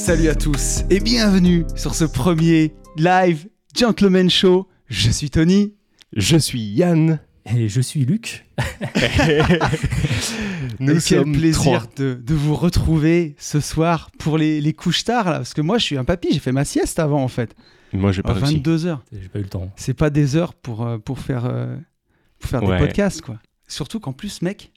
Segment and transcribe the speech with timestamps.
[0.00, 3.46] Salut à tous et bienvenue sur ce premier live
[3.76, 4.66] Gentleman Show.
[4.88, 5.74] Je suis Tony.
[6.16, 7.20] Je suis Yann.
[7.44, 8.46] Et je suis Luc.
[10.80, 15.26] Nous et quel plaisir de, de, vous retrouver ce soir pour les, les couches tard
[15.26, 17.54] là, parce que moi je suis un papy, j'ai fait ma sieste avant en fait.
[17.92, 19.04] Moi j'ai pas à 22 heures.
[19.12, 19.70] J'ai pas eu le temps.
[19.76, 21.76] C'est pas des heures pour, euh, pour faire, euh,
[22.38, 22.78] pour faire Ouais.
[22.80, 23.38] des podcasts quoi.
[23.68, 24.72] Surtout qu'en plus mec,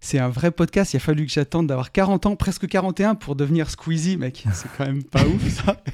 [0.00, 0.92] c'est un vrai podcast.
[0.94, 4.44] Il a fallu que j'attende d'avoir 40 ans, presque 41 pour devenir Squeezie mec.
[4.52, 5.76] C'est quand même pas ouf ça.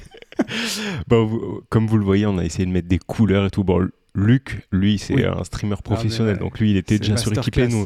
[1.07, 3.63] Bon, vous- comme vous le voyez, on a essayé de mettre des couleurs et tout.
[3.63, 5.25] Bon, Luc, lui, c'est Oui.
[5.25, 6.39] un streamer professionnel, ouais.
[6.39, 7.67] donc lui, il était déjà suréquipé.
[7.67, 7.85] Nous,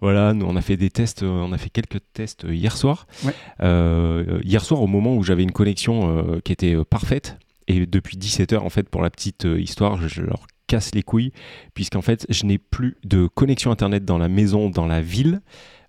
[0.00, 2.76] voilà, nous, on a fait des tests, euh, on a fait quelques tests euh, hier
[2.76, 3.06] soir.
[3.24, 3.32] Ouais.
[3.62, 7.36] Euh, hier soir, au moment où j'avais une connexion euh, qui était parfaite,
[7.68, 11.32] et depuis 17h, en fait, pour la petite histoire, je leur casse les couilles,
[11.74, 15.40] puisqu'en fait, je n'ai plus de connexion internet dans la maison, dans la ville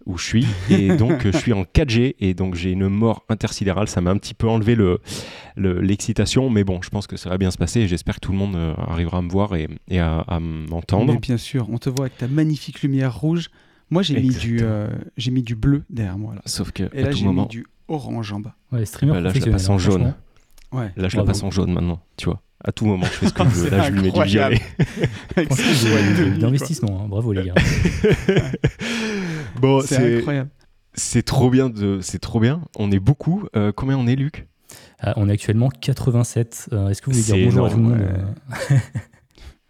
[0.05, 3.87] où je suis, et donc je suis en 4G, et donc j'ai une mort intersidérale.
[3.87, 4.99] Ça m'a un petit peu enlevé le,
[5.55, 8.19] le- l'excitation, mais bon, je pense que ça va bien se passer, et j'espère que
[8.19, 11.13] tout le monde euh, arrivera à me voir et, et à, à m'entendre.
[11.13, 13.49] Mais bien sûr, on te voit avec ta magnifique lumière rouge.
[13.89, 16.41] Moi j'ai mis du euh, j'ai mis du bleu derrière moi là.
[16.45, 18.55] Sauf que Et à là tout j'ai moment, mis du orange en bas.
[18.71, 20.13] Ouais, streamer bah, là, je la passe en jaune.
[20.71, 20.91] Ouais.
[20.97, 22.41] Là, je la passe en jaune maintenant, tu vois.
[22.67, 23.63] À tout moment, je fais ce que je veux.
[23.69, 24.55] C'est Là, je lui mets du incroyable.
[25.37, 26.37] violet.
[26.39, 27.01] L'investissement.
[27.03, 27.07] hein.
[27.07, 27.53] Bravo les gars.
[29.61, 30.49] bon, C'est c'est incroyable.
[30.93, 32.61] c'est trop bien de c'est trop bien.
[32.77, 33.43] On est beaucoup.
[33.55, 34.47] Euh, combien on est, Luc?
[34.99, 36.69] Ah, on est actuellement 87.
[36.73, 37.99] Euh, Est-ce que vous voulez dire bonjour à tout le monde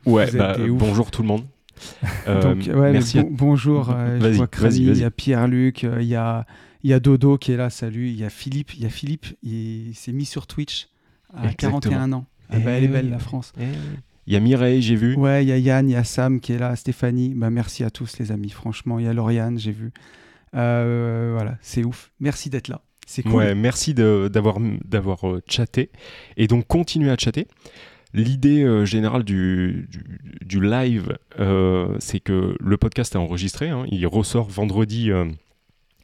[0.05, 0.27] ouais.
[0.35, 1.43] euh, bah, bonjour tout le monde.
[2.27, 3.19] Euh, Donc ouais, mais merci.
[3.19, 6.45] à- bonjour, euh, je vois Crani, il y a Pierre-Luc, euh, il y a
[6.83, 8.89] il y a Dodo qui est là, salut, il y a Philippe, il y a
[8.89, 10.87] Philippe, il s'est mis sur Twitch
[11.33, 11.79] à Exactement.
[11.81, 12.25] 41 ans.
[12.49, 13.11] Ah bah, Eh elle est belle oui.
[13.11, 13.53] la France.
[13.59, 13.63] Eh.
[14.27, 15.15] Il y a Mireille, j'ai vu.
[15.15, 17.33] Ouais, il y a Yann, il y a Sam qui est là, Stéphanie.
[17.35, 18.97] Bah, merci à tous les amis, franchement.
[18.97, 19.91] Il y a Lauriane, j'ai vu.
[20.55, 22.11] Euh, voilà, c'est ouf.
[22.19, 22.81] Merci d'être là.
[23.05, 23.33] C'est cool.
[23.33, 25.91] Ouais, merci d'avoir d'avoir euh, chatté
[26.37, 27.47] et donc continuez à chatter.
[28.15, 30.03] L'idée euh, générale du, du,
[30.45, 33.69] du live, euh, c'est que le podcast est enregistré.
[33.69, 33.85] hein.
[33.91, 35.25] il ressort vendredi euh,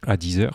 [0.05, 0.49] à 10h.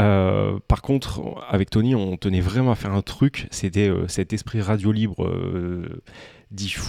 [0.00, 3.46] Euh, par contre, avec Tony, on tenait vraiment à faire un truc.
[3.50, 6.02] C'était euh, cet esprit radio libre, euh,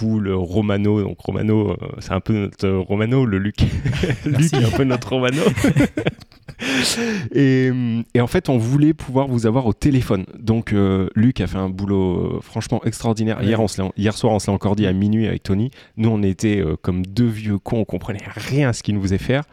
[0.02, 1.02] euh, Romano.
[1.02, 3.56] Donc Romano, euh, c'est un peu notre Romano, le Luc.
[4.24, 5.42] Luc est un peu notre Romano.
[7.34, 7.70] et,
[8.14, 10.24] et en fait, on voulait pouvoir vous avoir au téléphone.
[10.38, 13.38] Donc euh, Luc a fait un boulot euh, franchement extraordinaire.
[13.38, 13.46] Ouais.
[13.46, 15.70] Hier, on se l'est- hier soir, on se l'a encore dit à minuit avec Tony.
[15.96, 19.02] Nous, on était euh, comme deux vieux cons, on comprenait rien à ce qu'il nous
[19.02, 19.44] faisait faire.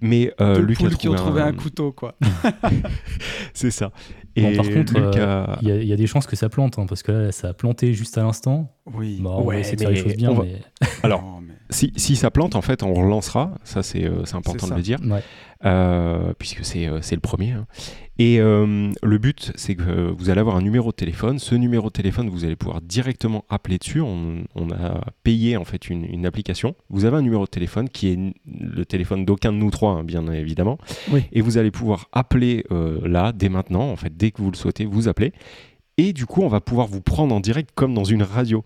[0.00, 2.14] Mais euh, Luc a poules qui ont trouvé trouvé un un, couteau, quoi.
[3.54, 3.90] c'est ça.
[4.36, 6.26] Bon, Et par contre, Luc euh, a- Il y, a- il y a des chances
[6.26, 8.72] que ça plante, hein, parce que là, ça a planté juste à l'instant.
[8.86, 9.18] Oui.
[9.20, 10.60] Bon, on va Ouais, essayer de faire les choses bien, va- mais
[11.02, 11.39] Alors,
[11.70, 13.52] si, si ça plante, en fait, on relancera.
[13.64, 14.98] Ça, c'est euh, important de le dire.
[15.04, 15.22] ouais.
[15.64, 17.52] euh, puisque c'est euh, c'est le premier.
[17.52, 17.66] hein.
[18.18, 21.38] Et euh, le but, c'est que euh, vous allez avoir un numéro de téléphone.
[21.38, 24.00] Ce numéro de téléphone, vous allez pouvoir directement appeler dessus.
[24.02, 26.74] On, on a payé en fait une, une application.
[26.90, 30.04] Vous avez un numéro de téléphone qui est le téléphone d'aucun de nous trois, hein,
[30.04, 30.76] bien évidemment.
[31.10, 31.24] Oui.
[31.32, 34.56] Et vous allez pouvoir appeler euh, là, dès maintenant, en fait, dès que vous le
[34.56, 35.32] souhaitez, vous appelez.
[35.96, 38.64] Et du coup, on va pouvoir vous prendre en direct comme dans une radio.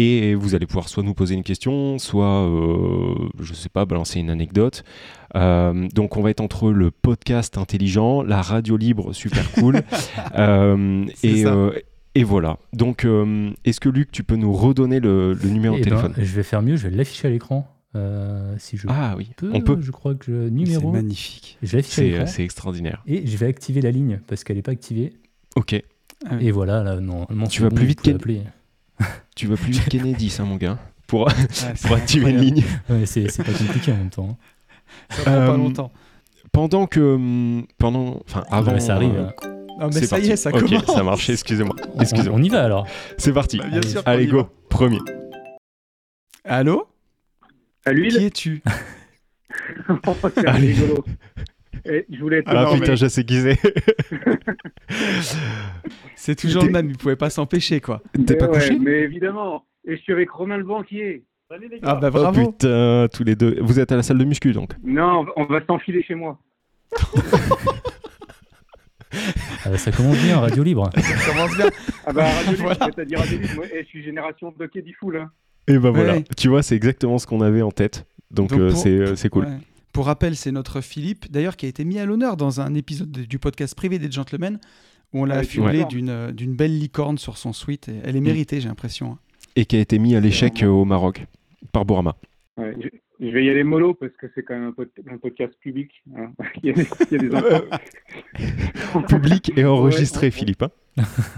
[0.00, 4.20] Et vous allez pouvoir soit nous poser une question, soit, euh, je sais pas, balancer
[4.20, 4.84] une anecdote.
[5.34, 9.82] Euh, donc on va être entre le podcast intelligent, la radio libre super cool.
[10.38, 11.70] Euh, et, euh,
[12.24, 12.58] voilà.
[12.72, 15.96] Donc euh, est-ce que Luc, tu peux nous redonner le, le numéro Eh de ben,
[15.96, 16.14] téléphone?
[16.24, 17.66] je vais faire mieux, je vais l'afficher à l'écran.
[17.96, 19.78] euh, si je Ah oui, peux, on peut.
[19.80, 20.92] je crois que je- C'est numéro.
[20.92, 21.58] magnifique.
[21.62, 23.02] Je l'affiche à C'est euh, c'est extraordinaire.
[23.06, 25.14] Et je vais activer la ligne parce qu'elle n'est pas activée.
[25.56, 25.80] Ok.
[26.28, 26.36] Ah.
[26.40, 28.42] Et voilà, là, normalement, Tu c'est vas bon, plus vite qu'elle- appeler.
[29.38, 31.34] Tu vas plus vite Kennedy, ça, mon gars, pour, Ah,
[31.82, 32.64] pour activer une ligne.
[32.90, 34.30] Ouais, c'est pas compliqué en même temps.
[34.32, 34.36] hein.
[35.10, 35.92] Ça prend pas Euh, longtemps.
[36.52, 37.14] Pendant que.
[37.14, 38.20] hum, Pendant.
[38.26, 38.72] Enfin, avant.
[38.72, 39.14] mais ça arrive.
[39.14, 39.54] euh, hein.
[39.80, 40.86] Non, mais ça y est, ça Ok, commence.
[40.86, 41.76] ça marchait, excusez-moi.
[41.94, 42.36] On- Excusez-moi.
[42.36, 42.84] On, y va alors.
[43.16, 43.58] C'est parti.
[43.58, 43.88] Bah, bien Allez.
[43.88, 44.38] sûr Allez, go.
[44.38, 44.50] va.
[44.68, 44.98] Premier.
[46.44, 46.88] Allô?
[47.84, 48.62] À l'huile Qui es-tu?
[50.34, 50.74] C'est Allez.
[51.84, 53.58] Et je voulais être Ah, putain, mais- je sais qui c'est.
[56.16, 58.02] C'est toujours le même, il pouvait pas s'empêcher, quoi.
[58.26, 58.78] T'es pas ouais, couché?
[58.78, 59.64] Mais évidemment.
[59.86, 61.24] Et je suis avec Romain le banquier.
[61.50, 61.88] Salut les gars.
[61.90, 62.50] Ah bah Oh bravo.
[62.52, 63.56] putain, tous les deux.
[63.62, 66.38] Vous êtes à la salle de muscu donc Non, on va s'enfiler chez moi.
[69.64, 70.90] Ah bah, ça commence bien, Radio Libre.
[70.94, 71.66] Ça commence bien.
[72.06, 72.92] Ah bah, Radio Libre, Voilà.
[72.94, 74.94] c'est-à-dire Radio Libre, moi, eh, je suis génération de Keddy.
[75.14, 75.30] Hein.
[75.66, 76.24] Et bah voilà, Ouais.
[76.36, 78.06] tu vois, c'est exactement ce qu'on avait en tête.
[78.30, 79.44] Donc, Donc euh, pour- euh, c'est cool.
[79.46, 79.50] Ouais.
[79.98, 83.10] Pour rappel, c'est notre Philippe, d'ailleurs, qui a été mis à l'honneur dans un épisode
[83.10, 84.60] de- du podcast privé des gentlemen,
[85.12, 87.88] où on l'a affublé d'une euh, d'une belle licorne sur son suite.
[87.88, 89.14] et elle est méritée, j'ai l'impression.
[89.14, 89.18] hein.
[89.56, 91.26] Et qui a été mis à l'échec euh, au Maroc
[91.72, 92.14] par Bourama.
[92.58, 92.88] Ouais, je,
[93.26, 95.90] je vais y aller mollo parce que c'est quand même un, pod- un podcast public.
[96.16, 96.30] hein.
[96.62, 99.02] il, y a des, il y a des enfants.
[99.08, 100.62] Public et enregistré, Ouais, on- Philippe.
[100.62, 100.70] hein.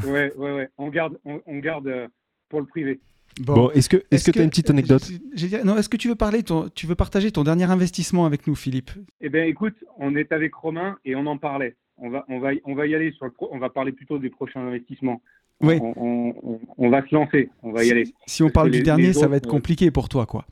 [0.06, 0.69] Ouais, ouais, ouais.
[0.77, 2.09] On garde, on, on garde euh,
[2.51, 3.01] pour le privé.
[3.41, 5.05] Bon, est-ce que est-ce que tu as une petite anecdote
[5.35, 8.27] J- dit- Non, est-ce que tu veux parler, ton, tu veux partager ton dernier investissement
[8.27, 8.91] avec nous, Philippe?
[9.21, 11.77] Eh bien, écoute, on est avec Romain et on en parlait.
[11.99, 13.93] On va, on va, y- on va y aller sur le, pro- on va parler
[13.93, 15.23] plutôt des prochains investissements.
[15.62, 15.79] Oui.
[15.81, 17.50] On, on- on- on va se lancer.
[17.62, 18.05] On va y aller.
[18.27, 20.25] Si on Parce parle du les- dernier, les ça va être euh, compliqué pour toi,
[20.27, 20.47] quoi.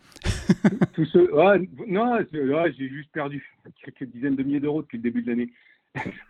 [0.92, 3.42] Tous ceux, ah, non, ah, j'ai juste perdu
[3.84, 5.48] quelques dizaines de milliers d'euros depuis le début de l'année.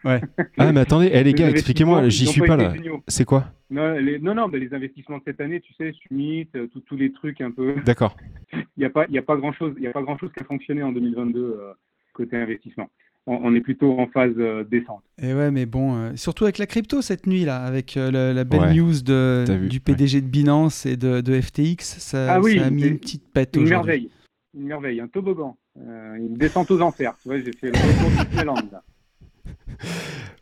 [0.05, 2.73] Ah, mais attendez, eh, les gars, expliquez-moi, j'y suis pas là.
[3.07, 3.47] C'est quoi?
[3.71, 6.97] Non, les, non, non, mais les investissements de cette année, tu sais, Summit, euh, tous
[6.97, 7.75] les trucs un peu.
[7.85, 8.17] D'accord.
[8.55, 10.43] Il n'y a pas, il a pas grand chose, il a pas grand chose qui
[10.43, 11.73] a fonctionné en 2022 euh,
[12.15, 12.89] côté investissement.
[13.27, 15.03] On, on est plutôt en phase euh, descente.
[15.21, 18.33] Et ouais, mais bon, euh, surtout avec la crypto cette nuit là, avec euh, la,
[18.33, 18.75] la belle Ouais.
[18.75, 22.67] news de, vu, du PDG de Binance et de, de FTX, ça, Ah oui, ça
[22.67, 23.75] a mis une petite pète Une aujourd'hui.
[23.77, 24.11] merveille,
[24.55, 27.17] une merveille, un toboggan, euh, une descente aux enfers.
[27.21, 28.83] Tu vois, j'ai fait le retour de Disneyland, là.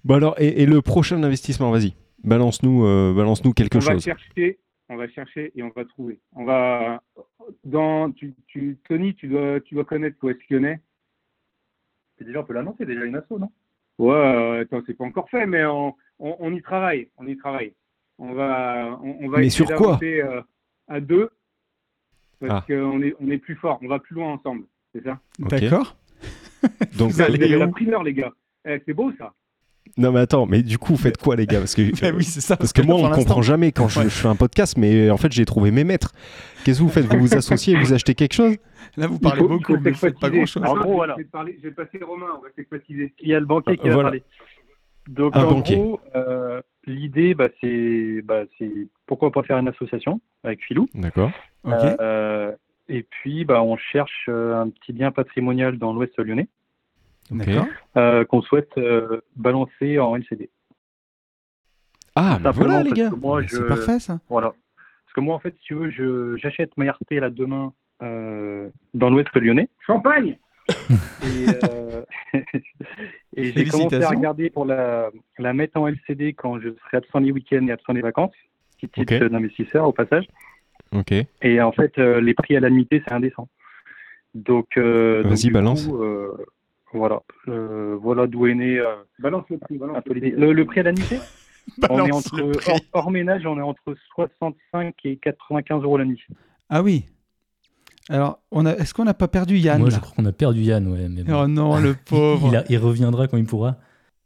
[0.04, 1.94] Bon alors, et, et le prochain investissement, vas-y.
[2.24, 4.04] Balance-nous euh, balance quelque on va chose.
[4.04, 6.20] chercher, on va chercher et on va trouver.
[6.34, 7.02] On va
[7.64, 10.80] dans, tu, tu, Tony, tu dois, tu dois connaître l'Ouest Lyonnais.
[12.20, 13.50] Déjà, on peut l'annoncer, déjà une asso, non?
[13.98, 17.36] Ouais, euh, attends, c'est pas encore fait, mais on, on, on y travaille, on y
[17.36, 17.72] travaille.
[18.18, 19.98] On va, on, on va Mais essayer sur quoi?
[20.02, 20.40] euh,
[20.88, 21.30] à deux,
[22.40, 22.64] parce Ah.
[22.66, 25.18] qu'on est, on est plus fort, on va plus loin ensemble, c'est ça?
[25.42, 25.48] Ok.
[25.50, 25.96] D'accord
[26.96, 28.32] Donc, Vous allez la primeur, les gars.
[28.66, 29.32] Eh, c'est beau ça.
[29.96, 31.60] non mais attends, mais du coup, vous faites quoi les gars?
[31.60, 32.56] Parce que, Bah oui, c'est ça.
[32.56, 34.04] parce que moi, on l'instant- comprend jamais quand je, Ouais.
[34.06, 36.12] je fais un podcast, mais en fait, j'ai trouvé mes maîtres.
[36.64, 37.04] Qu'est-ce que vous faites?
[37.06, 38.56] Vous vous associez, vous achetez quelque chose?
[38.96, 40.62] Là, vous parlez faut- beaucoup, mais vous faites pas grand-chose.
[40.64, 41.14] En gros, voilà.
[41.16, 43.14] Je vais, parler- je vais passer Romain, on va s'expatiser.
[43.20, 44.08] Il y a le banquier qui Euh, va voilà.
[44.08, 44.22] parler.
[45.08, 45.76] Donc, Un en banquier.
[45.76, 48.70] gros, euh, l'idée, bah, c'est bah, c'est
[49.06, 50.88] pourquoi pas faire une association avec Philou.
[50.94, 51.30] D'accord.
[51.66, 52.52] Euh,
[52.88, 56.48] et puis, bah, on cherche euh, un petit bien patrimonial dans l'Ouest lyonnais
[57.96, 60.48] Euh, qu'on souhaite euh, balancer en LCD.
[62.14, 63.10] Ah, bah voilà les gars.
[63.42, 64.20] je- C'est parfait, ça.
[64.28, 64.48] Voilà.
[65.04, 68.68] Parce que moi, en fait, si tu veux, je- j'achète ma RP là demain euh,
[68.94, 69.68] dans l'Ouest lyonnais.
[69.86, 70.38] Champagne
[70.68, 72.02] Et, euh,
[73.36, 77.20] et j'ai commencé à regarder pour la, la mettre en LCD quand je serai absent
[77.20, 78.34] les week-ends et absent les vacances.
[78.80, 80.26] Petit titre d'investisseur au passage.
[80.92, 81.12] Ok.
[81.42, 83.48] Et en fait, euh, les prix à la nuitée, c'est indécent.
[84.34, 85.86] Donc, euh, donc, Vas-y, balance.
[85.86, 86.36] coup, euh,
[86.92, 90.32] voilà, Euh, voilà d'où est né euh, Balance le prix, balance un peu le l'idée.
[90.32, 90.40] prix.
[90.40, 91.18] Le, le prix à la nuitée,
[91.90, 92.40] on est entre
[92.70, 96.22] hors, hors ménage, on est entre 65 et 95 euros la nuit.
[96.68, 97.06] Ah oui.
[98.08, 98.72] Alors, on a...
[98.74, 101.08] est-ce qu'on n'a pas perdu Yann Moi, je crois qu'on a perdu Yann, ouais.
[101.08, 101.42] Mais bon.
[101.42, 102.48] Oh non, le pauvre.
[102.52, 103.76] il, a- il reviendra quand il pourra.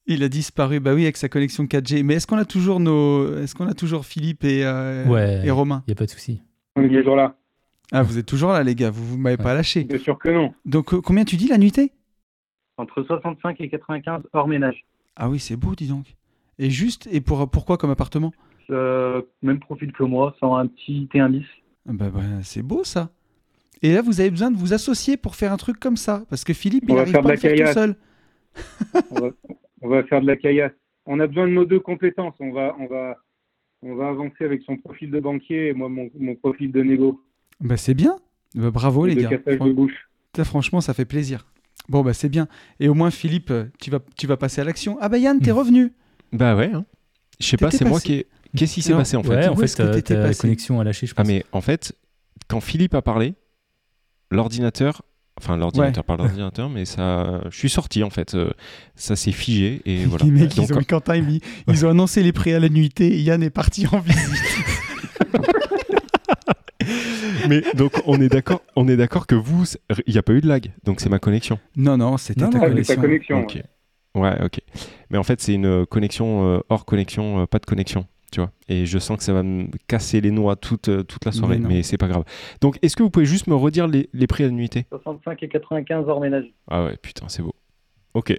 [0.06, 2.02] Il a disparu, bah oui, avec sa connexion 4G.
[2.02, 5.40] Mais est-ce qu'on a toujours nos, est-ce qu'on a toujours Philippe et, euh, Ouais.
[5.44, 6.42] et Romain Il n'y a pas de souci.
[6.76, 7.36] On est toujours là.
[7.92, 8.90] Ah, vous êtes toujours là, les gars.
[8.90, 9.84] Vous, vous m'avez pas lâché.
[9.84, 10.52] Bien sûr que non.
[10.64, 11.92] Donc, euh, combien tu dis la nuitée?
[12.80, 14.84] Entre 65 et 95 hors ménage.
[15.16, 16.16] Ah oui, c'est beau, dis donc.
[16.58, 18.32] Et juste, et pour pourquoi comme appartement?
[18.70, 21.46] Euh, même profil que moi, sans un petit T1 bis.
[21.88, 23.10] Ah Bah, bah, c'est beau ça.
[23.82, 26.44] Et là, vous avez besoin de vous associer pour faire un truc comme ça, parce
[26.44, 27.96] que Philippe, On il va arrive faire pas à le faire tout seul.
[29.10, 29.30] on, va,
[29.82, 30.72] on va faire de la caillasse.
[31.06, 32.34] On a besoin de nos deux compétences.
[32.40, 33.16] On va, on va,
[33.82, 37.22] on va avancer avec son profil de banquier et moi mon, mon profil de négo.
[37.60, 38.16] Bah, c'est bien.
[38.54, 39.38] Bah, bravo les de gars.
[39.56, 40.08] Fran- de bouche.
[40.36, 41.46] ça, franchement, ça fait plaisir.
[41.90, 42.46] Bon, bah c'est bien.
[42.78, 44.96] Et au moins, Philippe, euh, tu vas, tu vas passer à l'action.
[45.00, 45.58] Ah bah Yann, t'es Hmm.
[45.58, 45.92] revenu.
[46.32, 46.70] Bah ouais.
[46.72, 46.86] hein.
[47.40, 48.24] Je sais pas, c'est moi qui.
[48.56, 49.28] Qu'est-ce qui s'est passé en fait?
[49.30, 49.66] Ouais, en fait,
[50.02, 50.40] ta, passé?
[50.40, 51.26] connexion a lâché, je Ah pense.
[51.28, 51.92] mais en fait,
[52.48, 53.34] quand Philippe a parlé,
[54.30, 55.02] l'ordinateur,
[55.38, 58.50] enfin l'ordinateur, pas l'ordinateur, mais ça, je suis sorti en fait, euh,
[58.94, 60.24] ça s'est figé et voilà.
[60.24, 63.08] Les mecs, Donc, ils ont, Quentin, ils, ils ont annoncé les prix à la nuitée.
[63.14, 64.20] et Yann est parti en visite.
[67.50, 69.64] Mais donc on est d'accord, on est d'accord que vous,
[70.06, 71.58] il n'y a pas eu de lag, donc c'est ma connexion.
[71.76, 72.96] non, non, c'était Non, ta ta connexion.
[73.00, 73.42] connexion.
[73.42, 73.62] Ok.
[74.14, 74.58] Ouais, ok.
[75.10, 78.50] Mais en fait, c'est une connexion euh, hors connexion, euh, pas de connexion, tu vois.
[78.68, 81.58] Et je sens que ça va me casser les noix toute, euh, toute la soirée,
[81.58, 82.24] Mais c'est pas grave.
[82.60, 85.40] Donc, est-ce que vous pouvez juste me redire les, les prix à la nuitée 65
[85.44, 86.46] et 95 hors ménage.
[86.68, 87.54] Ah ouais, putain, c'est beau.
[88.14, 88.36] Ok,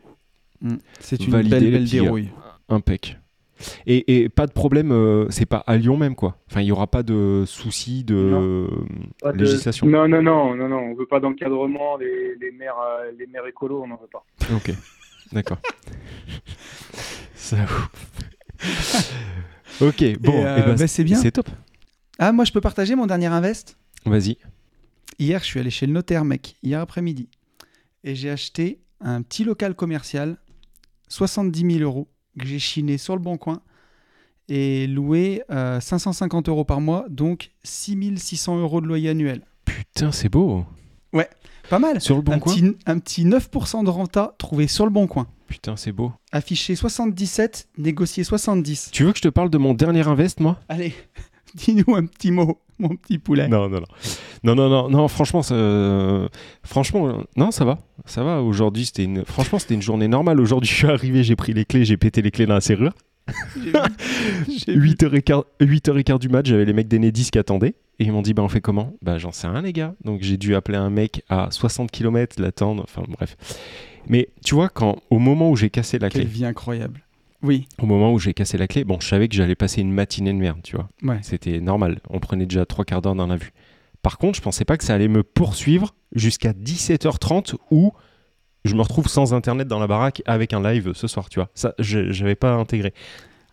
[0.64, 2.30] Hmm, C'est une belle, belle dérouille.
[2.70, 3.18] impec.
[3.86, 6.38] Et, et pas de problème, euh, c'est pas à Lyon même, quoi.
[6.50, 8.68] Enfin, il y aura pas de soucis de euh,
[9.34, 9.88] législation.
[9.88, 10.80] Non, non, non, non, non.
[10.80, 11.98] On veut pas d'encadrement.
[11.98, 14.26] Les, les maires, euh, les maires écolos, on n'en veut pas.
[14.56, 14.72] Ok,
[15.32, 15.60] d'accord.
[17.36, 17.58] Ça,
[19.82, 21.18] ok, bon, Et, euh, eh ben, bah, c'est bien.
[21.18, 21.50] C'est top.
[22.20, 23.78] Ah, moi, je peux partager mon dernier invest?
[24.06, 24.38] Vas-y.
[25.20, 27.30] Hier, je suis allé chez le notaire, mec, hier après-midi.
[28.04, 30.38] Et j'ai acheté un petit local commercial,
[31.10, 32.08] 70 000 euros,
[32.40, 33.62] que j'ai chiné sur le bon coin
[34.48, 39.42] et loué euh, 550 euros par mois, donc 6 600 euros de loyer annuel.
[39.66, 40.66] Putain, c'est beau.
[41.72, 42.02] Pas mal.
[42.02, 45.08] Sur le bon un, coin petit, un petit 9% de renta trouvé sur le bon
[45.08, 45.28] coin.
[45.48, 46.12] Putain, c'est beau.
[46.34, 48.90] Affiché 77, négocié 70.
[48.92, 50.60] Tu veux que je te parle de mon dernier invest, moi?
[50.68, 50.94] Allez,
[51.56, 52.60] dis-nous un petit mot,
[52.90, 53.48] mon petit poulet.
[53.48, 53.86] Non, non, non.
[54.44, 56.28] Non, non, non, non, franchement, ça- euh,
[56.64, 57.80] franchement, euh, non, ça va.
[58.06, 58.42] Ça va.
[58.42, 60.40] Aujourd'hui, c'était une, franchement, c'était une journée normale.
[60.40, 62.94] Aujourd'hui, je suis arrivé, j'ai pris les clés, j'ai pété les clés dans la serrure.
[63.56, 63.74] J'ai vu.
[64.66, 64.90] J'ai vu.
[64.94, 67.76] 8h15, 8h15 du match, j'avais les mecs d'Enedis qui attendaient.
[68.00, 68.94] Et ils m'ont dit, bah, on fait comment?
[69.04, 69.94] Bah, j'en sais rien, les gars.
[70.04, 72.84] Donc, j'ai dû appeler un mec à 60 km, l'attendre.
[72.84, 73.38] Enfin, bref.
[74.08, 77.02] Mais tu vois, quand, au moment où j'ai cassé la Quelle clé, vie incroyable.
[77.44, 79.92] Oui, au moment où j'ai cassé la clé, bon, je savais que j'allais passer une
[79.92, 80.88] matinée de merde, tu vois.
[81.04, 81.20] ouais.
[81.24, 82.00] C'était normal.
[82.10, 83.52] On prenait déjà trois quarts d'heure dans la vue.
[84.02, 87.92] Par contre, je pensais pas que ça allait me poursuivre jusqu'à 17h30 où
[88.66, 91.50] je me retrouve sans internet dans la baraque avec un live ce soir, tu vois.
[91.56, 92.94] Ça, je j'avais pas intégré.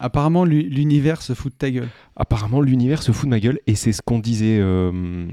[0.00, 1.88] Apparemment, l'u- l'univers se fout de ta gueule.
[2.14, 4.58] Apparemment, l'univers se fout de ma gueule et c'est ce qu'on disait.
[4.60, 5.26] euh,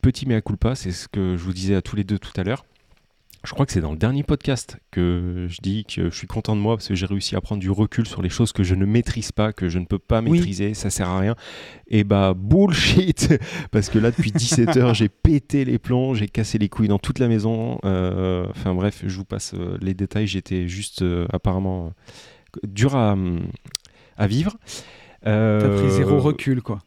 [0.00, 2.44] petit mea culpa, c'est ce que je vous disais à tous les deux tout à
[2.44, 2.64] l'heure.
[3.46, 6.56] Je crois que c'est dans le dernier podcast que je dis que je suis content
[6.56, 8.74] de moi parce que j'ai réussi à prendre du recul sur les choses que je
[8.74, 10.32] ne maîtrise pas, que je ne peux pas Oui.
[10.32, 11.36] maîtriser, ça sert à rien.
[11.86, 13.38] Et bah bullshit
[13.70, 16.98] Parce que là, depuis 17 heures, j'ai pété les plombs, j'ai cassé les couilles dans
[16.98, 17.78] toute la maison.
[17.84, 20.26] Euh, Enfin bref, je vous passe euh, les détails.
[20.26, 21.92] J'étais juste euh, apparemment
[22.66, 23.16] dur à,
[24.16, 24.56] à vivre.
[25.26, 26.80] Euh, T'as pris zéro recul, quoi.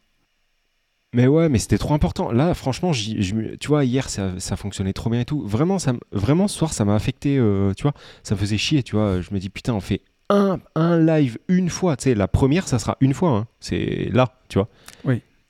[1.13, 2.31] Mais ouais, mais c'était trop important.
[2.31, 5.41] Là, franchement, tu vois, hier, ça, ça fonctionnait trop bien et tout.
[5.45, 7.37] Vraiment, ça, vraiment ce soir, ça m'a affecté.
[7.37, 8.83] euh, tu vois, ça me faisait chier.
[8.83, 11.97] Tu vois, je me dis putain, on fait un, un live une fois.
[11.97, 13.31] Tu sais, la première, ça sera une fois.
[13.31, 13.47] hein.
[13.59, 14.69] C'est là, tu vois.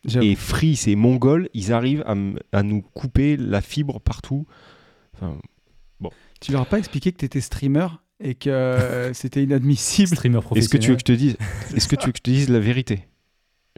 [0.05, 0.25] J'avoue.
[0.27, 4.47] Et Free, c'est Mongol, ils arrivent à, nous couper la fibre partout.
[5.13, 5.35] Enfin,
[6.39, 7.87] Tu leur as pas expliqué que t'étais streamer
[8.21, 10.15] et que euh, c'était inadmissible?
[10.15, 10.69] Streamer Est-ce professionnel.
[10.79, 11.35] que tu veux que je te dise
[11.75, 13.08] Est-ce que tu veux que je te dise la vérité?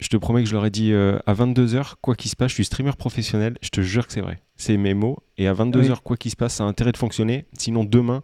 [0.01, 2.50] Je te promets que je leur ai dit euh, à 22h, quoi qu'il se passe,
[2.50, 4.39] je suis streamer professionnel, je te jure que c'est vrai.
[4.58, 5.17] C'est mes mots.
[5.38, 5.96] Et à 22h, Oui.
[6.03, 7.46] quoi qu'il se passe, ça a intérêt de fonctionner.
[7.58, 8.24] Sinon, demain,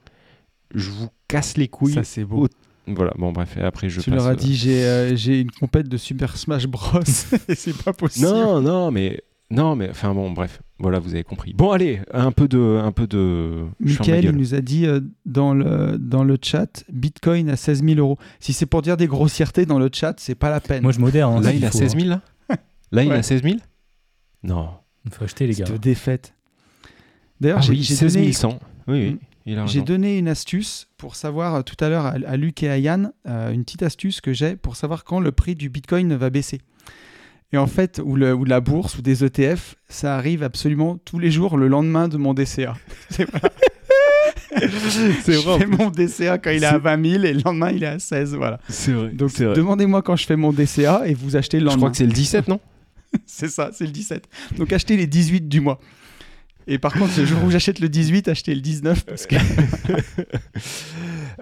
[0.73, 1.93] je vous casse les couilles.
[1.93, 2.45] Ça, c'est beau.
[2.45, 2.49] au-
[2.93, 4.17] Voilà, bon, bref, et après, je tu passe.
[4.19, 6.99] leur as euh, dit j'ai euh, j'ai une compète de Super Smash Bros.
[7.47, 8.25] et c'est pas possible.
[8.27, 9.21] Non, non, mais.
[9.49, 11.53] Non, mais enfin bon, bref, voilà, vous avez compris.
[11.53, 12.79] Bon, allez, un peu de.
[12.83, 13.65] Un peu de...
[13.79, 17.97] Michael, il nous a dit euh, dans, le, dans le chat Bitcoin à 16 000
[17.99, 18.17] euros.
[18.41, 20.83] Si c'est pour dire des grossièretés dans le chat, c'est pas la peine.
[20.83, 21.29] Moi, je modère.
[21.29, 22.21] hein, Là, s'il il a faut, 16 000, là?
[22.91, 23.15] Là, il Ouais.
[23.17, 23.55] a 16 000
[24.43, 24.69] Non.
[25.05, 25.65] Il faut acheter, les gars.
[25.65, 26.33] Cette défaite.
[27.39, 28.49] D'ailleurs, Ah j'ai oui, j'ai 16 donné, 100.
[28.49, 29.17] Oui, oui, Mm.
[29.45, 32.63] il a j'ai donné une astuce pour savoir euh, tout à l'heure à, à Luc
[32.63, 35.69] et à Yann, euh, une petite astuce que j'ai pour savoir quand le prix du
[35.69, 36.59] Bitcoin va baisser.
[37.53, 41.17] Et en fait, ou, le, ou la bourse ou des ETF, ça arrive absolument tous
[41.19, 42.75] les jours le lendemain de mon DCA.
[43.09, 43.49] C'est voilà.
[45.23, 45.59] C'est je vrai.
[45.59, 47.99] fais mon DCA quand il est à 20 000 et le lendemain il est à
[47.99, 48.35] 16.
[48.35, 48.59] Voilà.
[48.69, 49.09] C'est vrai.
[49.09, 49.53] Donc vrai.
[49.53, 51.77] demandez-moi quand je fais mon DCA et vous achetez le Je lendemain.
[51.79, 52.59] crois que c'est le 17, non
[53.25, 54.27] C'est ça, c'est le 17.
[54.57, 55.79] Donc achetez les 18 du mois.
[56.69, 59.35] Et par contre, le jour où j'achète le 18, achetez le 19 parce que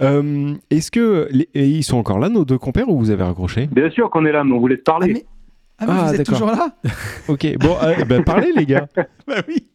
[0.02, 1.28] Euh, Est-ce que.
[1.32, 3.68] les- et ils sont encore là, nos deux compères, ou vous avez raccroché?
[3.68, 5.14] Bien sûr qu'on est là, mais on vous laisse ah parler.
[5.14, 5.26] mais,
[5.78, 6.76] ah, mais Ah, vous êtes toujours là
[7.28, 8.88] Ok, bon, euh, ben, parlez, les gars.
[9.28, 9.68] Bah oui.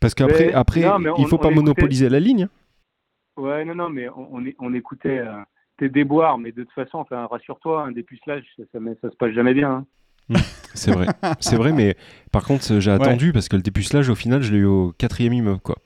[0.00, 2.44] Parce qu'après, Mais- après, non, mais il faut pas écoutait- monopoliser la ligne.
[2.44, 3.40] hein.
[3.40, 5.32] Ouais, non, non, mais on, on, écoutait euh,
[5.78, 9.32] tes déboires, mais de toute façon, enfin, rassure-toi, un dépucelage, ça, ça, ça se passe
[9.32, 9.84] jamais bien.
[10.30, 10.38] hein.
[10.74, 11.06] C'est vrai.
[11.40, 11.96] C'est vrai, mais
[12.32, 15.32] par contre, j'ai attendu parce que le dépucelage, au final, je l'ai eu au quatrième
[15.34, 15.76] immeuble, quoi.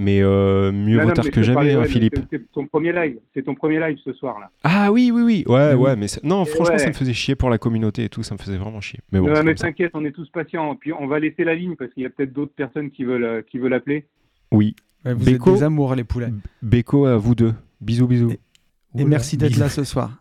[0.00, 2.20] Mais euh, mieux vaut tard que jamais, hein, Philippe.
[2.30, 4.48] C'est ton premier live, c'est ton premier live ce soir là.
[4.62, 5.44] Ah oui, oui, oui.
[5.48, 5.74] Ouais, Oui.
[5.74, 6.78] ouais, mais non, Et franchement, ouais.
[6.78, 9.00] ça me faisait chier pour la communauté et tout, ça me faisait vraiment chier.
[9.10, 10.76] Mais bon, non, mais t'inquiète, on est tous patients.
[10.76, 13.24] Puis on va laisser la ligne parce qu'il y a peut-être d'autres personnes qui veulent,
[13.24, 14.06] euh, qui veulent appeler.
[14.52, 14.76] Oui.
[15.04, 15.50] Ouais, vous Beko.
[15.50, 16.32] êtes des amours, les poulets.
[16.62, 17.54] Beko à vous deux.
[17.80, 18.30] Bisous, bisous.
[18.30, 20.12] Et Oula, merci d'être là ce soir.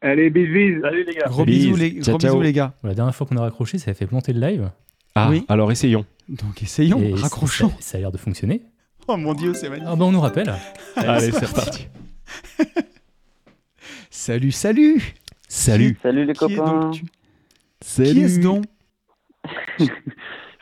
[0.00, 0.80] Allez, bisous.
[0.80, 1.26] Salut les gars.
[1.26, 1.58] Gros Bis.
[1.66, 2.30] bisous, les, Ciao, gros ciao.
[2.34, 2.74] bisous, les gars.
[2.84, 4.70] La dernière fois qu'on a raccroché, ça a fait planter le live.
[5.16, 5.44] Ah, Oui.
[5.48, 6.04] alors essayons.
[6.28, 7.68] Donc essayons, Et raccrochons.
[7.70, 8.62] Ça, ça a l'air de fonctionner.
[9.08, 9.88] Oh mon dieu, c'est magnifique.
[9.92, 10.52] Ah bah on nous rappelle.
[10.96, 11.88] Allez, c'est reparti.
[14.10, 15.02] Salut, salut.
[15.48, 15.98] Salut.
[16.02, 16.80] Salut les Qui est copains.
[16.80, 17.04] donc tu-
[17.80, 18.10] Salut.
[18.12, 18.64] Qui est-ce donc
[19.78, 19.86] Je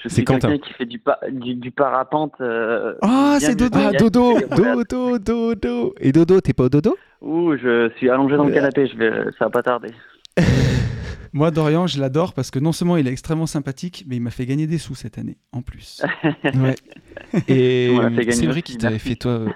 [0.08, 0.49] C'est suis Quentin.
[0.49, 2.32] quelqu'un qui fait du, pa- du, du parapente.
[2.40, 3.78] euh, Ah, bien c'est Dodo.
[3.80, 4.40] Ah, Dodo.
[4.56, 5.94] Dodo, Dodo.
[6.00, 6.96] Et Dodo, t'es pas au Dodo?
[7.20, 9.90] Ouh, je suis allongé dans le canapé, je vais, ça va pas tarder.
[11.32, 14.30] Moi, Dorian, je l'adore parce que non seulement il est extrêmement sympathique, mais il m'a
[14.30, 16.02] fait gagner des sous cette année, en plus.
[16.44, 16.74] Ouais.
[17.48, 17.96] Et
[18.30, 19.08] c'est vrai qu'il t'avait merci.
[19.10, 19.46] fait toi.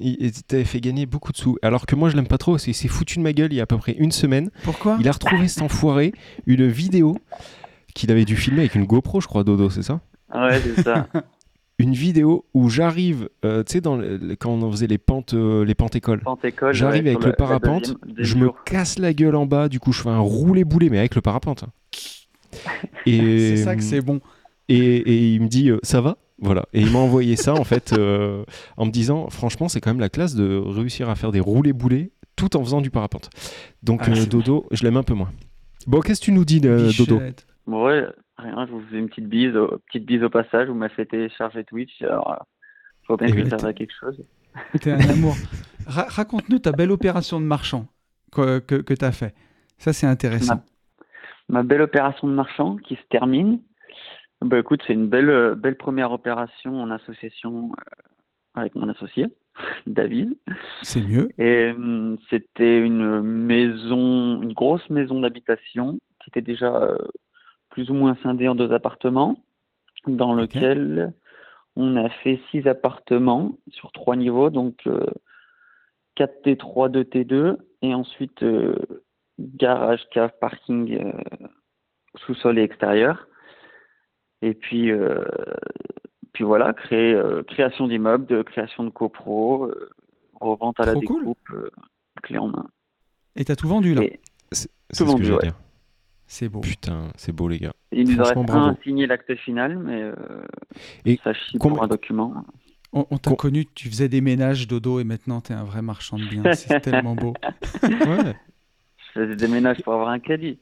[0.00, 1.56] il il t'avait fait gagner beaucoup de sous.
[1.62, 3.56] Alors que moi, je l'aime pas trop, parce qu'il s'est foutu de ma gueule il
[3.56, 4.50] y a à peu près une semaine.
[4.64, 4.96] Pourquoi?
[4.98, 6.12] Il a retrouvé cet enfoiré
[6.46, 7.16] une vidéo
[7.94, 10.00] qu'il avait dû filmer avec une GoPro, je crois, Dodo, c'est ça?
[10.34, 11.06] Ouais, c'est ça.
[11.78, 15.64] Une vidéo où j'arrive, euh, tu sais, dans le- quand on faisait les pentes, euh,
[15.64, 16.22] les pentes écoles.
[16.24, 19.92] Pente-école, J'arrive ouais, avec le parapente, je me casse la gueule en bas, du coup
[19.92, 21.62] je fais un roulé-boulé, mais avec le parapente.
[21.64, 21.70] hein.
[23.06, 24.20] Et, C'est ça que c'est bon.
[24.68, 26.16] et, et il me dit euh, ça va?
[26.40, 28.44] Voilà et il m'a envoyé ça en fait euh,
[28.76, 32.12] en me disant franchement c'est quand même la classe de réussir à faire des roulés-boulés
[32.36, 33.28] tout en faisant du parapente
[33.82, 35.32] donc Ah, euh, Dodo je l'aime un peu moins
[35.88, 37.20] bon qu'est-ce que tu nous dis euh, Dodo?
[37.66, 38.04] Ouais,
[38.38, 41.06] rien, je vous fais une petite bise, au- petite bise au passage, vous m'avez fait
[41.06, 42.36] télécharger Twitch, alors euh,
[43.06, 44.22] faut bien que je serve à quelque chose.
[44.80, 45.34] T'es un amour.
[45.86, 47.86] Ra- Raconte-nous ta belle opération de marchand
[48.32, 49.34] que, que, que tu as fait.
[49.78, 50.62] Ça, c'est intéressant.
[51.48, 53.60] Ma belle opération de marchand qui se termine.
[54.42, 59.26] Bah écoute, c'est une belle, euh, belle première opération en association euh, avec mon associé,
[59.86, 60.36] David.
[60.82, 61.28] C'est mieux.
[61.38, 66.98] Et hum, c'était une maison, une grosse maison d'habitation qui était déjà euh,
[67.78, 69.38] plus ou moins scindée en deux appartements,
[70.08, 70.54] dans Ok.
[70.54, 71.14] lequel
[71.76, 75.06] on a fait six appartements sur trois niveaux, donc euh,
[76.16, 78.74] 4 T3, 2 T2, et ensuite euh,
[79.38, 81.12] garage, cave, parking, euh,
[82.16, 83.28] sous-sol et extérieur.
[84.42, 85.22] Et puis, euh,
[86.32, 87.16] puis voilà, créer,
[87.46, 89.70] création d'immeubles, création de copro,
[90.40, 91.20] revente à la Trop cool.
[91.20, 91.70] découpe, euh,
[92.24, 92.66] clé en main.
[93.36, 94.02] Et t'as tout vendu là?
[94.02, 94.18] Et
[94.50, 95.38] c'est ce que vendu, ouais.
[95.44, 95.54] dire
[96.30, 96.60] C'est beau.
[96.60, 100.14] putain c'est beau les gars il nous reste un à signer l'acte final, mais euh,
[101.06, 102.34] Et ça chie combien- pour un document.
[102.92, 105.80] On, on t'a Con- connu, tu faisais des ménages dodo et maintenant t'es un vrai
[105.82, 106.42] marchand de biens.
[106.52, 107.32] C'est tellement beau.
[107.82, 108.34] ouais
[108.98, 110.58] Je faisais des ménages pour avoir un des-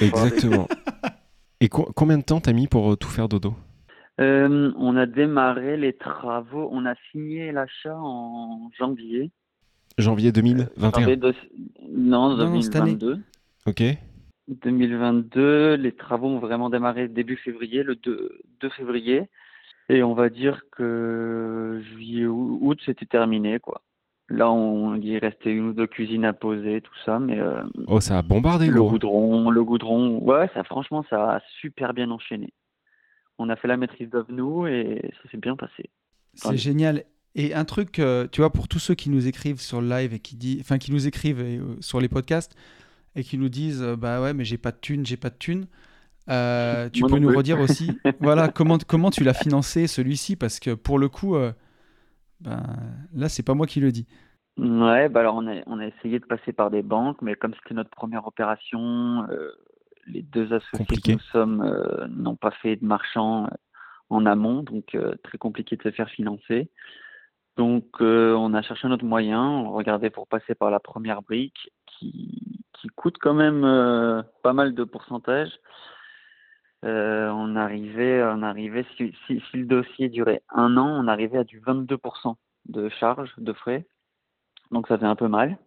[0.00, 0.68] exactement
[1.60, 3.54] et co- combien de temps t'as mis pour euh, tout faire Dodo?
[4.20, 9.30] Euh, on a démarré les travaux, on a signé l'achat en janvier.
[9.98, 11.34] janvier 2021 Janvier de-
[11.88, 12.94] Non, Non, non, cette année.
[12.94, 13.22] 2022.
[13.66, 13.82] ok
[14.54, 19.28] 2022, les travaux ont vraiment démarré début février, le 2, 2 février.
[19.88, 23.82] Et on va dire que juillet, ou- août, c'était terminé, quoi.
[24.28, 28.00] Là, on, il restait une ou deux cuisines à poser, tout ça, mais euh, oh
[28.00, 32.10] ça a bombardé le gros goudron, le goudron, ouais, ça, franchement, ça a super bien
[32.10, 32.52] enchaîné.
[33.38, 35.90] On a fait la maîtrise d'œuvre, nous, et ça s'est bien passé.
[36.34, 37.04] C'est génial.
[37.34, 40.14] Et un truc, euh, tu vois, pour tous ceux qui nous écrivent sur le live
[40.14, 42.54] et qui dit, enfin qui nous écrivent euh, sur les podcasts
[43.16, 45.36] et qui nous disent, euh, bah ouais, mais j'ai pas de thunes, j'ai pas de
[45.38, 45.66] thunes.
[46.30, 50.36] euh, tu Moi peux nous redire aussi, voilà, comment comment tu l'as financé celui-ci?
[50.36, 51.52] Parce que pour le coup, euh,
[52.40, 52.62] ben,
[53.14, 54.06] là c'est pas moi qui le dis.
[54.58, 57.54] Ouais, bah alors on a, on a essayé de passer par des banques, mais comme
[57.54, 59.50] c'était notre première opération, euh,
[60.06, 61.12] les deux associés Compliqué.
[61.12, 63.48] que nous sommes euh, n'ont pas fait de marchand
[64.10, 66.70] en amont, donc très compliqué de se faire financer.
[67.56, 72.61] Donc on a cherché notre moyen, on regardait pour passer par la première brique qui,
[72.82, 75.50] qui coûte quand même euh, pas mal de pourcentage.
[76.84, 81.38] Euh, on arrivait, on arrivait si, si, si le dossier durait un an, on arrivait
[81.38, 82.34] à du 22%
[82.66, 83.86] de charges, de frais.
[84.72, 85.58] Donc ça fait un peu mal.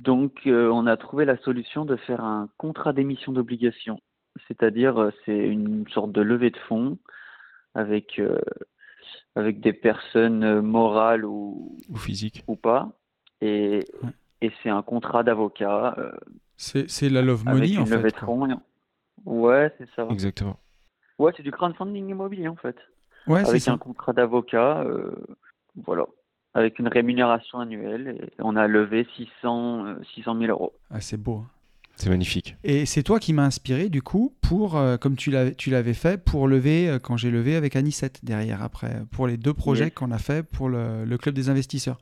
[0.00, 4.00] Donc euh, on a trouvé la solution de faire un contrat d'émission d'obligation.
[4.48, 6.98] C'est-à-dire c'est une sorte de levée de fonds
[7.74, 8.40] avec, euh,
[9.36, 12.90] avec des personnes morales ou, ou physique ou pas.
[13.40, 13.84] Et.
[14.46, 16.12] Et c'est un contrat d'avocat euh,
[16.56, 18.14] C'est la love avec money une en levée fait.
[18.14, 18.26] de quoi.
[18.26, 18.50] fonds.
[18.50, 18.54] et-
[19.24, 20.06] Ouais, c'est ça.
[20.10, 20.58] exactement
[21.18, 22.76] Ouais, c'est du crowdfunding immobilier en fait.
[23.26, 25.10] Ouais, c'est avec un contrat d'avocat, euh,
[25.84, 26.04] voilà,
[26.54, 28.16] avec une rémunération annuelle.
[28.20, 30.72] Et on a levé 600, euh, 600 000 euros.
[30.90, 31.38] Ah, c'est beau.
[31.44, 31.50] hein.
[31.96, 35.54] c'est magnifique Et c'est toi qui m'as inspiré du coup pour, euh, comme tu l'avais,
[35.54, 39.38] tu l'avais fait, pour lever, euh, quand j'ai levé avec Anicette derrière après, pour les
[39.38, 39.94] deux projets Yes.
[39.94, 41.98] qu'on a fait pour le, le club des investisseurs.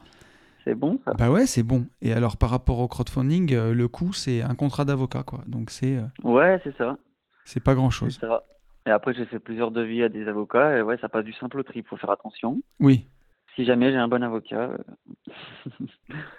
[0.65, 1.87] C'est bon ça Bah ouais, c'est bon.
[2.03, 5.41] Et alors par rapport au crowdfunding, euh, le coût c'est un contrat d'avocat quoi.
[5.47, 6.97] Donc c'est euh, Ouais, c'est ça.
[7.45, 8.19] c'est pas grand chose.
[8.21, 8.43] ça.
[8.87, 10.77] Et après, j'ai fait plusieurs devis à des avocats.
[10.77, 11.89] Et ouais, ça passe du simple au triple.
[11.89, 12.61] Faut faire attention.
[12.81, 13.07] Oui.
[13.57, 14.77] Si jamais j'ai un bon avocat, euh,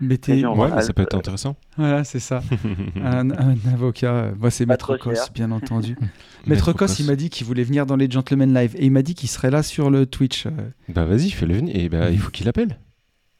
[0.01, 2.41] Mais t'es- ouais va- mais ça peut être intéressant voilà, c'est ça.
[3.01, 4.13] un, un avocat.
[4.13, 5.25] euh, Moi c'est Pas Maître trop Cos, cher.
[5.33, 5.97] bien entendu.
[6.47, 9.01] Maître Cos, il m'a dit qu'il voulait venir dans les Gentlemen Live et il m'a
[9.01, 10.45] dit qu'il serait là sur le Twitch.
[10.45, 10.51] euh.
[10.89, 12.77] bah vas-y fais-le venir et bah il faut qu'il appelle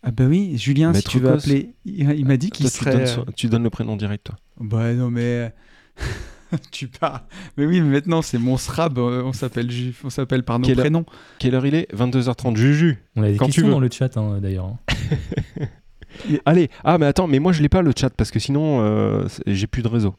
[0.08, 1.39] Ah bah oui, Julien, Maître si tu veux Cos.
[1.39, 2.91] appeler, il, il m'a dit qu'il Toi, tu, serait.
[2.94, 5.54] donnes, euh, son- tu donnes le prénom direct toi Bah non mais
[6.72, 7.22] tu parles.
[7.58, 10.65] Mais oui, mais maintenant c'est mon SRAB, euh, on s'appelle Ju- on s'appelle par nos
[10.68, 11.06] Quelle heure prénoms.
[11.39, 11.88] quelle heure il est?
[11.96, 13.72] 22h30 Juju On a des Quand tu questions veux.
[13.74, 14.76] dans le chat hein, d'ailleurs.
[16.46, 19.28] allez ah mais attends mais moi je l'ai pas le chat parce que sinon euh,
[19.28, 20.15] c'est- j'ai plus de réseau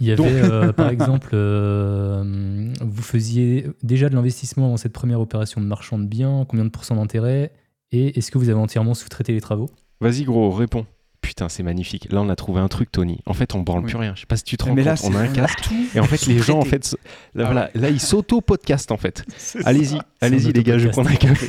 [0.00, 4.92] Il y avait Donc- euh, par exemple, euh, vous faisiez déjà de l'investissement dans cette
[4.92, 7.50] première opération de marchand de biens, combien de pourcents d'intérêt?
[7.92, 9.68] Et est-ce que vous avez entièrement sous-traité les travaux?
[10.00, 10.86] Vas-y, gros, réponds.
[11.20, 12.06] Putain, c'est magnifique.
[12.12, 13.20] Là, on a trouvé un truc, Tony.
[13.26, 13.86] En fait, on branle Oui.
[13.90, 14.14] plus rien.
[14.14, 15.10] Je sais pas si tu te rends Mais là, compte.
[15.12, 15.68] On a un casque.
[15.94, 16.96] Et en fait, les gens, en fait, se-
[17.34, 19.24] là, voilà, là ils s'auto-podcast, en fait.
[19.64, 21.48] Allez-y, allez-y, les gars, je vais prendre un café.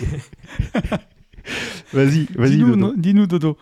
[1.93, 2.77] vas-y, vas-y, Dis-nous, Dodo.
[2.77, 3.57] no- dis-nous, Dodo.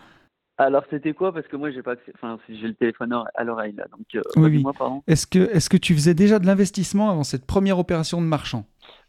[0.60, 1.32] Alors, c'était quoi?
[1.32, 2.10] Parce que moi, j'ai pas accès...
[2.16, 3.84] Enfin, j'ai le téléphone à l'oreille, là.
[3.92, 5.00] Donc, euh, Oui, oui.
[5.06, 8.64] Est-ce que, est-ce que tu faisais déjà de l'investissement avant cette première opération de marchand?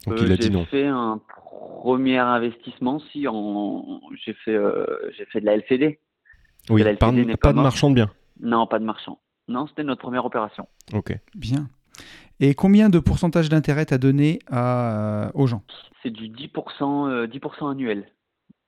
[0.06, 0.66] Donc, Euh, il a dit j'ai non.
[0.66, 1.20] fait un
[1.82, 4.02] premier investissement, si, en...
[4.26, 4.86] j'ai fait, euh,
[5.18, 6.00] j'ai fait de la LCD.
[6.70, 8.12] Oui, la pas, LCD n'est pas pas de marchand de biens.
[8.40, 9.20] Non, pas de marchand.
[9.48, 10.68] Non, c'était notre première opération.
[10.94, 11.18] Ok.
[11.36, 11.68] Bien.
[12.40, 15.64] Et combien de pourcentage d'intérêt t'as donné à, aux gens?
[16.04, 18.08] C'est du 10%, euh, 10% annuel.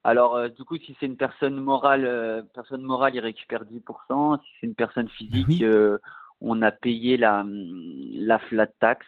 [0.04, 4.40] Alors, euh, du coup, si c'est une personne morale, euh, personne morale, il récupère 10%.
[4.42, 5.60] Si c'est une personne physique, Oui.
[5.64, 5.98] euh,
[6.42, 9.06] on a payé la, la flat tax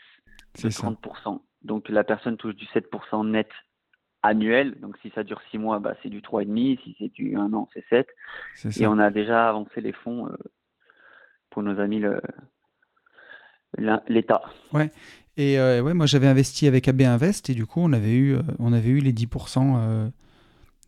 [0.56, 0.88] de C'est ça.
[0.88, 1.42] 30%.
[1.64, 3.50] Donc, la personne touche du 7% net
[4.24, 4.76] annuel.
[4.82, 6.80] Donc, si ça dure 6 mois, bah, c'est du 3,5.
[6.84, 8.08] Si c'est du 1 an, c'est 7.
[8.56, 10.36] C'est Et on a déjà avancé les fonds euh,
[11.50, 12.02] pour nos amis
[14.08, 14.42] l'État.
[15.36, 18.36] Et euh, ouais, moi j'avais investi avec AB Invest et du coup on avait eu,
[18.36, 20.08] euh, on avait eu les 10% euh,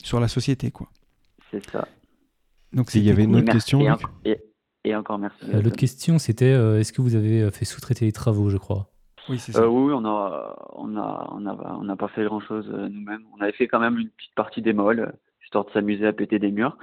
[0.03, 0.87] sur la société quoi.
[1.49, 1.87] C'est ça.
[2.71, 3.57] Donc il y avait une autre Merci.
[3.57, 4.03] question, Et, Luc?
[4.03, 4.41] en- et-
[4.83, 5.39] et encore merci.
[5.51, 8.91] Euh, L'autre question, c'était euh, est-ce que vous avez fait sous-traiter les travaux, je crois?
[9.29, 9.61] Oui, c'est ça.
[9.61, 13.23] Euh, oui, on a, on a, on a, on pas fait grand chose nous-mêmes.
[13.37, 15.11] On avait fait quand même une petite partie des molles, euh,
[15.43, 16.77] histoire de s'amuser à péter des murs,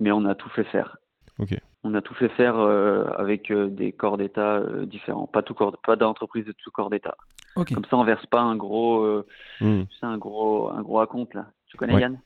[0.00, 0.96] mais on a tout fait faire.
[1.38, 1.54] Ok.
[1.84, 5.54] On a tout fait faire euh, avec euh, des corps d'État euh, différents, pas tout
[5.54, 7.16] corps, pas d'entreprise de tout corps d'État.
[7.56, 7.74] Ok.
[7.74, 9.26] Comme ça, on verse pas un gros, euh,
[9.60, 9.82] Hmm.
[9.90, 11.46] tu sais, un gros, un gros acompte là.
[11.66, 12.00] Tu connais Ouais.
[12.02, 12.20] Yann?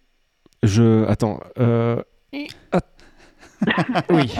[0.63, 1.05] Je.
[1.07, 1.41] Attends.
[1.59, 2.03] euh,
[2.73, 2.96] att-
[4.11, 4.33] oui,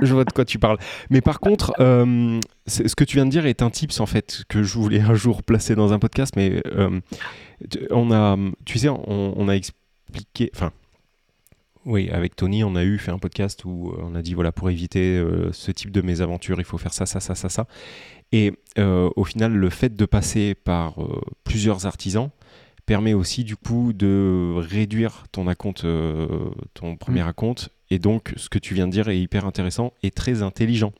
[0.00, 0.78] je vois de quoi tu parles.
[1.10, 4.44] Mais par contre, euh, ce que tu viens de dire est un tips en fait
[4.48, 7.00] que je voulais un jour placer dans un podcast, mais euh,
[7.90, 10.72] on a, tu sais, on, on a expliqué, enfin,
[11.86, 14.52] oui, avec Tony, on a eu fait un podcast où euh, on a dit voilà
[14.52, 17.66] pour éviter euh, ce type de mésaventure, il faut faire ça, ça, ça, ça, ça.
[18.32, 20.96] Et au final, le fait de passer par
[21.44, 22.30] plusieurs artisans
[22.86, 27.70] permet aussi du coup de réduire ton acompte, euh, ton premier acompte.
[27.90, 30.92] Et donc, ce que tu viens de dire est hyper intéressant et très intelligent.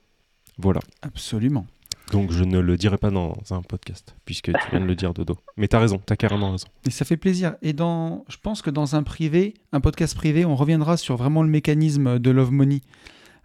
[0.59, 0.81] Voilà.
[1.03, 1.67] Absolument.
[2.13, 5.15] Donc, je ne le dirai pas dans un podcast, puisque tu viens de le dire,
[5.15, 5.39] Dodo.
[5.57, 6.69] Mais t'as raison, t'as carrément raison.
[6.87, 7.55] Et ça fait plaisir.
[7.63, 11.43] Et dans, je pense que dans un privé, un podcast privé, on reviendra sur vraiment
[11.43, 12.83] le mécanisme de Love Money.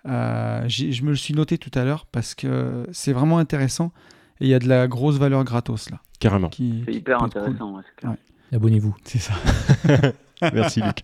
[0.06, 3.92] Euh, je me le suis noté tout à l'heure parce que c'est vraiment intéressant
[4.40, 6.00] et il y a de la grosse valeur gratos là.
[6.20, 6.50] Carrément.
[6.56, 7.26] C'est hyper cool.
[7.26, 7.76] intéressant.
[7.76, 8.16] Ouais.
[8.54, 8.96] Abonnez-vous.
[9.04, 9.34] C'est ça.
[10.54, 11.00] Merci, Luc.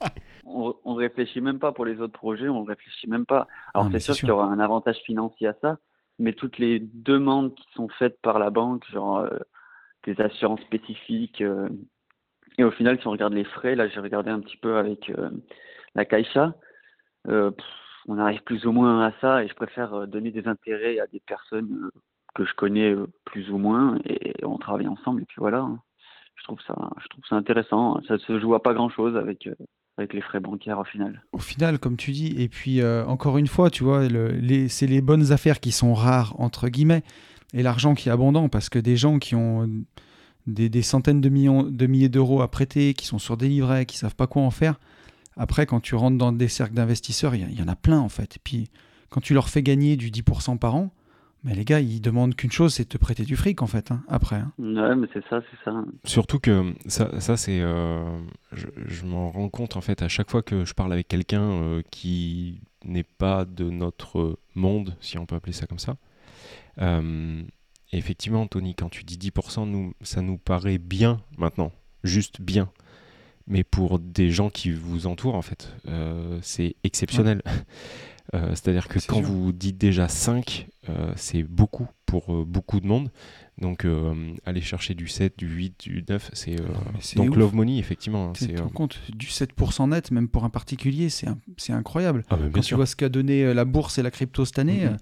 [0.46, 3.48] On, on réfléchit même pas pour les autres projets, on réfléchit même pas.
[3.74, 5.78] Alors c'est sûr qu'il y aura un avantage financier à ça,
[6.20, 9.40] mais toutes les demandes qui sont faites par la banque, genre euh,
[10.06, 11.68] des assurances spécifiques, euh,
[12.58, 15.10] et au final, si on regarde les frais, là j'ai regardé un petit peu avec
[15.10, 15.30] euh,
[15.96, 16.54] la Caixa,
[17.26, 17.54] pff,
[18.08, 21.20] on arrive plus ou moins à ça, et je préfère donner des intérêts à des
[21.20, 21.90] personnes
[22.36, 25.60] que je connais plus ou moins, et on travaille ensemble, et puis voilà.
[25.60, 25.80] hein.
[26.36, 28.02] Je trouve ça, je trouve ça intéressant.
[28.08, 29.50] Ça se joue à pas grand chose avec.
[29.98, 31.24] Avec les frais bancaires au final.
[31.32, 34.88] Au final, comme tu dis, et puis euh, encore une fois, tu vois, le- c'est
[34.88, 37.04] les bonnes affaires qui sont rares, entre guillemets,
[37.54, 39.70] et l'argent qui est abondant, parce que des gens qui ont
[40.48, 43.98] des, centaines de, millions, de milliers d'euros à prêter, qui sont sur des livrets, qui
[43.98, 44.80] savent pas quoi en faire,
[45.38, 48.10] après, quand tu rentres dans des cercles d'investisseurs, il y, y en a plein, en
[48.10, 48.36] fait.
[48.38, 48.70] Et puis,
[49.10, 50.92] quand tu leur fais gagner du 10% par an,
[51.46, 53.92] mais les gars, ils demandent qu'une chose, c'est de te prêter du fric, en fait,
[53.92, 54.36] hein, après.
[54.36, 54.52] hein.
[54.60, 55.86] Ouais, mais c'est ça, c'est ça.
[56.04, 57.62] Surtout que ça, ça c'est.
[57.62, 58.20] euh,
[58.52, 61.42] je je m'en rends compte en fait à chaque fois que je parle avec quelqu'un
[61.44, 65.96] euh, qui n'est pas de notre monde, si on peut appeler ça comme ça.
[66.82, 67.42] Euh,
[67.92, 71.72] effectivement, Tony, quand tu dis 10%, nous, ça nous paraît bien maintenant,
[72.04, 72.70] juste bien.
[73.48, 77.42] Mais pour des gens qui vous entourent, en fait, euh, c'est exceptionnel.
[78.34, 79.26] Euh, C'est-à-dire que quand sûr.
[79.26, 83.12] vous dites déjà 5, euh, c'est beaucoup pour euh, beaucoup de monde.
[83.58, 83.88] Donc,
[84.46, 86.60] aller chercher du 7, du 8, du 9, c'est.
[86.60, 87.38] euh, mais c'est donc, ouf.
[87.38, 88.28] Love Money, effectivement.
[88.30, 91.28] hein, Tu te c'est, rends compte, du 7% net, même pour un particulier, c'est
[91.72, 92.26] incroyable.
[92.30, 94.86] Ah, bien Quand tu vois ce qu'a donné la bourse et la crypto cette année,
[94.90, 94.98] Mhm.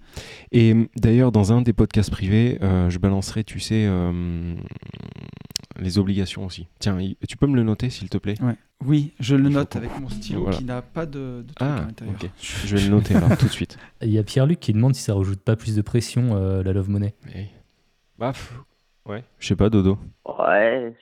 [0.52, 3.88] Et d'ailleurs, dans un des podcasts privés, je balancerai, tu sais,
[5.80, 6.68] les obligations aussi.
[6.80, 8.56] Tiens, tu peux me le noter, s'il te plaît Ouais.
[8.86, 10.58] Oui, je le note avec mon stylo Voilà.
[10.58, 12.16] qui n'a pas de, de truc Ah, à l'intérieur.
[12.22, 12.30] ok.
[12.40, 13.78] Je vais le noter alors tout de suite.
[14.02, 16.74] Il y a Pierre-Luc qui demande si ça rajoute pas plus de pression, euh, la
[16.74, 17.14] Love Money.
[17.26, 17.50] Mais...
[18.20, 18.54] Baf.
[19.06, 19.24] Ouais.
[19.40, 19.98] Je sais pas, Dodo.
[20.26, 20.94] Ouais,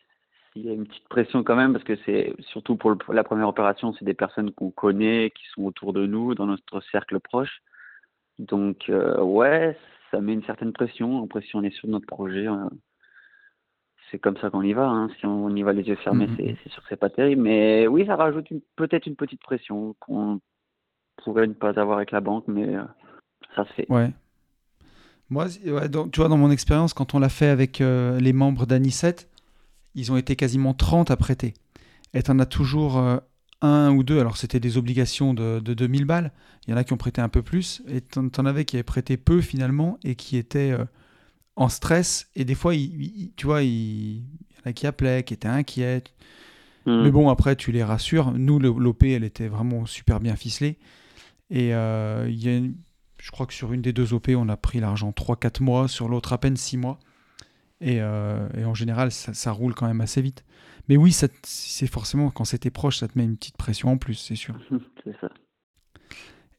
[0.55, 3.13] il y a une petite pression quand même parce que c'est surtout pour, le- pour
[3.13, 6.81] la première opération, c'est des personnes qu'on connaît, qui sont autour de nous, dans notre
[6.91, 7.61] cercle proche.
[8.39, 9.77] Donc euh, ouais,
[10.11, 11.23] ça met une certaine pression.
[11.23, 12.55] Après, si on est sur notre projet, euh,
[14.11, 14.87] c'est comme ça qu'on y va.
[14.87, 15.09] hein.
[15.19, 16.35] Si on y va les yeux fermés, Mhm.
[16.37, 17.41] c'est c'est sûr que c'est pas terrible.
[17.41, 20.39] Mais oui, ça rajoute peut-être une petite pression qu'on
[21.23, 22.83] pourrait ne pas avoir avec la banque, mais euh,
[23.55, 23.85] ça se fait.
[23.89, 24.11] Ouais.
[25.29, 28.65] Moi, ouais, tu vois, dans mon expérience, quand on l'a fait avec euh, les membres
[28.65, 29.15] d'Anicet,
[29.95, 31.53] ils ont été quasiment 30 à prêter.
[32.13, 33.17] Et tu en as toujours euh,
[33.61, 34.19] un ou deux.
[34.19, 36.31] Alors, c'était des obligations de, de 2000 balles.
[36.67, 37.81] Il y en a qui ont prêté un peu plus.
[37.87, 40.75] Et tu en avais qui avaient prêté peu finalement et qui étaient
[41.55, 42.29] en stress.
[42.35, 44.23] Et des fois, ils- tu vois, il y
[44.65, 46.03] en a qui appelaient, qui étaient inquiets.
[46.85, 47.03] Mhm.
[47.03, 48.31] Mais bon, après, tu les rassures.
[48.31, 50.77] Nous, l'OP, elle était vraiment super bien ficelée.
[51.49, 52.75] Et euh, il y a une-
[53.21, 56.07] je crois que sur une des deux OP, on a pris l'argent 3-4 mois, sur
[56.09, 56.97] l'autre à peine 6 mois.
[57.81, 60.43] Et, euh, et en général, ça, ça roule quand même assez vite.
[60.87, 61.11] Mais oui,
[61.43, 64.55] c'est forcément, quand c'était proche, ça te met une petite pression en plus, c'est sûr.
[65.03, 65.29] c'est ça.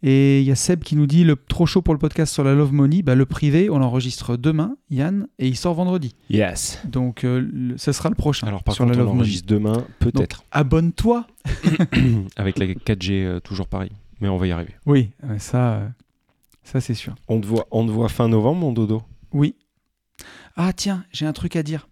[0.05, 2.43] Et il y a Seb qui nous dit le trop chaud pour le podcast sur
[2.43, 3.03] la Love Money.
[3.03, 6.15] Bah, le privé, on l'enregistre demain, Yann, et il sort vendredi.
[6.29, 6.81] Yes.
[6.85, 8.47] Donc, euh, le- ce sera le prochain.
[8.49, 9.21] Alors par sur contre, la on Love Money.
[9.23, 10.43] enregistre demain, peut-être.
[10.51, 11.27] Abonne-toi.
[12.37, 13.93] Avec la 4G, euh, toujours pareil.
[14.21, 14.75] Mais on va y arriver.
[14.87, 15.89] Oui, euh, ça, euh,
[16.65, 17.15] ça c'est sûr.
[17.29, 19.03] On te voit, on te voit fin novembre, mon dodo?
[19.33, 19.55] Oui.
[20.57, 21.89] Ah tiens, j'ai un truc à dire.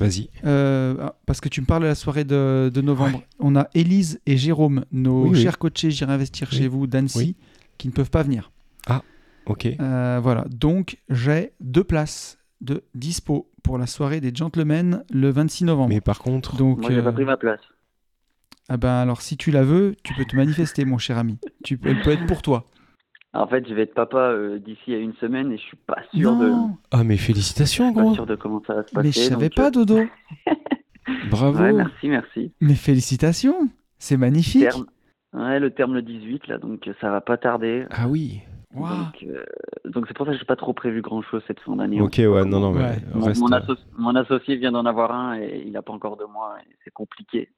[0.00, 0.30] Vas-y.
[0.44, 3.22] Euh, ah, parce que tu me parles de la soirée de, de novembre.
[3.40, 5.42] On a Élise et Jérôme, nos Oui, oui.
[5.42, 6.58] chers coachés J'irai investir Oui.
[6.58, 7.36] chez vous d'Annecy, Oui.
[7.78, 8.50] qui ne peuvent pas venir.
[9.46, 9.66] Ok.
[9.80, 15.64] Euh, voilà, donc j'ai deux places de dispo pour la soirée des gentlemen le 26
[15.64, 15.88] novembre.
[15.88, 17.60] Mais par contre, donc, Moi, j'ai euh, pas pris ma place.
[18.68, 21.38] ah ben alors si tu la veux, tu peux te manifester, mon cher ami.
[21.64, 22.66] Tu peux, elle peut être pour toi.
[23.34, 25.98] En fait, je vais être papa euh, d'ici à une semaine et je suis pas
[26.14, 28.14] sûr de, non, ah mais félicitations, pas gros.
[28.14, 29.06] sûr de comment ça va se passer.
[29.06, 30.00] mais je savais donc, pas, Dodo.
[31.30, 31.58] Bravo.
[31.58, 32.52] Ouais, merci, merci.
[32.60, 34.62] Mais félicitations, c'est magnifique.
[34.68, 34.86] Terme.
[35.34, 37.84] Ouais, le terme le 18 là, donc ça va pas tarder.
[37.90, 38.40] Ah oui.
[38.74, 38.86] Donc,
[39.24, 39.44] euh,
[39.86, 42.00] donc c'est pour ça que j'ai pas trop prévu grand chose cette fin d'année.
[42.00, 42.96] Ok, ouais, non, non, mais Ouais.
[43.14, 43.40] Mon, reste.
[43.40, 46.56] mon asso- mon associé vient d'en avoir un et il a pas encore de mois
[46.60, 47.48] et c'est compliqué.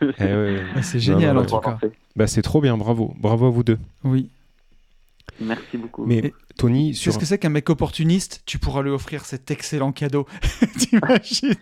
[0.00, 0.62] Eh ouais, ouais.
[0.74, 1.78] Ouais, c'est génial non, en tout cas.
[2.16, 3.78] Bah c'est trop bien, bravo, bravo à vous deux.
[4.04, 4.30] Oui.
[5.40, 6.04] Merci beaucoup.
[6.06, 9.24] Mais Tony, Tu sais sur ce que c'est qu'un mec opportuniste Tu pourras lui offrir
[9.24, 10.26] cet excellent cadeau.
[10.78, 11.54] T'imagines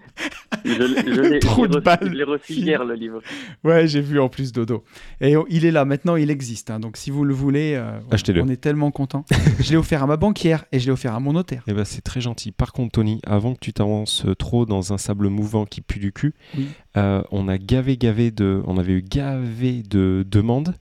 [0.64, 1.98] Je, je l'ai reçu, balle.
[2.02, 3.20] je l'ai reçu hier le livre.
[3.64, 4.84] Ouais, j'ai vu en plus Dodo.
[5.20, 6.70] Et on- il est là, maintenant il existe.
[6.70, 6.80] hein.
[6.80, 8.42] donc si vous le voulez, euh, on- Achetez-le.
[8.42, 9.24] on est tellement content.
[9.60, 11.62] je l'ai offert à ma banquière et je l'ai offert à mon notaire.
[11.66, 12.52] Eh ben, c'est très gentil.
[12.52, 16.12] Par contre, Tony, avant que tu t'avances trop dans un sable mouvant qui pue du
[16.12, 16.68] cul, Oui.
[16.98, 20.74] euh, on a gavé, gavé de, on avait eu gavé de demandes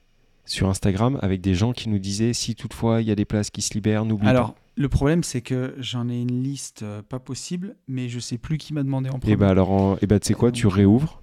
[0.44, 3.50] sur Instagram avec des gens qui nous disaient si toutefois il y a des places
[3.50, 4.60] qui se libèrent, n'oublie Alors, pas.
[4.76, 8.58] le problème c'est que j'en ai une liste euh, pas possible, mais je sais plus
[8.58, 9.32] qui m'a demandé en premier.
[9.32, 11.20] Et bah alors, en- eh ben, tu sais quoi, tu réouvres,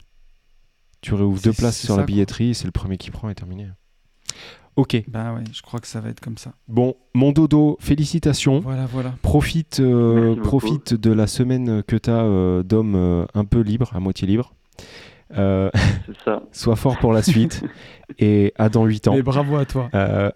[1.01, 3.35] tu réouvres deux places sur ça, la billetterie, et c'est le premier qui prend et
[3.35, 3.67] terminé.
[4.75, 6.53] Ok, Bah ouais, je crois que ça va être comme ça.
[6.69, 8.61] bon, mon dodo, félicitations.
[8.61, 9.13] Voilà, voilà.
[9.21, 13.99] Profite, euh, profite de la semaine que tu as d'homme euh, un peu libre, à
[13.99, 14.53] moitié libre.
[15.37, 15.69] Euh,
[16.25, 16.41] ça.
[16.51, 17.63] sois fort pour la suite
[18.19, 19.15] et à dans 8 ans.
[19.15, 19.89] Mais bravo à toi.
[19.93, 20.31] Euh,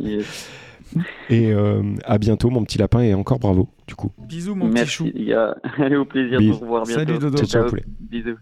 [0.00, 0.50] Yes.
[1.30, 4.12] et euh, à bientôt, mon petit lapin, et encore bravo, du coup.
[4.18, 5.10] Bisous mon petit chou.
[5.12, 5.56] les gars.
[5.78, 6.52] Allez au plaisir de Bis.
[6.52, 7.00] vous revoir bientôt.
[7.00, 7.38] Salut, Dodo.
[7.38, 7.84] Ciao, ciao, poulet.
[8.00, 8.36] Bisous.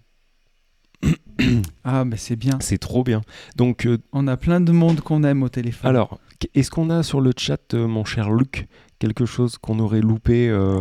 [1.84, 2.58] Ah, mais c'est bien.
[2.60, 3.22] C'est trop bien.
[3.56, 5.90] Donc, euh, On a plein de monde qu'on aime au téléphone.
[5.90, 6.20] alors,
[6.54, 8.68] est-ce qu'on a sur le chat, euh, mon cher Luc,
[9.02, 10.78] quelque chose qu'on aurait loupé euh,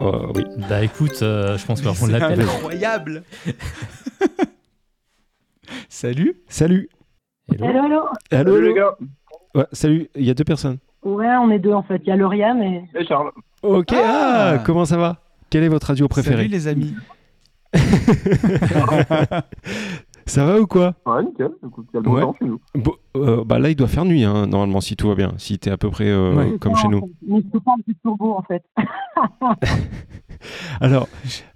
[0.00, 0.42] oh, Oui.
[0.70, 2.40] Bah écoute, euh, je pense qu'on va prendre c'est l'appel.
[2.40, 3.22] incroyable.
[5.90, 6.36] Salut.
[6.48, 6.88] Salut
[7.52, 7.66] Hello.
[7.66, 8.00] Hello, hello.
[8.30, 8.96] Allô, Salut les gars.
[9.54, 10.78] Ouais, Salut, il y a deux personnes.
[11.02, 12.00] Ouais, on est deux en fait.
[12.04, 12.88] Il y a Lauriane et.
[12.98, 13.32] Et Charles.
[13.62, 14.52] Ok, Ah.
[14.54, 15.18] ah, comment ça va?
[15.50, 16.44] Quelle est votre radio préférée?
[16.44, 16.94] Salut les amis.
[20.28, 21.50] Ça va ou quoi Ouais, nickel.
[21.66, 22.20] Écoute, il y a le bon Ouais.
[22.22, 22.60] temps chez nous.
[22.74, 25.32] Bon, euh, bah Là, il doit faire nuit, hein, normalement, si tout va bien.
[25.38, 26.58] Si t'es à peu près euh, Ouais.
[26.58, 27.10] comme chez nous.
[27.26, 28.62] Mais c'est pas un petit turbo en fait.
[30.80, 31.08] Alors,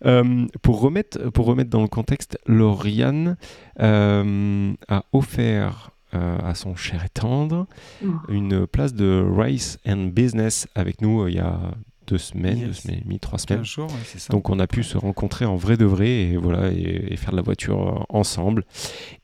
[0.07, 3.37] euh, pour, remettre, pour remettre dans le contexte, Lauriane
[3.81, 7.67] euh, a offert euh, à son cher et tendre
[8.03, 8.11] Mm.
[8.29, 11.59] une place de Rice and Business avec nous euh, il y a
[12.07, 12.67] deux semaines, Yes.
[12.67, 13.61] deux semaines et demie, trois semaines.
[13.61, 14.33] 15 jours, ouais, c'est ça.
[14.33, 17.31] Donc on a pu se rencontrer en vrai de vrai et voilà et, et faire
[17.33, 18.65] de la voiture euh, ensemble.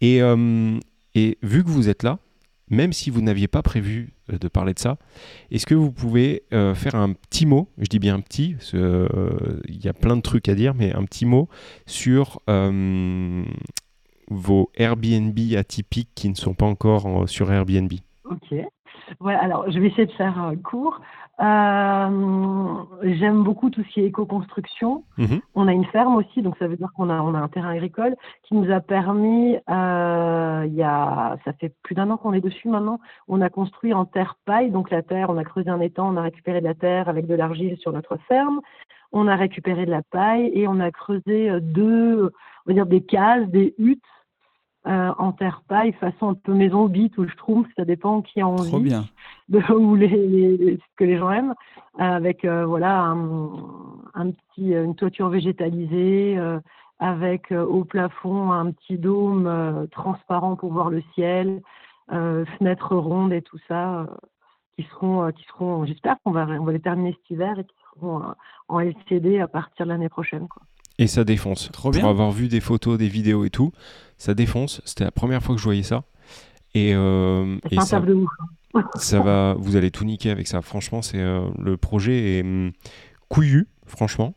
[0.01, 0.79] Et, euh,
[1.15, 2.19] et vu que vous êtes là,
[2.71, 4.99] même si vous n'aviez pas prévu euh, de parler de ça,
[5.51, 8.73] est-ce que vous pouvez euh, faire un petit mot, je dis bien un petit, parce
[8.73, 11.49] que, euh, il y a plein de trucs à dire, mais un petit mot
[11.87, 13.43] sur euh,
[14.31, 17.93] vos Airbnb atypiques qui ne sont pas encore en- sur Airbnb?
[18.25, 18.55] Ok.
[19.21, 21.01] Ouais, alors je vais essayer de faire euh, court.
[21.41, 25.05] Euh, J'aime beaucoup tout ce qui est éco-construction.
[25.19, 25.41] Mhm.
[25.55, 27.71] On a une ferme aussi, donc ça veut dire qu'on a, on a un terrain
[27.71, 32.33] agricole qui nous a permis, euh, il y a, ça fait plus d'un an qu'on
[32.33, 35.71] est dessus maintenant, on a construit en terre paille, donc la terre, on a creusé
[35.71, 38.61] un étang, on a récupéré de la terre avec de l'argile sur notre ferme,
[39.13, 42.33] on a récupéré de la paille et on a creusé euh, deux,
[42.67, 44.03] on va dire des cases, des huttes
[44.89, 48.41] euh, en terre paille, façon un peu maison bite ou je trouve, ça dépend qui
[48.41, 49.05] a envie Trop bien.
[49.49, 51.55] de ou les, les- ce que les gens aiment,
[52.01, 53.51] euh, avec euh, voilà un,
[54.15, 56.59] un petit une toiture végétalisée, euh,
[56.99, 61.63] avec au plafond un petit dôme transparent pour voir le ciel,
[62.11, 64.07] fenêtres rondes et tout ça,
[64.77, 67.77] qui seront qui seront, j'espère qu'on va on va les terminer cet hiver et qui
[67.95, 68.23] seront
[68.69, 70.49] en LCD à partir de l'année prochaine.
[70.49, 70.63] Quoi.
[70.99, 71.71] Et ça défonce.
[71.73, 72.09] Trop Pour bien.
[72.09, 73.73] avoir vu des photos, des vidéos et tout,
[74.17, 74.81] ça défonce.
[74.85, 76.05] C'était la première fois que je voyais ça.
[76.75, 78.31] Et, euh, et un ça, de ouf.
[78.97, 80.61] ça va, vous allez tout niquer avec ça.
[80.61, 82.73] Franchement, c'est euh, le projet est hum,
[83.29, 84.35] couillu, franchement.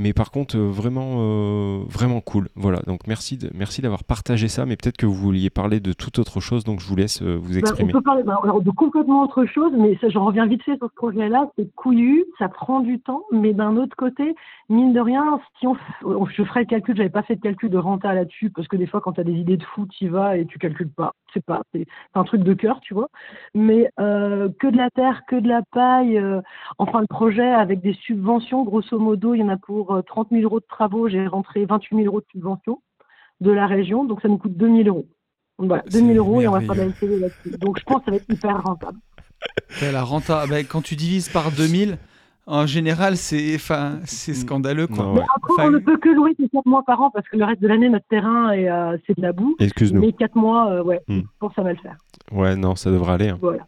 [0.00, 2.48] Mais par contre, euh, vraiment, euh, vraiment cool.
[2.56, 2.78] Voilà.
[2.86, 4.64] Donc merci, de, merci d'avoir partagé ça.
[4.64, 7.36] Mais peut-être que vous vouliez parler de toute autre chose, donc je vous laisse euh,
[7.36, 7.92] vous Ben, on exprimer.
[7.92, 10.88] peut parler ben, alors, de complètement autre chose, mais ça, j'en reviens vite fait sur
[10.88, 11.50] ce projet-là.
[11.58, 14.34] C'est couillu, ça prend du temps, mais d'un autre côté,
[14.70, 15.76] mine de rien, si on,
[16.24, 18.86] je ferai le calcul, j'avais pas fait de calcul de renta là-dessus, parce que des
[18.86, 21.12] fois, quand tu as des idées de fou, tu y vas et tu calcules pas.
[21.34, 23.08] C'est pas, c'est c'est un truc de cœur, tu vois.
[23.54, 26.40] Mais euh, que de la terre, que de la paille, euh,
[26.78, 30.28] enfin le projet avec des subventions, grosso modo, il y en a pour euh, 30
[30.30, 32.80] 000 euros de travaux, j'ai rentré 28 000 euros de subventions
[33.40, 35.06] de la région, donc ça nous coûte 2 000 euros.
[35.58, 36.86] Donc voilà, 2 000 C'est euros et on va faire de la.
[36.86, 37.58] LCD là-dessus.
[37.58, 38.98] Donc je pense que ça va être hyper rentable.
[39.82, 41.96] Ouais, La renta, ben, quand tu divises par 2000,
[42.46, 44.86] en général, c'est enfin, c'est scandaleux.
[44.86, 45.04] Quoi.
[45.04, 45.26] Non, Mais ouais.
[45.36, 47.44] après, Enfin, on ne peut que louer que 4 mois par an parce que le
[47.44, 49.54] reste de l'année, notre terrain, est, euh, c'est de la boue.
[49.60, 50.00] Excuse-nous.
[50.00, 51.20] Mais 4 mois, euh, ouais, Hmm.
[51.20, 51.96] je pense que ça va le faire.
[52.32, 53.28] Ouais, non, ça devrait aller.
[53.28, 53.38] hein.
[53.40, 53.64] Voilà.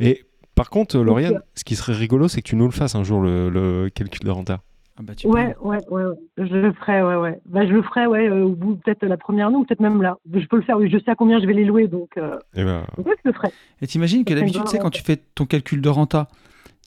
[0.00, 2.70] Et par contre, euh, Lauriane, euh, ce qui serait rigolo, c'est que tu nous le
[2.72, 4.60] fasses un jour, le, le calcul de renta.
[4.96, 6.14] Ah bah, tu Ouais, ouais, ouais, ouais.
[6.38, 7.40] Je le ferai, ouais, ouais.
[7.46, 10.00] Bah, je le ferai, ouais, euh, au bout peut-être la première année ou peut-être même
[10.02, 10.18] là.
[10.32, 12.38] Je peux le faire, oui, je sais à combien je vais les louer, donc, euh,
[12.54, 13.48] Et ben, donc ouais, je le ferai.
[13.82, 16.28] Et t'imagines que d'habitude, tu sais, quand tu fais ton calcul de renta,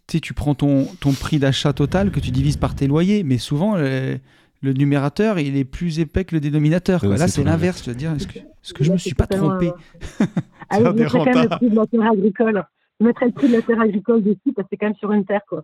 [0.07, 3.23] tu sais, tu prends ton, ton prix d'achat total que tu divises par tes loyers,
[3.23, 4.19] mais souvent, le,
[4.61, 7.03] le numérateur, il est plus épais que le dénominateur.
[7.03, 7.17] Ouais, quoi.
[7.17, 7.83] Là, c'est c'est l'inverse.
[7.83, 10.25] Je veux dire, est-ce que, est-ce que je me c'est suis pas trompé euh,
[10.71, 12.63] je des mettrai quand même le prix de agricole.
[12.99, 15.11] Je mettrai le prix de la terre agricole dessus parce que c'est quand même sur
[15.11, 15.63] une terre, quoi.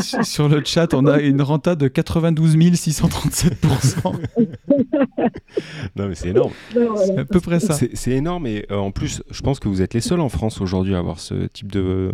[0.00, 4.12] Sur le chat, on a une renta de 92 637%.
[5.96, 6.52] non, mais c'est énorme.
[6.72, 6.96] Voilà.
[6.96, 7.74] C'est à peu près ça.
[7.74, 10.60] C'est énorme et euh, en plus, je pense que vous êtes les seuls en France
[10.60, 12.10] aujourd'hui à avoir ce type de,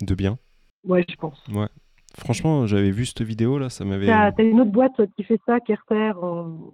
[0.00, 0.38] de bien.
[0.84, 1.42] Ouais, je pense.
[2.18, 4.06] Franchement, j'avais vu cette vidéo là, ça m'avait.
[4.06, 6.72] T'as une autre boîte toi, qui fait ça, Kerter, en,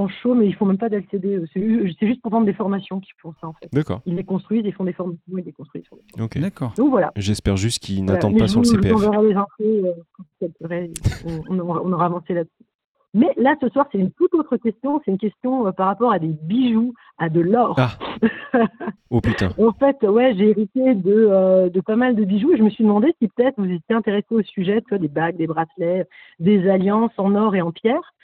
[0.00, 1.36] en chaud, mais ils font même pas d'LCD.
[1.36, 3.68] euh, C'est ju- c'est juste pour vendre des formations qu'ils font ça, en fait.
[3.72, 5.84] D'accord, Ils les construisent, ils font des formations, ils les construisent.
[6.20, 6.38] ok.
[6.38, 6.72] D'accord.
[6.76, 7.12] Donc voilà.
[7.16, 8.94] J'espère juste qu'ils n'attendent pas sur le CPF.
[8.94, 9.46] enverrai les infos.
[9.62, 10.86] euh,
[11.26, 12.52] on, on aura, on aura avancé là-dessus.
[13.12, 15.02] Mais là, ce soir, c'est une toute autre question.
[15.04, 17.74] C'est une question euh, par rapport à des bijoux, à de l'or.
[17.78, 17.98] Ah.
[19.12, 19.48] Oh putain.
[19.58, 22.70] En fait, ouais, j'ai hérité de, euh, de pas mal de bijoux et je me
[22.70, 26.06] suis demandé si peut-être vous étiez intéressé au sujet, tu vois, des bagues, des bracelets,
[26.38, 28.14] des alliances en or et en pierre.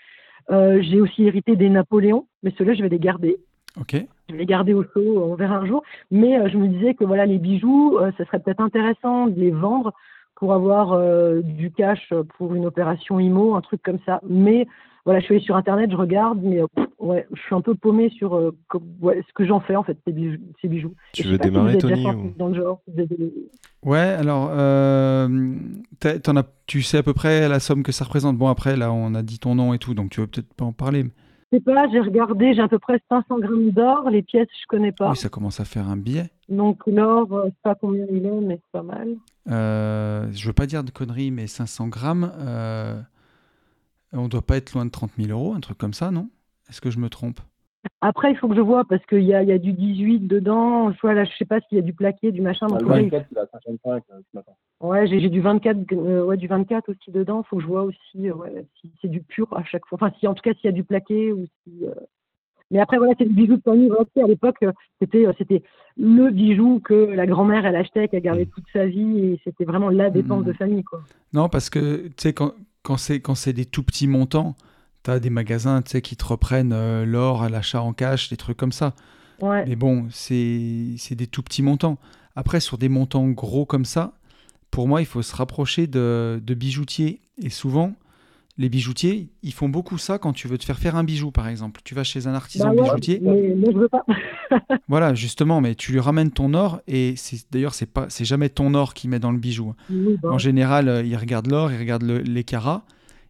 [0.51, 3.37] Euh, j'ai aussi hérité des Napoléons, mais ceux-là, je vais les garder.
[3.81, 3.97] Ok.
[4.29, 5.83] Je vais les garder au chaud, on verra un jour.
[6.11, 9.39] Mais euh, je me disais que voilà, les bijoux, euh, ça serait peut-être intéressant de
[9.39, 9.93] les vendre
[10.35, 14.21] pour avoir euh, du cash pour une opération IMO, un truc comme ça.
[14.29, 14.67] Mais
[15.07, 17.63] voilà, je suis allée sur Internet, je regarde, mais euh, pff, ouais, je suis un
[17.63, 20.37] peu paumée sur euh, comme- ouais, ce que j'en fais en fait, ces bijoux.
[20.61, 20.93] Ces bijoux.
[21.15, 22.81] Tu je veux si démarrer, Tony, ou- dans le genre
[23.85, 25.55] Ouais, alors, euh,
[26.01, 28.37] t'as- t'en as, tu sais à peu près la somme que ça représente.
[28.37, 30.65] Bon, après, là, on a dit ton nom et tout, donc tu veux peut-être pas
[30.65, 31.05] en parler.
[31.53, 34.11] Je sais pas, j'ai regardé, j'ai à peu près 500 grammes d'or.
[34.11, 35.11] Les pièces, je connais pas.
[35.11, 36.29] Oui, ça commence à faire un billet.
[36.49, 39.09] Donc l'or, je sais pas combien il est, mais c'est pas mal.
[39.49, 43.01] Euh, je veux pas dire de conneries, mais 500 grammes, euh,
[44.13, 46.29] on doit pas être loin de 30 000 euros, un truc comme ça, non?
[46.69, 47.41] Est-ce que je me trompe?
[48.01, 50.21] Après, il faut que je vois parce qu'il y a, il y a du 18
[50.27, 50.93] dedans.
[50.93, 52.67] Je vois là, je sais pas s'il y a du plaqué, du machin.
[52.69, 54.53] Donc, le ouais, 24, il a 55 euh, ce matin.
[54.81, 57.43] ouais, j'ai j'ai du 24, euh, ouais, du 24 aussi dedans.
[57.45, 59.99] Il faut que je vois aussi euh, ouais, si c'est du pur à chaque fois.
[60.01, 61.85] Enfin, si en tout cas s'il y a du plaqué ou si.
[61.87, 61.95] euh,
[62.71, 63.89] Mais après, voilà, c'est du bijou de famille.
[63.89, 65.63] Voilà, à l'époque, euh, c'était euh, c'était
[65.97, 69.91] le bijou que la grand-mère elle achetait, qu'elle gardait toute sa vie, et c'était vraiment
[69.91, 70.47] la dépense Mhm.
[70.47, 71.01] de famille, quoi.
[71.33, 72.53] Non, parce que, tu sais, quand,
[72.87, 74.55] quand c'est quand c'est des tout petits montants,
[75.03, 78.29] tu as des magasins, tu sais, qui te reprennent euh, l'or à l'achat en cash,
[78.29, 78.95] des trucs comme ça.
[79.41, 79.67] Ouais.
[79.67, 81.99] Mais bon, c'est c'est des tout petits montants.
[82.37, 84.13] Après, sur des montants gros comme ça,
[84.71, 87.21] pour moi, il faut se rapprocher de, de bijoutiers.
[87.43, 87.93] Et souvent,
[88.59, 91.47] Les bijoutiers, ils font beaucoup ça quand tu veux te faire faire un bijou, par
[91.47, 91.81] exemple.
[91.85, 93.21] Tu vas chez un artisan Bah ouais, bijoutier.
[93.21, 94.05] mais moi, je veux pas.
[94.89, 98.49] Voilà, justement, mais tu lui ramènes ton or et c'est d'ailleurs c'est pas c'est jamais
[98.49, 99.71] ton or qu'il met dans le bijou.
[99.71, 99.77] hein.
[99.91, 102.85] Oui, bah, En général, euh, il regarde l'or, il regarde le- les carats,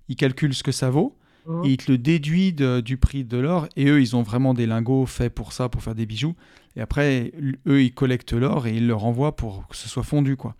[0.08, 1.16] il calcule ce que ça vaut
[1.48, 1.62] hein.
[1.64, 3.66] et il te le déduit de- du prix de l'or.
[3.76, 6.34] Et eux, ils ont vraiment des lingots faits pour ça, pour faire des bijoux.
[6.76, 7.32] Et après,
[7.66, 10.54] eux, ils collectent l'or et ils le renvoient pour que ce soit fondu, quoi.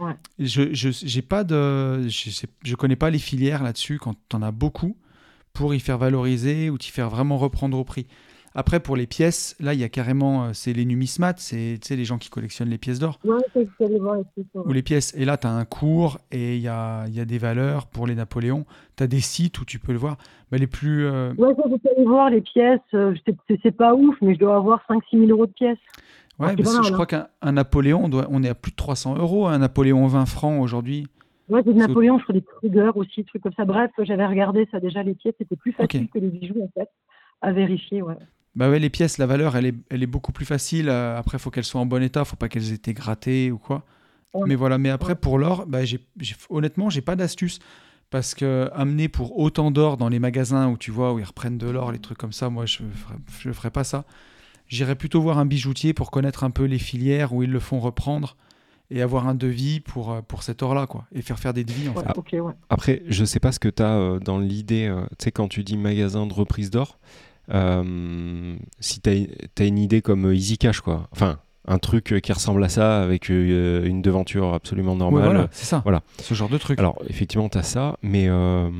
[0.00, 0.12] Ouais.
[0.38, 4.42] Je je j'ai pas de je, sais- je connais pas les filières là-dessus quand t'en
[4.42, 4.96] as beaucoup
[5.52, 8.06] pour y faire valoriser ou t'y faire vraiment reprendre au prix.
[8.58, 12.04] Après, pour les pièces, là, il y a carrément, euh, c'est les numismates, c'est les
[12.06, 13.68] gens qui collectionnent les pièces d'or Ouais, c'est
[14.54, 15.12] ou les pièces.
[15.14, 18.06] Et là, tu as un cours et il y a, y a des valeurs pour
[18.06, 18.64] les Napoléons.
[18.96, 20.16] Tu as des sites où tu peux le voir.
[20.50, 21.04] Mais les plus.
[21.04, 22.80] euh, Ouais, ça, je suis allée voir les pièces.
[22.94, 25.52] euh, je sais- c'est- C'est pas ouf, mais je dois avoir 5-6 000 euros de
[25.52, 25.76] pièces.
[26.38, 26.92] Ouais, parce que mal, je hein.
[26.92, 29.46] crois qu'un un Napoléon, on, doit, on est à plus de 300 euros.
[29.46, 31.06] Un Napoléon 20 francs aujourd'hui.
[31.48, 33.64] Ouais, c'est de Napoléon, je crois des Kruger aussi, trucs comme ça.
[33.64, 36.88] Bref, j'avais regardé ça déjà, les pièces, c'était plus facile que les bijoux, en fait,
[37.40, 38.16] à vérifier, ouais.
[38.56, 40.88] Bah ouais, les pièces, la valeur, elle est, elle est beaucoup plus facile.
[40.88, 42.24] Euh, Après, il faut qu'elles soient en bon état.
[42.24, 43.84] faut pas qu'elles aient été grattées ou quoi.
[44.32, 44.48] Ouais.
[44.48, 44.78] Mais voilà.
[44.78, 47.58] Mais après, pour l'or, bah, j'ai, j'ai- honnêtement, j'ai pas d'astuce.
[48.08, 51.58] Parce que amener pour autant d'or dans les magasins où tu vois, où ils reprennent
[51.58, 54.04] de l'or, les trucs comme ça, moi, je ferais, je ferais pas ça.
[54.68, 57.78] J'irais plutôt voir un bijoutier pour connaître un peu les filières où ils le font
[57.80, 58.36] reprendre
[58.90, 61.06] et avoir un devis pour, euh, pour cet or-là, quoi.
[61.14, 62.40] Et faire faire des devis, en Ouais, fait.
[62.40, 62.52] ouais.
[62.70, 65.64] Après, je sais pas ce que tu as dans l'idée, euh, tu sais, quand tu
[65.64, 66.98] dis magasin de reprise d'or,
[67.52, 71.08] euh, si tu as, une idée comme euh, Easy Cash, quoi.
[71.12, 71.38] Enfin,
[71.68, 75.24] un truc euh, qui ressemble à ça avec euh, une devanture absolument Ouais, normale.
[75.24, 75.80] voilà, c'est ça.
[75.84, 76.02] Voilà.
[76.20, 76.78] Ce genre de truc.
[76.78, 78.70] Alors, effectivement, tu as ça, mais euh,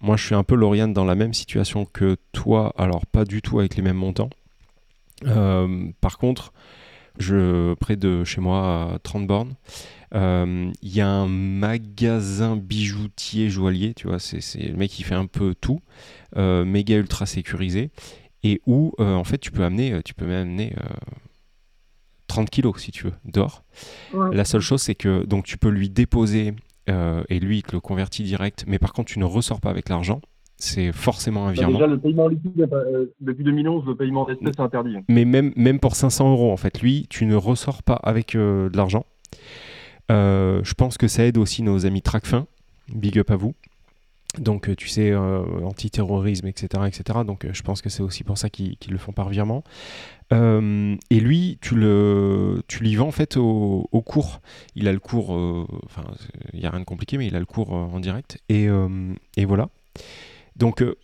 [0.00, 2.74] moi, je suis un peu, Lauriane, dans la même situation que toi.
[2.76, 4.30] Alors, pas du tout avec les mêmes montants.
[5.24, 6.52] Euh, par contre,
[7.18, 9.54] je, près de chez moi, à 30 bornes,
[10.14, 15.14] euh, il y a un magasin bijoutier joaillier, tu vois, c'est le mec qui fait
[15.14, 15.80] un peu tout,
[16.36, 17.90] euh, méga ultra sécurisé,
[18.42, 20.88] et où, euh, en fait, tu peux amener, tu peux même amener euh,
[22.26, 23.64] 30 kilos, si tu veux, d'or.
[24.12, 24.34] Ouais.
[24.34, 26.54] La seule chose, c'est que donc tu peux lui déposer
[26.88, 29.70] euh, et lui, il te le convertit direct, mais par contre, tu ne ressors pas
[29.70, 30.20] avec l'argent.
[30.58, 31.74] C'est forcément un Bah, virement.
[31.74, 34.96] déjà, le paiement liquide, euh, depuis 2011, le paiement en espèces est interdit.
[35.08, 38.70] Mais même, même pour 500 euros, en fait, lui, tu ne ressors pas avec euh,
[38.70, 39.04] de l'argent.
[40.10, 42.46] Euh, je pense que ça aide aussi nos amis Tracfin.
[42.94, 43.54] Big up à vous.
[44.38, 47.20] Donc, euh, tu sais, antiterrorisme, etc., etc.
[47.26, 49.62] Donc, je pense que c'est aussi pour ça qu'ils le font par virement.
[50.32, 54.40] Euh, et lui, tu, le, tu lui vends en fait au, au cours.
[54.74, 56.02] Il a le cours, euh, enfin,
[56.52, 58.38] il n'y a rien de compliqué, mais il a le cours euh, en direct.
[58.48, 58.68] Et,
[59.36, 59.68] et voilà.
[60.56, 60.94] Donc, euh,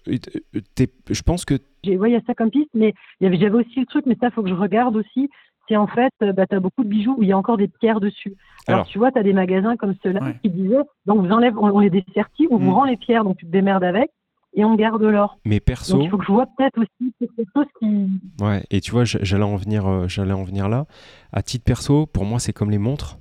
[0.74, 3.26] t'es- je pense que J'ai- ouais, il y a ça comme piste, mais il y
[3.26, 5.28] avait, j'avais aussi le truc, mais ça, il faut que je regarde aussi.
[5.68, 7.56] C'est en fait, euh, bah, tu as beaucoup de bijoux où il y a encore
[7.56, 8.34] des pierres dessus.
[8.66, 8.86] Alors, Alors.
[8.88, 10.36] tu vois, tu as des magasins comme ceux-là Ouais.
[10.42, 10.76] qui disaient,
[11.06, 12.62] donc vous enlève, on, on les dessertit, on Mm.
[12.64, 14.10] vous rend les pierres, donc tu te démerdes avec,
[14.54, 15.38] et on garde l'or.
[15.44, 15.96] Donc persos.
[16.02, 18.08] il faut que je vois peut-être aussi quelque chose qui.
[18.44, 20.86] Ouais, et tu vois, j'allais en venir, euh, j'allais en venir là.
[21.32, 23.18] À titre perso, pour moi, c'est comme les montres.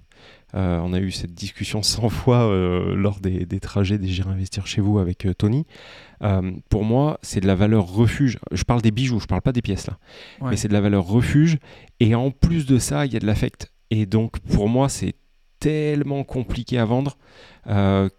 [0.56, 4.32] Euh, on a eu cette discussion 100 fois euh, lors des, des trajets des J'irai
[4.32, 5.66] investir chez vous avec euh, Tony.
[6.70, 8.38] Pour moi, c'est de la valeur refuge.
[8.52, 9.98] Je parle des bijoux, je parle pas des pièces là.
[10.40, 10.52] Ouais.
[10.52, 11.58] Mais c'est de la valeur refuge.
[12.00, 13.72] Et en plus de ça, il y a de l'affect.
[13.90, 15.16] Et donc, pour moi, c'est
[15.60, 17.18] tellement compliqué à vendre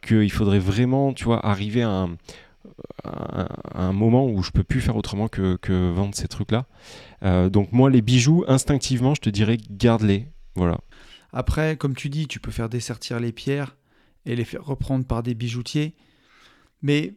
[0.03, 2.16] qu'il faudrait vraiment, tu vois, arriver à un,
[3.05, 6.66] à moment où je peux plus faire autrement que, que vendre ces trucs-là.
[7.51, 10.26] Donc moi, les bijoux, instinctivement, je te dirais, garde-les.
[10.57, 10.78] Voilà.
[11.33, 13.76] Après, comme tu dis, tu peux faire dessertir les pierres
[14.26, 15.95] et les faire reprendre par des bijoutiers.
[16.83, 17.14] Mais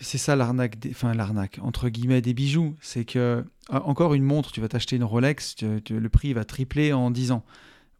[0.00, 2.74] c'est ça l'arnaque, des- l'arnaque, entre guillemets, des bijoux.
[2.80, 6.92] C'est que, ah, encore une montre, tu vas t'acheter une Rolex, le prix va tripler
[6.92, 7.44] en 10 ans.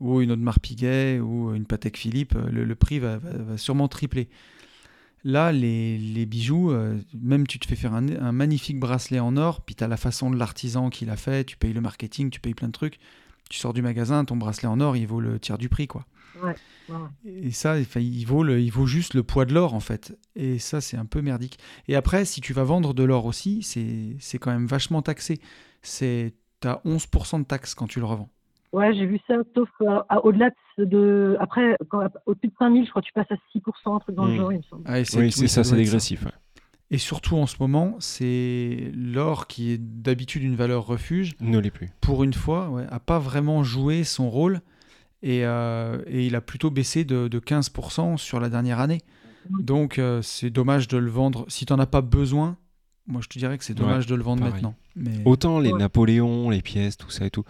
[0.00, 3.18] Ou une Audemars Piguet, ou une Patek Philippe, le, le prix va,
[3.56, 4.28] sûrement tripler.
[5.24, 9.36] Là, les, les bijoux, euh, même tu te fais faire un, un magnifique bracelet en
[9.36, 12.30] or, puis tu as la façon de l'artisan qui l'a fait, tu payes le marketing,
[12.30, 13.00] tu payes plein de trucs.
[13.48, 16.04] Tu sors du magasin, ton bracelet en or, il vaut le tiers du prix, quoi.
[16.42, 16.54] Ouais,
[16.90, 16.96] ouais.
[17.26, 20.16] Et ça, enfin, il, vaut le, il vaut juste le poids de l'or, en fait.
[20.36, 21.58] Et ça, c'est un peu merdique.
[21.88, 25.40] Et après, si tu vas vendre de l'or aussi, c'est c'est quand même vachement taxé.
[25.82, 26.32] Tu
[26.64, 28.28] as 11% de taxes quand tu le revends.
[28.72, 32.90] Ouais, j'ai vu ça, sauf euh, au-delà de, de- Après, quand- au-dessus de 5000, je
[32.90, 34.36] crois que tu passes à 6%, un truc dans le Mm.
[34.36, 34.82] genre, il me semble.
[34.84, 36.22] Ah, Oui, c'est ça, c'est dégressif.
[36.24, 36.32] ouais.
[36.90, 41.34] Et surtout en ce moment, c'est l'or qui est d'habitude une valeur refuge.
[41.40, 41.90] Ne l'est plus.
[42.00, 44.60] Pour une fois, ouais, a pas vraiment joué son rôle.
[45.22, 49.00] Et, euh, et il a plutôt baissé de, de 15% sur la dernière année.
[49.50, 51.44] Donc euh, c'est dommage de le vendre.
[51.48, 52.56] Si tu n'en as pas besoin,
[53.06, 54.54] moi je te dirais que c'est dommage de le vendre pareil.
[54.54, 54.74] maintenant.
[54.96, 55.10] Mais...
[55.24, 55.78] Autant les Ouais.
[55.78, 57.44] Napoléons, les pièces, tout ça et tout.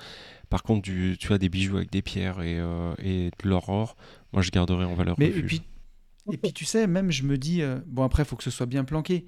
[0.49, 3.69] Par contre, du, tu as des bijoux avec des pierres et, euh, et de l'or
[3.69, 3.97] or,
[4.33, 5.47] moi je garderais en valeur Mais et refuge.
[5.47, 5.63] puis,
[6.33, 8.51] Et puis tu sais, même je me dis, euh, bon après, il faut que ce
[8.51, 9.27] soit bien planqué.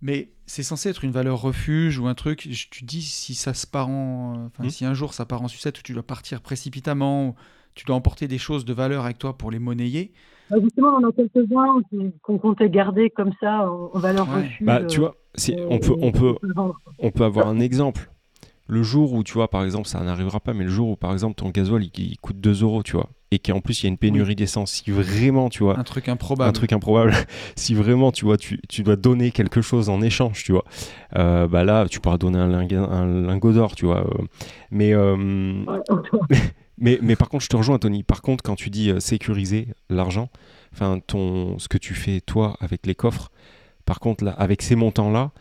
[0.00, 2.46] Mais c'est censé être une valeur refuge ou un truc.
[2.48, 4.46] je- Tu dis si ça se part en.
[4.46, 4.70] Enfin, Hmm.
[4.70, 7.34] si un jour ça part en sucette ou tu dois partir précipitamment, ou
[7.74, 10.12] tu dois emporter des choses de valeur avec toi pour les monnayer.
[10.50, 11.80] Bah, justement, on a quelques-uns
[12.22, 14.42] qu'on comptait garder comme ça en, valeur Ouais.
[14.44, 14.66] refuge.
[14.66, 16.80] Bah, tu vois, si, on, peut, on, peut, le vendre.
[17.00, 18.10] on peut avoir un exemple.
[18.68, 21.12] Le jour où, tu vois, par exemple, ça n'arrivera pas, mais le jour où, par
[21.12, 23.86] exemple, ton gasoil, il, il coûte 2 euros, tu vois, et qu'en plus, il y
[23.86, 26.48] a une pénurie d'essence, si vraiment, tu vois, Un truc improbable.
[26.48, 27.14] un truc improbable,
[27.56, 30.64] si vraiment, tu vois, tu, tu dois donner quelque chose en échange, tu vois,
[31.16, 34.06] euh, bah là, tu pourras donner un, lingot d'or, tu vois.
[34.06, 34.24] euh.
[34.70, 35.16] mais, euh,
[36.78, 38.02] mais, mais par contre, je te rejoins, Tony.
[38.02, 40.28] Par contre, quand tu dis euh, sécuriser l'argent,
[40.74, 43.30] enfin, ton, ce que tu fais, toi, avec les coffres,
[43.86, 45.32] par contre, là, avec ces montants-là,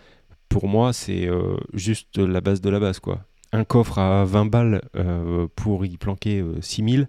[0.50, 3.24] pour moi, c'est euh, juste la base de la base, quoi.
[3.54, 7.08] Un coffre à 20 balles euh, pour y planquer euh, 6000,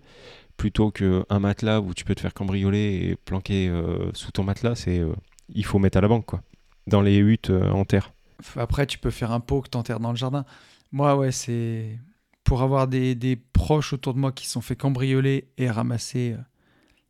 [0.56, 4.74] plutôt qu'un matelas où tu peux te faire cambrioler et planquer euh, sous ton matelas,
[4.74, 5.12] c'est euh,
[5.48, 6.42] il faut mettre à la banque, quoi.
[6.86, 8.12] Dans les huttes euh, en terre.
[8.56, 10.44] Après, tu peux faire un pot que t'enterres dans le jardin.
[10.92, 11.98] Moi, ouais, c'est
[12.44, 16.42] pour avoir des, des proches autour de moi qui sont fait cambrioler et ramasser euh,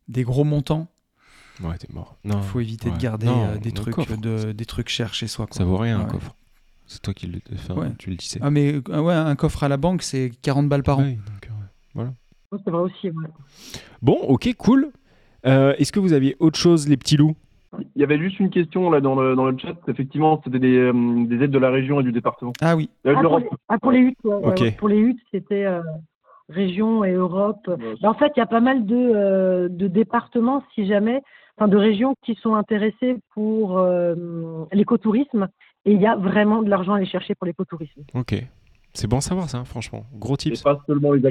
[0.09, 0.89] des gros montants.
[1.63, 2.17] Ouais, t'es mort.
[2.25, 2.97] Non, Il faut éviter ouais.
[2.97, 4.17] de garder Non, euh, des trucs coffre.
[4.17, 5.47] de, des trucs chers chez soi.
[5.47, 5.57] quoi.
[5.57, 6.35] ça vaut rien, un coffre.
[6.87, 7.89] C'est toi qui le, enfin, Ouais.
[7.99, 8.39] tu le disais.
[8.43, 11.03] Ah mais euh, ouais, un coffre à la banque, c'est 40 balles par an.
[11.03, 11.51] Oui, donc,
[11.99, 12.05] euh,
[12.71, 13.11] vrai aussi.
[13.11, 13.27] ouais.
[14.03, 14.91] Bon, ok, cool.
[15.47, 17.37] Euh, Est-ce que vous aviez autre chose, les petits loups?
[17.95, 19.75] Il y avait juste une question là dans le, dans le chat.
[19.89, 22.53] Effectivement, c'était des, euh, des aides de la région et du département.
[22.63, 22.89] Ah oui.
[23.05, 25.83] Ah, le pour, les, ah, pour les huttes, pour les huttes, c'était euh,
[26.49, 27.69] région et Europe.
[28.01, 31.23] Bah, en fait, il y a pas mal de, euh, de départements, si jamais,
[31.59, 34.15] enfin de régions qui sont intéressées pour euh,
[34.73, 35.49] l'écotourisme.
[35.85, 38.03] Et il y a vraiment de l'argent à aller chercher pour l'écotourisme.
[38.15, 38.35] Ok.
[38.95, 40.05] C'est bon à savoir ça, franchement.
[40.15, 40.63] Gros Et tips.
[40.63, 41.23] pas seulement les,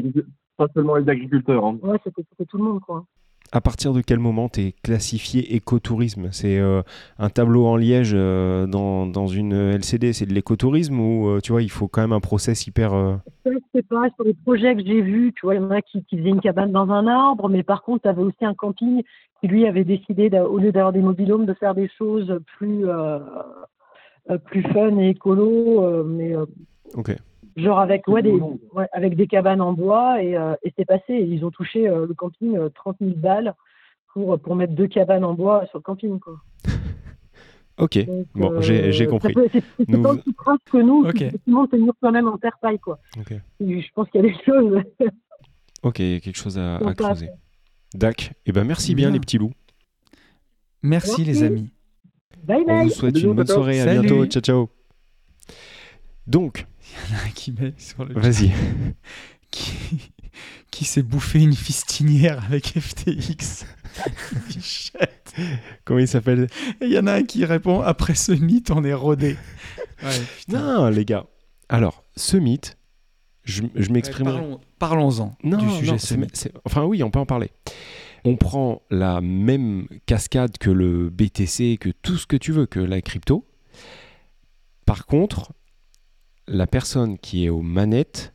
[0.58, 1.66] pas seulement les agriculteurs.
[1.66, 1.78] hein.
[1.82, 3.06] Ouais, c'était c'était tout le monde, quoi.
[3.52, 6.30] À partir de quel moment t'es classifié écotourisme?
[6.32, 6.82] C'est euh,
[7.18, 11.52] un tableau en liège euh, dans, dans une LCD, c'est de l'écotourisme ou euh, tu
[11.54, 12.92] vois, il faut quand même un process hyper.
[13.44, 15.34] Ça, c'est pareil sur les projets que j'ai vus.
[15.36, 17.64] Tu vois, il y en a qui, qui faisaient une cabane dans un arbre, mais
[17.64, 19.04] par contre, tu avais aussi un camping
[19.40, 22.86] qui, lui, avait décidé, au lieu d'avoir des mobilhomes, de faire des choses plus,
[24.46, 26.36] plus fun et écolo, mais
[26.96, 27.16] Ok.
[27.58, 31.14] Genre avec, ouais, des, ouais, avec des cabanes en bois, et, euh, et c'est passé.
[31.16, 33.54] Ils ont touché euh, le camping euh, 30 000 balles
[34.14, 36.20] pour, pour mettre deux cabanes en bois sur le camping.
[36.20, 36.36] Quoi.
[37.80, 38.00] Ok.
[38.08, 39.36] Donc, Bon, j'ai- compris.
[39.54, 40.34] C'est Nous- pas aussi
[40.72, 41.30] que nous, Ok.
[41.30, 42.80] tout le monde mis quand même en terre paille.
[42.80, 42.98] Quoi.
[43.20, 43.34] Ok.
[43.60, 44.82] Et je pense qu'il y a des choses.
[45.84, 47.30] Ok, il y a quelque chose à, creuser.
[47.94, 48.34] Dac.
[48.48, 49.14] Et ben merci bien, Bien.
[49.14, 49.54] les petits loups.
[50.82, 51.24] Merci, Merci.
[51.24, 51.70] les amis.
[52.44, 52.84] Bye On bye.
[52.86, 53.80] vous souhaite Bisous, une bonne soirée.
[53.82, 54.00] À Salut.
[54.08, 54.26] bientôt.
[54.26, 54.70] Ciao, ciao.
[56.26, 56.66] Donc,
[57.36, 58.52] qui met sur le vas-y.
[59.52, 60.12] qui,
[60.72, 63.66] qui s'est bouffé une fistinière avec FTX.
[65.86, 66.48] Comment il s'appelle?
[66.82, 69.38] Il y en a un qui répond après ce mythe, on est rodé.
[70.04, 70.10] Ouais.
[70.50, 71.26] Non, les gars.
[71.70, 72.78] Alors, ce mythe,
[73.44, 76.36] je, je Ouais, parlons- Parlons-en du sujet non, ce c'est- mythe.
[76.36, 77.52] c'est- enfin oui, on peut en parler.
[78.26, 82.80] On prend la même cascade que le BTC, que tout ce que tu veux, que
[82.80, 83.46] la crypto.
[84.86, 85.54] Par contre,
[86.48, 88.34] la personne qui est aux manettes,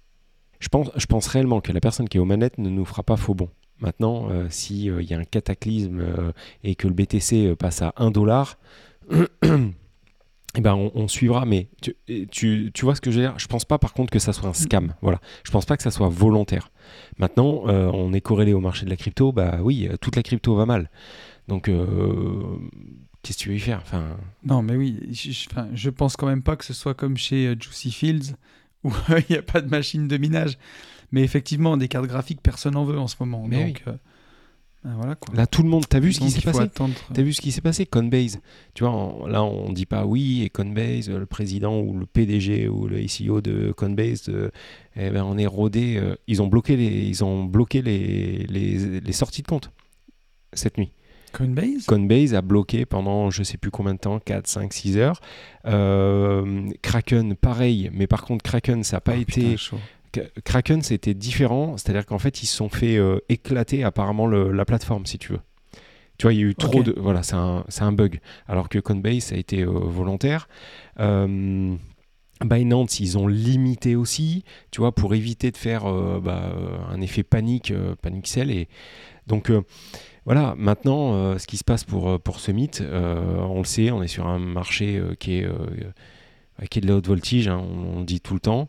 [0.60, 3.02] je pense, je pense réellement que la personne qui est aux manettes ne nous fera
[3.02, 3.48] pas faux bon.
[3.80, 6.32] Maintenant, euh, s'il y a un cataclysme euh,
[6.62, 8.58] et que le BTC euh, passe à 1 dollar,
[10.54, 11.44] eh ben on, on suivra.
[11.46, 13.38] Mais tu, et tu, tu vois ce que je veux dire?
[13.38, 14.94] Je pense pas par contre que ça soit un scam.
[15.02, 15.20] Voilà.
[15.44, 16.70] Je pense pas que ça soit volontaire.
[17.18, 19.32] Maintenant, euh, on est corrélé au marché de la crypto.
[19.32, 20.90] Bah oui, euh, toute la crypto va mal.
[21.48, 22.58] Donc, euh,
[23.22, 23.80] qu'est-ce que tu veux y faire?
[23.82, 26.94] Enfin, Non, mais oui, je, je- enfin, je pense quand même pas que ce soit
[26.94, 28.34] comme chez euh, Juicy Fields
[28.84, 30.58] où il n'y a pas de machine de minage.
[31.12, 33.44] Mais effectivement, des cartes graphiques, personne n'en veut en ce moment.
[33.46, 33.92] Mais donc, euh,
[34.82, 35.32] ben voilà quoi.
[35.36, 35.84] là, tout le monde.
[35.88, 36.58] T'as vu ce qui s'est passé?
[36.60, 36.94] attendre.
[37.14, 37.86] T'as vu ce qui s'est passé?
[37.86, 38.40] Coinbase,
[38.74, 42.06] tu vois, on- là on dit pas oui et Coinbase, euh, le président ou le
[42.06, 44.50] PDG ou le CEO de Coinbase, euh,
[44.96, 45.98] eh ben on est rodé.
[45.98, 49.70] euh, ils ont bloqué les, ils ont bloqué les, les, les sorties de compte
[50.54, 50.90] cette nuit.
[51.32, 55.20] Coinbase Coinbase a bloqué pendant je sais plus combien de temps, 4, 5, 6 heures.
[55.66, 59.40] Euh, Kraken, pareil, mais par contre Kraken, ça n'a pas Oh, été.
[59.42, 59.78] putain, chaud.
[60.12, 64.52] K- Kraken, c'était différent, c'est-à-dire qu'en fait, ils se sont fait euh, éclater apparemment le-
[64.52, 65.40] la plateforme, si tu veux.
[66.18, 66.94] Tu vois, il y a eu trop de.
[66.98, 68.20] Voilà, c'est un, un bug.
[68.46, 70.48] Alors que Coinbase, ça a été euh, volontaire.
[71.00, 71.74] Euh,
[72.44, 75.84] Binance, ils ont limité aussi, tu vois, pour éviter de faire
[76.20, 76.52] bah,
[76.90, 77.72] un effet panique,
[78.02, 78.50] panique sell.
[78.50, 78.66] Et
[79.28, 79.50] donc,
[80.24, 83.64] voilà, maintenant, euh, ce qui se passe pour, euh, pour ce mythe, euh, on le
[83.64, 85.48] sait, on est sur un marché euh, qui, est,
[86.70, 88.68] qui est de la haute voltige, hein, on, on le dit tout le temps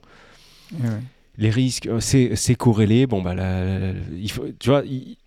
[0.71, 0.89] Eh ouais.
[1.37, 3.05] les risques, c'est c'est corrélé.
[3.05, 5.17] Bon, bah, la- la- la- il faut, tu vois, il-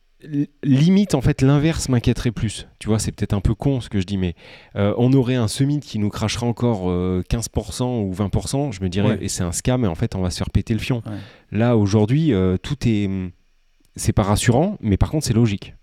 [0.65, 2.67] limite, en fait, l'inverse m'inquiéterait plus.
[2.81, 4.35] Tu vois, c'est peut-être un peu con ce que je dis, mais
[4.75, 8.73] on aurait un semi qui nous crachera encore euh, 15% ou 20%.
[8.73, 9.19] Je me dirais, Ouais.
[9.21, 11.03] et c'est un scam, et en fait, on va se faire péter le fion.
[11.07, 11.13] Ouais.
[11.53, 13.09] Là, aujourd'hui, tout est.
[13.95, 15.75] C'est pas rassurant, mais par contre, c'est logique.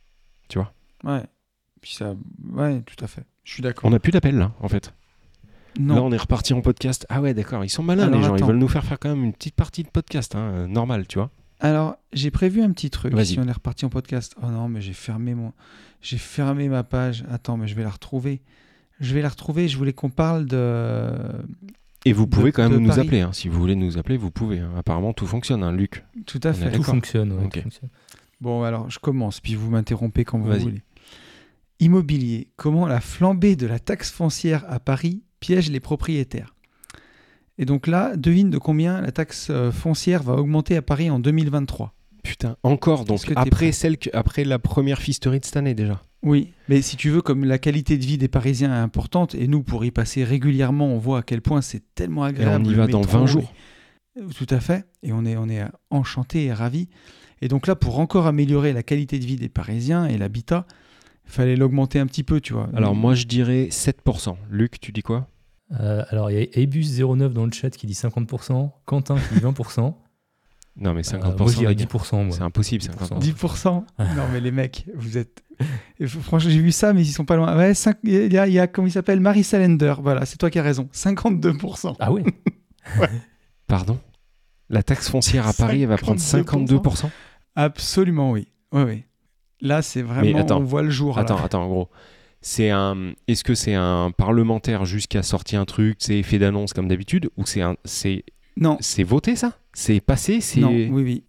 [1.03, 1.23] Ouais.
[1.81, 2.15] Puis ça,
[2.53, 3.23] ouais, tout à fait.
[3.43, 3.85] Je suis d'accord.
[3.85, 4.93] On n'a plus d'appel là, en fait.
[5.79, 5.95] Non.
[5.95, 7.05] Là, on est reparti en podcast.
[7.09, 8.33] Ah ouais, d'accord, ils sont malins, Alors, les gens.
[8.35, 8.45] attends.
[8.45, 11.07] Ils veulent nous faire faire quand même une petite partie de podcast, hein, euh, normal,
[11.07, 11.29] tu vois.
[11.59, 13.13] Alors, j'ai prévu un petit truc.
[13.13, 13.25] Vas-y.
[13.25, 14.35] Si on est reparti en podcast.
[14.41, 15.51] Oh non, mais j'ai fermé mon,
[16.01, 17.25] j'ai fermé ma page.
[17.31, 18.41] Attends, mais je vais la retrouver.
[18.99, 19.67] Je vais la retrouver.
[19.67, 21.09] Je voulais qu'on parle de.
[22.05, 23.01] Et vous pouvez De- quand même nous Paris.
[23.01, 23.21] appeler.
[23.21, 23.31] hein.
[23.33, 24.59] Si vous voulez nous appeler, vous pouvez.
[24.59, 24.71] hein.
[24.77, 26.03] Apparemment, tout fonctionne, hein, Luc.
[26.25, 26.71] Tout à On fait.
[26.71, 27.53] Tout fonctionne, ouais, Ok.
[27.53, 27.89] tout fonctionne.
[28.43, 30.81] Bon, alors je commence, puis vous m'interrompez quand vous voulez.
[31.79, 32.49] Immobilier.
[32.57, 36.53] Comment la flambée de la taxe foncière à Paris piège les propriétaires?
[37.57, 41.19] Et donc là, devine de combien la taxe euh, foncière va augmenter à Paris en
[41.19, 41.93] 2023.
[42.21, 43.05] Putain, encore.
[43.05, 46.01] Donc après celle que- après la première fisterie de cette année déjà.
[46.21, 49.47] Oui, mais si tu veux, comme la qualité de vie des Parisiens est importante, et
[49.47, 52.65] nous, pour y passer régulièrement, on voit à quel point c'est tellement Et agréable.
[52.67, 53.53] on y va dans métro, 20 jours.
[54.17, 54.85] et- Tout à fait.
[55.01, 56.87] Et on est, on est enchanté et ravi.
[57.43, 60.65] Et donc là, pour encore améliorer la qualité de vie des Parisiens et l'habitat,
[61.25, 62.69] il fallait l'augmenter un petit peu, tu vois.
[62.73, 64.35] Alors moi, je dirais 7%.
[64.49, 65.27] Luc, tu dis quoi?
[65.79, 69.41] Euh, alors, il y a Abus09 dans le chat qui dit 50%, Quentin qui dit
[69.45, 69.93] 20%.
[70.77, 71.37] Non, mais Euh, 50%.
[71.37, 71.85] moi, je dirais les gars.
[71.85, 72.23] 10%.
[72.25, 72.35] moi.
[72.35, 73.19] C'est impossible, 50%.
[73.19, 75.43] 10% Non, mais les mecs, vous êtes.
[76.21, 77.57] Franchement, j'ai vu ça, mais ils sont pas loin.
[77.57, 77.73] Ouais,
[78.03, 79.19] il y a, il y a comment il s'appelle?
[79.19, 79.95] Marie Salender.
[80.01, 80.87] Voilà, c'est toi qui as raison.
[80.93, 81.95] 52%.
[81.99, 82.23] Ah ouais?
[83.67, 83.99] Pardon?
[84.69, 87.09] La taxe foncière à Paris, elle va prendre 52%.
[87.55, 88.47] Absolument, oui.
[88.71, 89.03] Oui, oui.
[89.61, 90.39] Là, c'est vraiment.
[90.39, 90.59] attends.
[90.59, 91.15] on voit le jour.
[91.15, 91.21] là.
[91.21, 91.89] Attends, attends, en gros.
[92.41, 93.13] C'est un.
[93.27, 96.87] Est-ce que c'est un parlementaire juste qui a sorti un truc, c'est effet d'annonce comme
[96.89, 98.25] d'habitude, ou c'est un, c'est,
[98.57, 99.57] Non, c'est voté ça?
[99.73, 100.59] C'est passé, c'est.
[100.59, 101.23] non, oui, oui.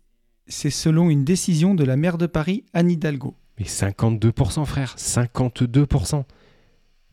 [0.46, 3.34] C'est selon une décision de la maire de Paris, Anne Hidalgo.
[3.58, 6.24] Mais 52%, frère, 52%.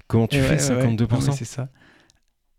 [0.08, 0.96] Comment tu Eh fais ouais, ouais, ouais.
[0.96, 1.70] 52% Non, mais C'est ça.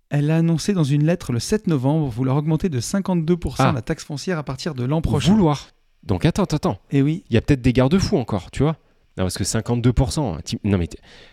[0.09, 3.72] Elle a annoncé dans une lettre le 7 novembre vouloir augmenter de 52% Ah.
[3.74, 5.32] la taxe foncière à partir de l'an prochain.
[5.32, 5.68] Vouloir.
[6.05, 6.78] Donc attends, attends, attends.
[6.90, 8.76] Et oui, Il y a peut-être des garde-fous encore, tu vois
[9.16, 10.40] Non, parce que 52%.
[10.42, 10.88] ti- Non, mais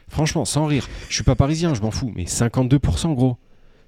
[0.07, 3.37] franchement, sans rire, je suis pas parisien, je m'en fous, mais 52%, gros.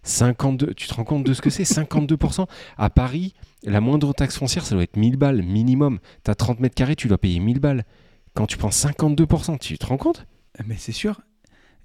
[0.03, 4.37] 52, tu te rends compte de ce que c'est 52% À Paris, la moindre taxe
[4.37, 5.99] foncière, ça doit être 1000 balles minimum.
[6.23, 7.85] T'as 30 mètres carrés, tu dois payer 1000 balles.
[8.33, 10.25] Quand tu prends 52%, tu te rends compte?
[10.65, 11.21] Mais c'est sûr.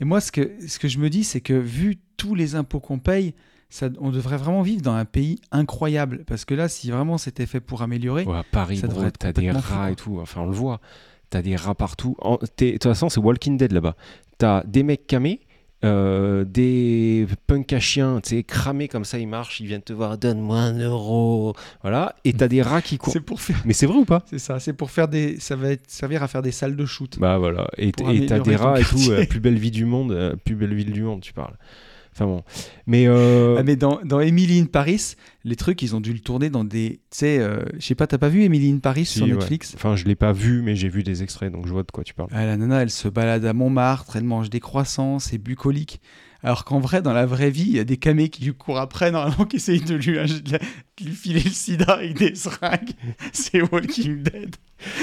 [0.00, 2.80] Et moi, ce que, ce que je me dis, c'est que vu tous les impôts
[2.80, 3.34] qu'on paye,
[3.76, 6.24] ça, on devrait vraiment vivre dans un pays incroyable.
[6.26, 9.32] Parce que là, si vraiment c'était fait pour améliorer, Ouais, à Paris, ça bro, t'as
[9.32, 10.18] des fou, rats et tout.
[10.20, 10.80] Enfin, on le voit.
[11.28, 12.16] T'as des rats partout.
[12.58, 13.94] De toute façon, c'est Walking Dead là-bas.
[14.38, 15.40] T'as des mecs camés,
[15.84, 19.92] euh, des punks à chiens, tu sais, cramés comme ça, ils marchent, ils viennent te
[19.92, 21.54] voir, donne-moi un euro.
[21.82, 22.14] Voilà.
[22.24, 23.12] Et t'as des rats qui courent.
[23.12, 23.60] c'est pour faire.
[23.66, 24.24] Mais c'est vrai ou pas?
[24.30, 25.38] C'est ça, c'est pour faire des.
[25.38, 27.18] Ça va être, servir à faire des salles de shoot.
[27.18, 27.66] Bah voilà.
[27.76, 29.10] Et t'as des rats et tout.
[29.10, 31.56] euh, plus belle vie du monde, euh, plus belle ville du monde, tu parles.
[32.16, 32.42] Enfin bon.
[32.86, 33.06] Mais.
[33.06, 36.48] euh, Ah, mais dans, dans Emily in Paris, les trucs, ils ont dû le tourner
[36.48, 37.00] dans des.
[37.10, 39.32] Tu sais, euh, je sais pas, t'as pas vu Emily in Paris si, sur ouais.
[39.34, 39.74] Netflix?
[39.74, 42.04] Enfin, je l'ai pas vu, mais j'ai vu des extraits, donc je vois de quoi
[42.04, 42.30] tu parles.
[42.32, 46.00] Ah, La nana, elle se balade à Montmartre, elle mange des croissants, c'est bucolique.
[46.42, 48.78] Alors qu'en vrai, dans la vraie vie, il y a des camés qui lui courent
[48.78, 50.58] après, normalement, qui essayent de lui, de
[51.04, 52.92] lui filer le sida avec des seringues.
[53.32, 54.54] C'est Walking Dead.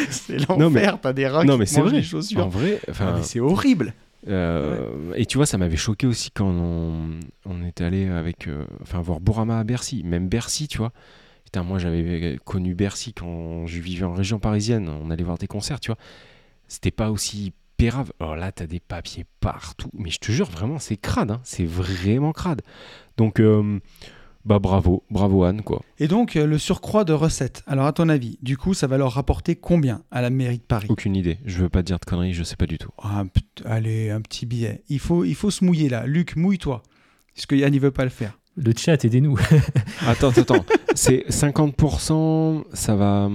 [0.10, 1.98] C'est Non, mais- l'enfer, t'as des rats non, qui mais te c'est mangent vrai.
[1.98, 2.46] les chaussures.
[2.46, 3.08] En vrai, enfin.
[3.10, 3.94] Ah, mais c'est horrible.
[4.28, 9.02] Euh, Et tu vois, ça m'avait choqué aussi quand on, est allé avec, euh, enfin,
[9.02, 10.92] voir Bourama à Bercy, même Bercy, tu vois.
[11.46, 15.48] Putain, moi j'avais connu Bercy quand je vivais en région parisienne, on allait voir des
[15.48, 15.98] concerts, tu vois.
[16.68, 18.14] C'était pas aussi pérave.
[18.20, 21.42] Alors là, t'as des papiers partout, mais je te jure, vraiment, c'est crade, hein.
[21.44, 22.62] c'est vraiment crade.
[23.18, 23.80] Donc, euh,
[24.46, 25.82] bah bravo, bravo Anne, quoi.
[26.00, 27.64] Et donc, euh, le surcroît de recettes.
[27.66, 30.64] Alors, à ton avis, du coup, ça va leur rapporter combien à la mairie de
[30.64, 30.88] Paris?
[30.90, 32.90] Aucune idée, je veux pas dire de conneries, je sais pas du tout.
[33.02, 33.24] Ah,
[33.66, 34.84] Allez, un petit billet.
[34.90, 36.06] Il faut, il faut se mouiller là.
[36.06, 36.84] Luc, mouille-toi.
[37.36, 38.38] Parce que Yann, il veut pas le faire.
[38.56, 39.38] Le chat, aidez-nous.
[40.08, 40.66] Attends, attends, attends.
[40.94, 43.30] c'est 50%, ça va.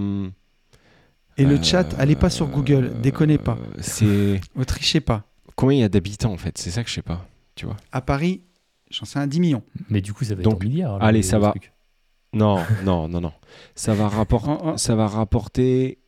[1.36, 3.59] Et le euh, chat, allez pas sur Google, déconnez pas.
[3.61, 4.40] euh, C'est.
[4.56, 5.24] Ne trichez pas.
[5.56, 6.56] Combien il y a d'habitants en fait?
[6.59, 7.26] C'est ça que je sais pas.
[7.56, 8.42] Tu vois À Paris,
[8.91, 9.62] j'en sais un 10 millions.
[9.91, 10.99] Mais du coup, ça va Donc, être en milliards.
[10.99, 11.51] là, allez, le- ça va.
[11.51, 11.72] truc.
[12.32, 13.32] Non, non, non, non.
[13.74, 14.49] Ça va, rapport...
[14.49, 15.99] En- en- ça va rapporter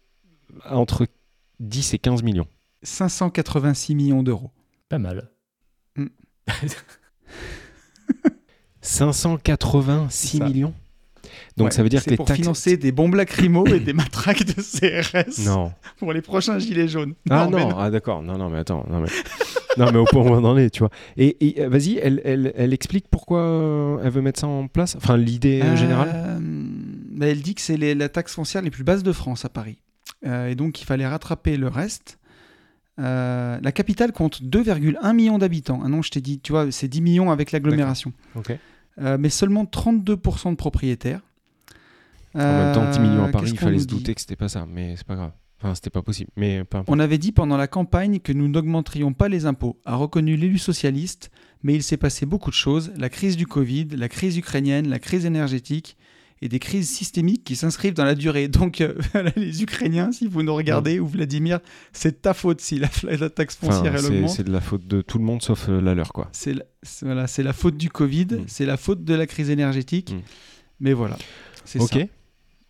[0.68, 1.07] entre
[1.61, 2.47] 10 et 15 millions.
[2.83, 4.51] 586 millions d'euros.
[4.89, 5.31] Pas mal.
[8.81, 10.45] 586 C'est ça.
[10.49, 10.74] millions
[11.57, 12.41] Donc Ouais, ça veut dire que les pour taxes.
[12.41, 15.72] financer des bombes lacrymo et des matraques de CRS Non.
[15.99, 17.14] pour les prochains gilets jaunes.
[17.28, 18.22] Ah mais non, ah d'accord.
[18.22, 18.85] Non, non, mais attends.
[18.89, 19.09] Non, mais,
[19.79, 20.91] non, mais au point où on en est, tu vois.
[21.16, 24.97] Et, et, euh, vas-y, elle, elle, elle explique pourquoi elle veut mettre ça en place
[24.97, 26.39] Enfin, l'idée euh, générale Euh,
[27.12, 29.79] bah, Elle dit que c'est la taxe foncière les plus basses de France à Paris.
[30.27, 32.18] Euh, et donc, il fallait rattraper le reste.
[32.99, 35.81] Euh, la capitale compte 2,1 millions d'habitants.
[35.85, 38.12] Ah non, je t'ai dit, tu vois, c'est 10 millions avec l'agglomération.
[38.35, 38.53] Ok.
[39.01, 41.21] Euh, mais seulement 32% de propriétaires.
[42.35, 44.66] En même temps, 10 millions à Paris, il fallait se douter que c'était pas ça,
[44.68, 45.33] mais c'est pas grave.
[45.62, 46.86] Enfin, c'était pas possible, mais importe.
[46.88, 50.56] On avait dit pendant la campagne que nous n'augmenterions pas les impôts, a reconnu l'élu
[50.58, 51.30] socialiste,
[51.62, 54.98] mais il s'est passé beaucoup de choses, la crise du Covid, la crise ukrainienne, la
[54.98, 55.98] crise énergétique
[56.42, 58.48] et des crises systémiques qui s'inscrivent dans la durée.
[58.61, 58.94] Donc euh,
[59.36, 61.61] les Ukrainiens, si vous nous regardez, ou Vladimir,
[61.92, 64.30] c'est ta faute si la, la taxe Enfin, foncière c'est augmente.
[64.30, 66.30] c'est de la faute de tout le monde sauf euh, la leur, quoi.
[66.32, 66.62] C'est la,
[67.02, 68.44] voilà, faute du Covid, Mm.
[68.46, 70.12] c'est la faute de la crise énergétique.
[70.14, 70.20] Mm.
[70.80, 71.18] Mais voilà,
[71.66, 71.90] c'est Ok.
[71.90, 71.98] ça.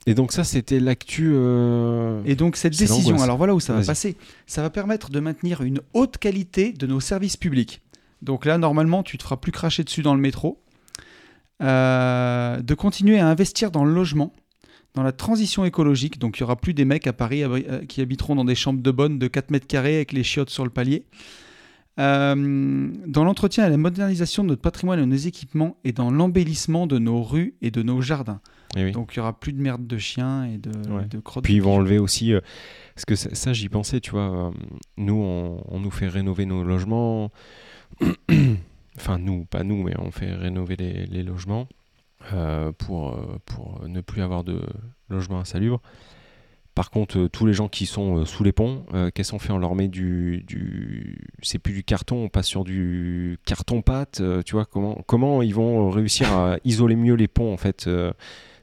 [0.07, 1.33] Et donc ça, c'était l'actu.
[1.35, 5.21] euh, Et donc cette décision, alors voilà où ça va passer, ça va permettre de
[5.21, 7.83] maintenir une haute qualité de nos services publics.
[8.23, 10.61] Donc là, normalement, tu te feras plus cracher dessus dans le métro.
[11.63, 14.33] Euh, de continuer à investir dans le logement,
[14.95, 16.19] dans la transition écologique.
[16.19, 18.81] Donc il y aura plus des mecs à Paris euh, qui habiteront dans des chambres
[18.81, 21.05] de bonne de 4 mètres carrés avec les chiottes sur le palier.
[21.99, 26.11] Euh, dans l'entretien et la modernisation de notre patrimoine et de nos équipements et dans
[26.11, 28.41] l'embellissement de nos rues et de nos jardins.
[28.77, 28.93] Eh oui.
[28.93, 31.05] Donc il y aura plus de merde de chiens et de, Ouais.
[31.07, 31.45] de crottes.
[31.45, 32.33] Puis de ils vont enlever aussi.
[32.33, 32.41] euh,
[32.95, 34.49] parce que ça, ça, j'y pensais, tu vois.
[34.49, 34.51] euh,
[34.97, 37.31] nous, on, on nous fait rénover nos logements.
[38.97, 41.67] enfin, nous, pas nous, mais on fait rénover les, les logements
[42.33, 44.61] euh, pour, pour ne plus avoir de
[45.09, 45.81] logements insalubres.
[46.75, 49.53] Par contre, tous les gens qui sont sous les ponts, qu'est-ce qu'on fait?
[49.53, 50.45] On leur met du.
[50.47, 51.19] du...
[51.43, 54.21] C'est plus du carton, on passe sur du carton-pâte.
[54.21, 57.89] euh, tu vois, comment, comment ils vont réussir à isoler mieux les ponts, en fait,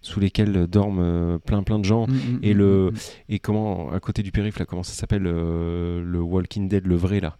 [0.07, 2.97] sous lesquels dorment euh, plein plein de gens Mm, mm, et le- mm,
[3.29, 6.95] et comment, à côté du périph', là, comment ça s'appelle euh, Le Walking Dead, le
[6.95, 7.37] vrai, là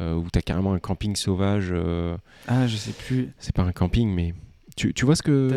[0.00, 1.68] euh, Où t'as carrément un camping sauvage.
[1.72, 2.16] euh,
[2.46, 3.30] Ah, je sais plus.
[3.38, 4.34] c'est pas un camping, mais.
[4.76, 5.50] Tu, tu vois ce que.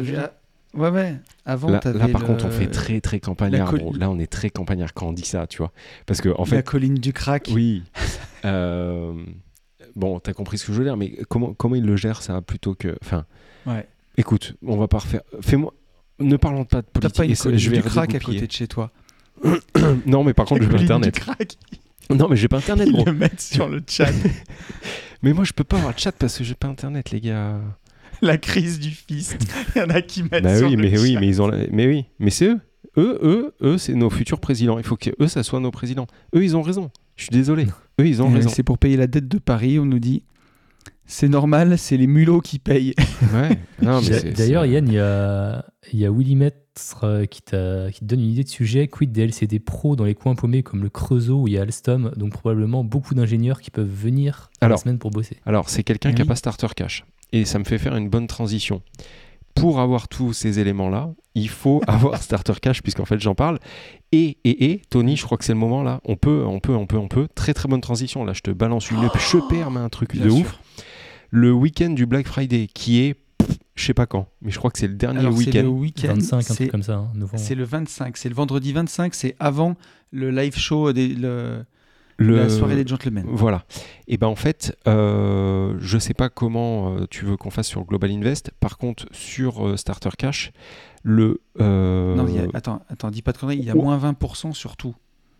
[0.73, 1.15] Ouais, ouais.
[1.45, 3.97] Avant, là, là, par le- contre, on fait très, très campagnard, col-.
[3.99, 5.71] Là, on est très campagnard quand on dit ça, tu vois.
[6.05, 6.63] Parce que, en la fait.
[6.65, 7.49] colline du crack.
[7.53, 7.83] Oui.
[8.45, 9.13] euh,
[9.95, 12.41] bon, t'as compris ce que je veux dire, mais comment, comment il le gère, ça,
[12.41, 12.95] plutôt que.
[13.03, 13.25] Enfin.
[13.65, 13.85] Ouais.
[14.17, 15.21] Écoute, on va pas refaire.
[15.41, 15.73] Fais-moi.
[16.21, 17.17] Ne parlons pas de T'as politique.
[17.43, 18.91] pas une je vais du crack à côté de chez toi.
[20.05, 21.19] Non, mais par contre, j'ai pas internet.
[22.09, 23.05] Non, mais j'ai pas internet, Ils gros.
[23.05, 24.09] le mettent sur le chat.
[25.23, 27.59] Mais moi, je peux pas avoir de chat parce que j'ai pas internet, les gars.
[28.23, 29.37] la crise du fist.
[29.75, 31.19] Il y en a qui mettent Bah sur oui, le mais oui, chat.
[31.19, 32.59] mais ils ont, la- mais oui, mais c'est eux.
[32.97, 34.77] Eux, eux, eux, c'est nos futurs présidents.
[34.79, 36.07] Il faut que eux, ça soit nos présidents.
[36.35, 36.89] Eux, ils ont raison.
[37.15, 37.67] Je suis désolé.
[37.99, 38.49] Eux, ils ont Ouais, raison.
[38.49, 40.23] C'est pour payer la dette de Paris, on nous dit.
[41.11, 42.95] C'est normal, c'est les mulots qui payent.
[43.33, 43.59] Ouais.
[44.35, 48.29] D'ailleurs, Yann, il y a, il y a Willy Metz euh, qui, te donne une
[48.29, 48.87] idée de sujet.
[48.87, 51.61] Quid des LCD Pro dans les coins paumés comme le Creusot où il y a
[51.61, 52.11] Alstom?
[52.15, 54.77] Donc, probablement beaucoup d'ingénieurs qui peuvent venir Alors.
[54.77, 55.37] la semaine pour bosser.
[55.45, 56.29] Alors, c'est quelqu'un qui a oui.
[56.29, 57.05] pas Starter Cash.
[57.33, 58.81] Et ça me fait faire une bonne transition.
[59.53, 63.59] Pour avoir tous ces éléments-là, il faut avoir Starter Cash, puisqu'en fait, j'en parle.
[64.11, 66.01] Et, et, et, Tony, je crois que c'est le moment là.
[66.05, 67.27] On peut, on peut, on peut, on peut.
[67.35, 68.23] Très, très bonne transition.
[68.23, 69.01] Là, je te balance une.
[69.01, 70.39] Je perds un truc de sûr.
[70.39, 70.59] ouf.
[71.31, 73.15] Le week-end du Black Friday, qui est.
[73.75, 76.07] Je sais pas quand, mais je crois que c'est le dernier Alors, c'est le week-end.
[76.07, 76.13] week-end.
[76.15, 77.11] 25, un c'est- truc comme ça, hein.
[77.37, 79.75] C'est le 25, c'est le vendredi 25, c'est avant
[80.11, 81.63] le live show, des, le-
[82.17, 83.25] Le- la soirée des gentlemen.
[83.29, 83.63] Voilà.
[84.07, 87.83] Et ben en fait, euh, je sais pas comment euh, tu veux qu'on fasse sur
[87.85, 88.51] Global Invest.
[88.59, 90.51] Par contre, sur euh, Starter Cash,
[91.01, 91.41] le.
[91.61, 93.81] euh, Non, il y a- attends, attends, dis pas de conneries, il y a Oh.
[93.81, 94.93] moins 20% sur tout.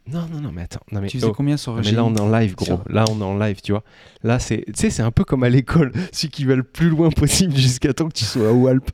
[0.08, 0.82] Non, non, non, mais attends.
[0.92, 2.66] Non, mais, Tu faisais oh, combien sur mais là, on est en live, gros.
[2.66, 3.84] Sur- Là, on est en live, tu vois.
[4.24, 6.90] Là, c'est, tu sais, c'est un peu comme à l'école, celui qui va le plus
[6.90, 8.90] loin possible jusqu'à temps que tu sois à Walp.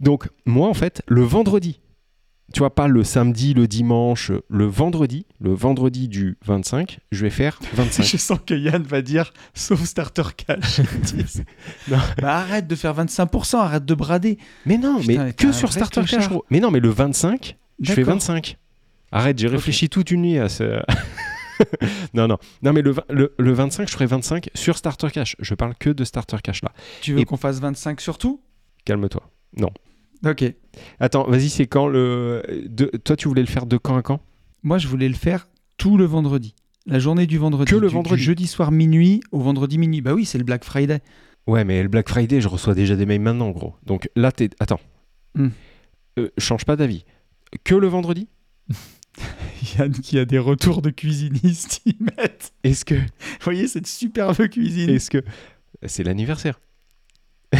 [0.00, 1.80] Donc, moi, en fait, le vendredi,
[2.52, 7.30] tu vois, pas le samedi, le dimanche, le vendredi, le vendredi du 25, je vais
[7.30, 8.02] faire 25.
[8.06, 10.80] Je sens que Yann va dire sauf starter cash.
[11.88, 11.98] Non.
[12.20, 14.38] Bah arrête de faire 25%, arrête de brader.
[14.64, 16.02] Mais non, Putain, mais que sur Starter.
[16.04, 16.44] Cash, gros.
[16.50, 18.14] Mais non, mais le 25, je fais D'accord.
[18.14, 18.56] 25.
[19.12, 20.80] Arrête, j'ai réfléchi toute une nuit à ce.
[22.14, 22.38] non, non.
[22.62, 25.36] Non, mais le, le, le 25, je ferai 25 sur Starter Cash.
[25.38, 26.72] Je parle que de Starter Cash là.
[27.02, 28.40] Tu veux Et- qu'on fasse 25 sur tout?
[28.84, 29.22] Calme-toi.
[29.56, 29.70] Non.
[30.24, 30.44] Ok.
[31.00, 32.42] Attends, vas-y, c'est quand le.
[32.68, 34.20] de- Toi, tu voulais le faire de quand à quand?
[34.62, 36.54] Moi, je voulais le faire tout le vendredi.
[36.86, 37.70] La journée du vendredi.
[37.70, 38.16] Que le Du- vendredi.
[38.20, 40.00] Du jeudi soir minuit au vendredi minuit.
[40.00, 41.00] Bah oui, c'est le Black Friday.
[41.46, 43.74] Ouais, mais le Black Friday, je reçois déjà des mails maintenant, gros.
[43.84, 44.50] Donc là, t'es.
[44.60, 44.80] Attends.
[45.34, 45.48] Hmm.
[46.18, 47.04] Euh, change pas d'avis.
[47.64, 48.28] Que le vendredi?
[49.78, 52.52] Yann qui a des retours de cuisinistes, ils mettent.
[52.64, 52.94] Est-ce que.
[52.94, 53.00] Vous
[53.42, 54.90] voyez cette superbe cuisine?
[54.90, 55.22] Est-ce que.
[55.86, 56.60] C'est l'anniversaire?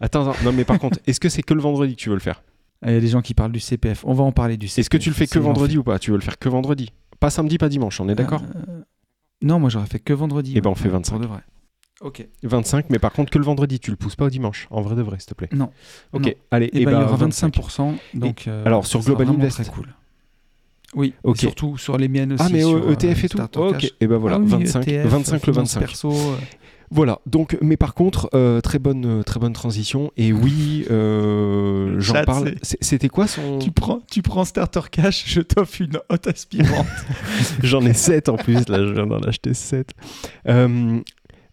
[0.00, 0.44] attends, attends.
[0.44, 2.42] Non, mais par contre, est-ce que c'est que le vendredi que tu veux le faire?
[2.82, 4.04] Ah, Il y a des gens qui parlent du CPF.
[4.04, 4.78] On va en parler du CPF.
[4.80, 5.98] Est-ce que tu le fais que vendredi ou pas?
[5.98, 8.42] Tu veux le faire que vendredi Pas samedi, pas dimanche, on est d'accord?
[8.68, 8.82] Euh,
[9.42, 10.54] Non, moi j'aurais fait que vendredi.
[10.56, 11.10] Eh ben, on fait ouais, 25.
[11.12, 11.40] Pour de vrai.
[12.00, 12.26] Ok.
[12.42, 14.96] 25, mais par contre que le vendredi, tu le pousses pas au dimanche, en vrai
[14.96, 15.50] de vrai, s'il te plaît.
[15.52, 15.70] Non.
[16.12, 16.32] Ok, Non.
[16.50, 17.54] allez, Et eh ben, il y ben, aura 25.
[17.56, 17.94] 25%.
[18.14, 19.62] Donc, euh, alors, sur Global Invest.
[19.62, 19.94] très cool.
[20.94, 21.36] Oui, Ok.
[21.36, 22.42] et surtout sur les miennes aussi.
[22.44, 24.48] Ah, mais sur, euh, ETF et euh, tout Starter Ok, et ben voilà, Ah oui,
[24.48, 25.80] 25, ETF, 25 le finance 25.
[25.80, 26.36] Perso, euh,
[26.90, 30.10] Voilà, donc, mais par contre, euh, très, bonne, euh, très bonne transition.
[30.16, 32.54] Et oui, euh, j'en parle.
[32.62, 33.60] C'était quoi son.
[33.60, 36.86] tu, prends, tu prends Starter Cash, je t'offre une haute aspirante.
[37.62, 39.92] J'en ai 7 en plus, là, je viens d'en acheter 7.
[40.48, 40.98] Euh,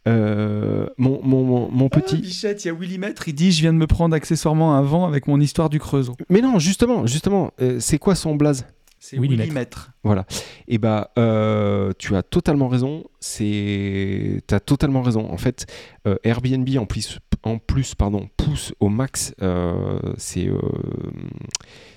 [0.07, 2.17] euh, mon, mon, mon, mon Ah, petit.
[2.17, 5.05] Bichette, il y a Willimètre, il dit Je viens de me prendre accessoirement un vent
[5.05, 6.15] avec mon histoire du Creusot.
[6.29, 8.65] Mais non, justement, justement, euh, c'est quoi son blaze?
[8.99, 9.43] C'est Willimètre.
[9.43, 9.91] Willimètre.
[10.03, 10.25] Voilà.
[10.67, 13.03] Et bah, euh, tu as totalement raison.
[13.19, 15.31] C'est, t'as totalement raison.
[15.31, 15.65] En fait,
[16.07, 20.59] euh, Airbnb en plus, en plus, pardon, pousse au max euh, ces, euh,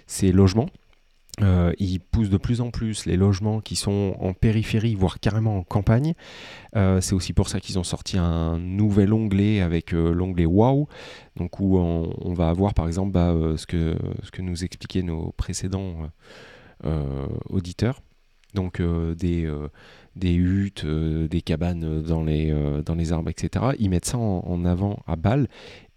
[0.07, 0.69] ces logements.
[1.43, 5.57] Euh, ils poussent de plus en plus les logements qui sont en périphérie, voire carrément
[5.57, 6.13] en campagne.
[6.77, 10.87] Euh, c'est aussi pour ça qu'ils ont sorti un nouvel onglet avec euh, l'onglet Wow,
[11.37, 15.03] donc où on, on va avoir par exemple bah, ce, que, ce que nous expliquaient
[15.03, 16.11] nos précédents
[17.49, 18.01] auditeurs.
[18.55, 19.68] Donc euh, des, euh,
[20.16, 23.66] des huttes, euh, des cabanes dans les, euh, dans les arbres, etc.
[23.78, 25.47] Ils mettent ça en, en avant à balle.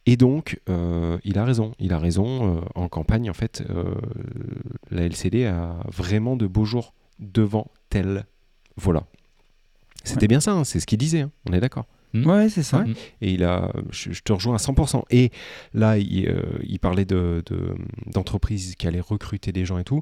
[0.05, 1.71] Et donc, euh, il a raison.
[1.79, 2.57] Il a raison.
[2.57, 3.95] euh, en campagne, en fait, euh,
[4.91, 8.25] la LCD a vraiment de beaux jours devant elle.
[8.75, 9.05] Voilà.
[10.03, 10.27] C'était Ouais.
[10.27, 11.85] bien ça, hein, c'est ce qu'il disait, hein, on est d'accord.
[12.13, 12.79] Ouais, c'est ça.
[12.81, 12.91] Ouais.
[13.21, 15.03] Et il a, je, je te rejoins à 100%.
[15.09, 15.31] Et
[15.73, 17.73] là, il, euh, il parlait de, de-
[18.07, 20.01] d'entreprises qui allaient recruter des gens et tout.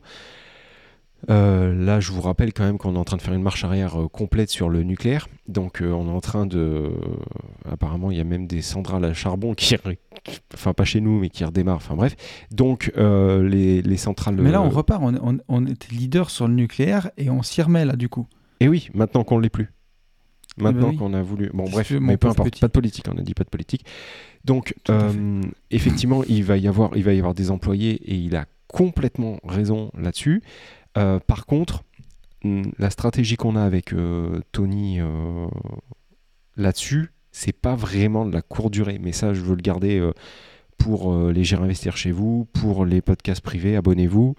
[1.30, 3.64] Euh, là, je vous rappelle quand même qu'on est en train de faire une marche
[3.64, 5.28] arrière euh, complète sur le nucléaire.
[5.48, 6.92] Donc, euh, on est en train de.
[7.70, 9.76] apparemment, il y a même des centrales à charbon qui.
[10.54, 11.78] Enfin, pas chez nous, mais qui redémarrent.
[11.78, 12.16] Enfin, bref.
[12.52, 14.36] Donc, euh, les, les centrales.
[14.36, 15.02] Mais là, on repart.
[15.04, 18.28] On, on, on était leader sur le nucléaire et on s'y remet là, du coup.
[18.60, 19.72] Et oui, maintenant qu'on ne l'est plus.
[20.58, 20.98] Maintenant bah oui.
[20.98, 21.50] qu'on a voulu.
[21.54, 22.50] Bon, bref, que mais peu importe.
[22.50, 23.86] petit Pas de politique, on a dit pas de politique.
[24.44, 24.76] Donc,
[25.70, 29.40] effectivement, il va, y avoir, il va y avoir des employés et il a complètement
[29.44, 30.42] raison là-dessus.
[30.98, 31.84] Euh, par contre,
[32.44, 35.48] la stratégie qu'on a avec euh, Tony euh,
[36.58, 39.00] là-dessus, c'est pas vraiment de la courte durée.
[39.02, 40.12] Mais ça, je veux le garder
[40.78, 44.36] pour les gérer investir chez vous, pour les podcasts privés, abonnez-vous.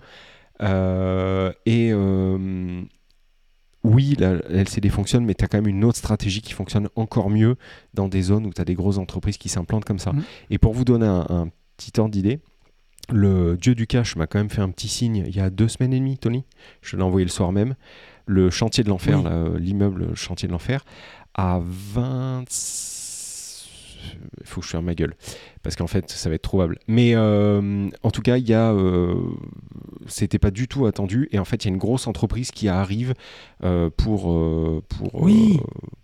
[0.62, 2.82] Euh, et euh,
[3.84, 7.30] oui, la LCD fonctionne, mais tu as quand même une autre stratégie qui fonctionne encore
[7.30, 7.56] mieux
[7.94, 10.12] dans des zones où tu as des grosses entreprises qui s'implantent comme ça.
[10.12, 10.22] Mhm.
[10.50, 12.40] Et pour vous donner un, un petit ordre d'idée,
[13.10, 15.68] le dieu du cash m'a quand même fait un petit signe il y a deux
[15.68, 16.44] semaines et demie, Tony.
[16.82, 17.74] Je l'ai envoyé le soir même.
[18.26, 19.60] Le chantier de l'enfer, Oui.
[19.60, 20.84] l'immeuble le chantier de l'enfer,
[21.34, 22.44] à 20.
[24.40, 25.14] Il faut que je ferme ma gueule.
[25.62, 26.78] Parce qu'en fait, ça va être trouvable.
[26.88, 28.72] Mais euh, en tout cas, il y a.
[28.72, 29.14] euh,
[30.06, 31.28] C'était pas du tout attendu.
[31.32, 33.14] Et en fait, il y a une grosse entreprise qui arrive
[33.64, 34.22] euh, pour.
[34.88, 35.58] pour Oui.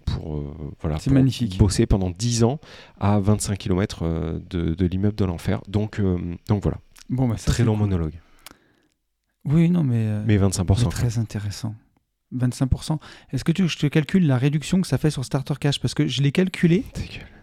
[0.06, 0.42] pour,
[0.80, 1.58] voilà, C'est magnifique.
[1.58, 2.60] bosser pendant 10 ans
[2.98, 4.04] à 25 km
[4.48, 5.60] de, de l'immeuble de l'enfer.
[5.68, 6.00] Donc,
[6.48, 6.78] donc voilà,
[7.08, 7.80] Bon, bah, ça, très long cool.
[7.80, 8.14] monologue.
[9.44, 9.96] Oui, non, mais.
[10.06, 10.88] euh, Mais mais 25%.
[10.90, 11.74] très intéressant.
[12.34, 12.98] 25%.
[13.32, 15.80] Est-ce que tu je te calcule la réduction que ça fait sur Starter Cash?
[15.80, 16.84] Parce que je l'ai calculé.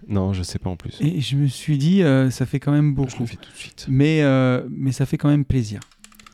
[0.07, 0.97] Non, je sais pas en plus.
[1.01, 3.22] et je me suis dit, euh, ça fait quand même je beaucoup.
[3.24, 3.86] le fais tout de suite.
[3.89, 5.80] Mais, euh, mais ça fait quand même plaisir.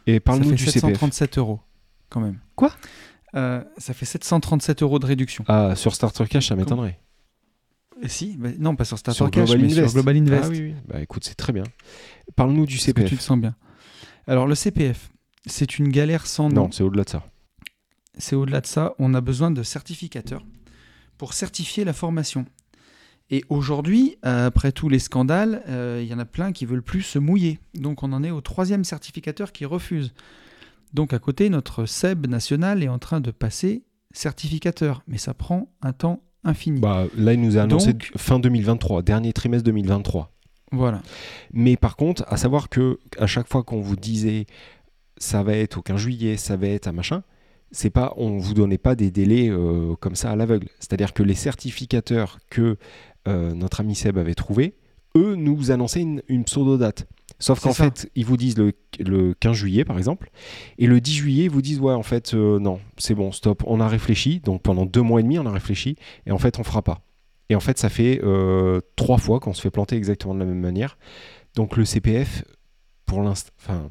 [0.08, 0.74] Et parle-nous du CPF.
[0.82, 1.62] 737 euros,
[2.10, 2.40] quand même.
[2.56, 2.72] Quoi?
[3.34, 5.46] Ça fait 737 euros de réduction.
[5.48, 7.00] Ah, sur Starter Cash, ça m'étonnerait.
[8.08, 9.88] Si bah, Non, pas sur Starter Sur Cash, Global mais Invest.
[9.88, 10.44] sur Global Invest.
[10.46, 10.76] Ah oui, oui.
[10.88, 11.64] Bah écoute, c'est très bien.
[12.36, 13.18] Parle-nous du que tu CPF.
[13.18, 13.56] te sens bien.
[14.28, 15.12] Alors, le CPF,
[15.46, 16.64] c'est une galère sans nom.
[16.64, 17.26] Non, c'est au-delà de ça.
[18.18, 20.46] c'est au-delà de ça, on a besoin de certificateurs
[21.18, 22.46] pour certifier la formation.
[23.30, 27.02] Et aujourd'hui, après tous les scandales, euh, il y en a plein qui veulent plus
[27.02, 27.60] se mouiller.
[27.76, 30.14] Donc on en est au troisième certificateur qui refuse.
[30.94, 35.72] Donc à côté, notre SEB national est en train de passer certificateur, mais ça prend
[35.82, 36.80] un temps infini.
[36.80, 40.32] Bah, là, il nous a annoncé Donc- fin 2023, dernier trimestre 2023.
[40.72, 41.02] Voilà.
[41.54, 44.46] Mais par contre, à savoir que à chaque fois qu'on vous disait
[45.18, 47.24] ça va être au 15 juillet, ça va être à machin,
[47.72, 50.68] c'est pas, on vous donnait pas des délais euh, comme ça à l'aveugle.
[50.80, 52.78] C'est-à-dire que les certificateurs que
[53.28, 54.74] euh, notre ami Seb avait trouvés,
[55.16, 57.06] eux nous annonçaient une, une pseudo-date.
[57.42, 60.30] Sauf qu'en fait, ils vous disent le, le 15 juillet, par exemple,
[60.78, 63.64] et le 10 juillet, ils vous disent ouais, en fait, euh, non, c'est bon, stop,
[63.66, 64.40] on a réfléchi.
[64.40, 67.02] Donc pendant deux mois et demi, on a réfléchi, et en fait, on fera pas.
[67.50, 70.46] Et en fait, ça fait euh, trois fois qu'on se fait planter exactement de la
[70.46, 70.98] même manière.
[71.56, 72.46] Donc le CPF,
[73.06, 73.90] pour l'instant, enfin,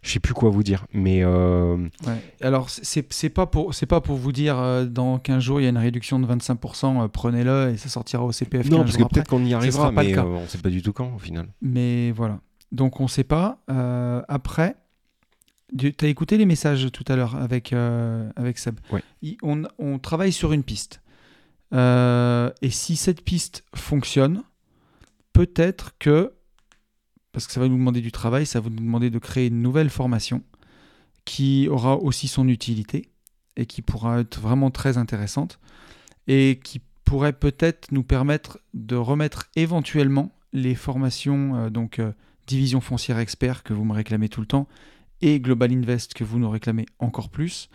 [0.00, 1.76] je sais plus quoi vous dire, mais euh,
[2.06, 2.16] Ouais.
[2.40, 5.70] Alors, c'est pas, pour- pas pour vous dire euh, dans 15 jours, il y a
[5.70, 8.70] une réduction de 25%, euh, prenez-le et ça sortira au CPF.
[8.70, 11.12] non, 15 parce que peut-être qu'on y arrivera, mais on sait pas du tout quand
[11.14, 11.48] au final.
[11.60, 12.40] Mais voilà.
[12.72, 13.62] Donc on ne sait pas.
[13.70, 14.76] Euh, après,
[15.76, 18.78] tu as écouté les messages tout à l'heure avec, euh, avec Seb.
[19.22, 21.00] Il- on, on travaille sur une piste.
[21.74, 24.42] Euh, et si cette piste fonctionne,
[25.32, 26.32] peut-être que,
[27.32, 29.60] parce que ça va nous demander du travail, ça va nous demander de créer une
[29.62, 30.42] nouvelle formation
[31.24, 33.10] qui aura aussi son utilité
[33.56, 35.58] et qui pourra être vraiment très intéressante
[36.26, 42.12] et qui pourrait peut-être nous permettre de remettre éventuellement les formations, euh, donc euh,
[42.48, 44.66] division foncière expert que vous me réclamez tout le temps
[45.20, 47.68] et Global Invest que vous nous réclamez encore plus,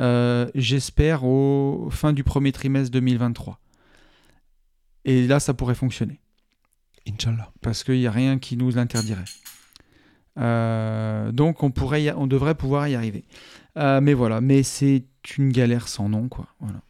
[0.00, 3.58] euh, j'espère au fin du premier trimestre 2023.
[5.04, 6.20] Et là, ça pourrait fonctionner.
[7.08, 7.52] Inch'Allah.
[7.60, 9.24] Parce qu'il n'y a rien qui nous l'interdirait.
[10.38, 13.24] Euh, donc on, pourrait on devrait pouvoir y arriver.
[13.76, 15.04] Euh, mais voilà, mais c'est
[15.38, 16.48] une galère sans nom, quoi.
[16.60, 16.80] Voilà.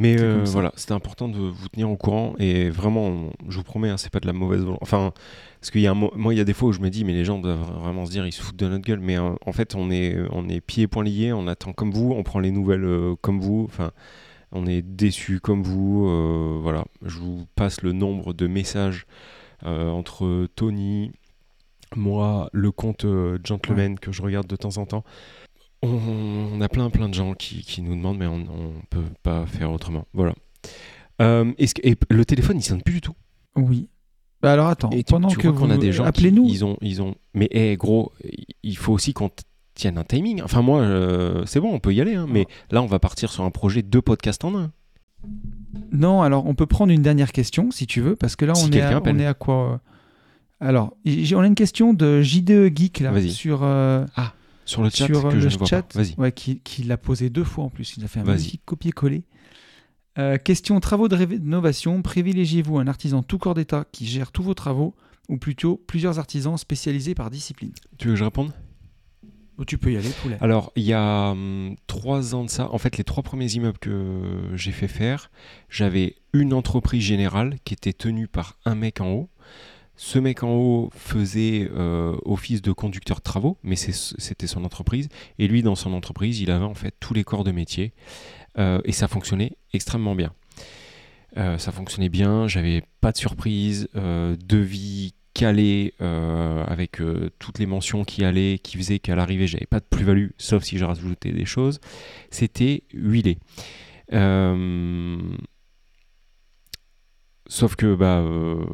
[0.00, 3.90] Mais euh, voilà, c'était important de vous tenir au courant et vraiment, je vous promets,
[3.90, 4.78] hein, c'est pas de la mauvaise volonté.
[4.80, 5.12] Enfin,
[5.60, 6.88] parce qu'il y a un mo- moi, il y a des fois où je me
[6.88, 9.00] dis, mais les gens doivent vraiment se dire, ils se foutent de notre gueule.
[9.00, 11.90] Mais euh, en fait, on est, on est pieds et poings liés, on attend comme
[11.90, 13.66] vous, on prend les nouvelles euh, comme vous.
[13.68, 13.90] Enfin,
[14.52, 16.60] on est déçus comme vous.
[16.62, 19.06] voilà, je vous passe le nombre de messages
[19.64, 21.12] entre Tony,
[21.94, 23.06] moi, le compte
[23.44, 25.04] Gentleman que je regarde de temps en temps.
[25.82, 28.44] On, a plein plein de gens qui, qui nous demandent, mais on ne
[28.90, 30.04] peut pas faire autrement.
[30.12, 30.34] Voilà.
[31.22, 33.14] Euh, est-ce que, et le téléphone, il sonne plus du tout.
[33.56, 33.88] Oui.
[34.42, 36.46] Bah alors attends, Et tu- pendant tu que qu'on a des gens qui- appelez-nous.
[36.48, 37.14] ils ont, ils ont.
[37.34, 38.12] Mais eh, gros,
[38.62, 39.30] il faut aussi qu'on
[39.74, 40.42] tienne un timing.
[40.42, 42.14] Enfin moi, euh, c'est bon, on peut y aller.
[42.14, 44.72] hein, mais là, on va partir sur un projet de podcast en un.
[45.92, 48.66] Non, alors on peut prendre une dernière question si tu veux, parce que là Si
[48.66, 49.16] on, est à, appelle.
[49.16, 49.76] on est à quoi euh
[50.66, 53.30] Alors, on a une question de J2 Geek là Vas-y.
[53.30, 54.06] sur euh,
[54.64, 56.02] Sur le chat sur euh, que je le ne vois chat, pas.
[56.02, 56.14] Vas-y.
[56.16, 57.96] ouais, qui, qui l'a posé deux fois en plus.
[57.96, 59.24] Il a fait un magnifique copier-coller.
[60.18, 62.02] Euh, question travaux de rénovation.
[62.02, 64.94] Privilégiez-vous un artisan tout corps d'état qui gère tous vos travaux
[65.28, 67.72] ou plutôt plusieurs artisans spécialisés par discipline?
[67.98, 68.52] Tu veux que je réponde?
[69.58, 70.38] Ou tu peux y aller, poulet.
[70.40, 73.78] Alors, il y a hum, trois ans de ça, en fait, les trois premiers immeubles
[73.78, 74.22] que
[74.54, 75.30] j'ai fait faire,
[75.68, 79.28] j'avais une entreprise générale qui était tenue par un mec en haut.
[80.02, 85.10] Ce mec en haut faisait euh, office de conducteur de travaux, mais c'était son entreprise.
[85.38, 87.92] Et lui, dans son entreprise, il avait en fait tous les corps de métier.
[88.56, 90.32] Euh, et ça fonctionnait extrêmement bien.
[91.36, 97.02] Euh, ça fonctionnait bien, j'avais pas de surprise, devis calé avec
[97.38, 100.78] toutes les mentions qui allaient, qui faisaient qu'à l'arrivée j'avais pas de plus-value, sauf si
[100.78, 101.78] je rajoutais des choses.
[102.30, 103.36] C'était huilé.
[107.50, 108.64] Sauf que bah, euh,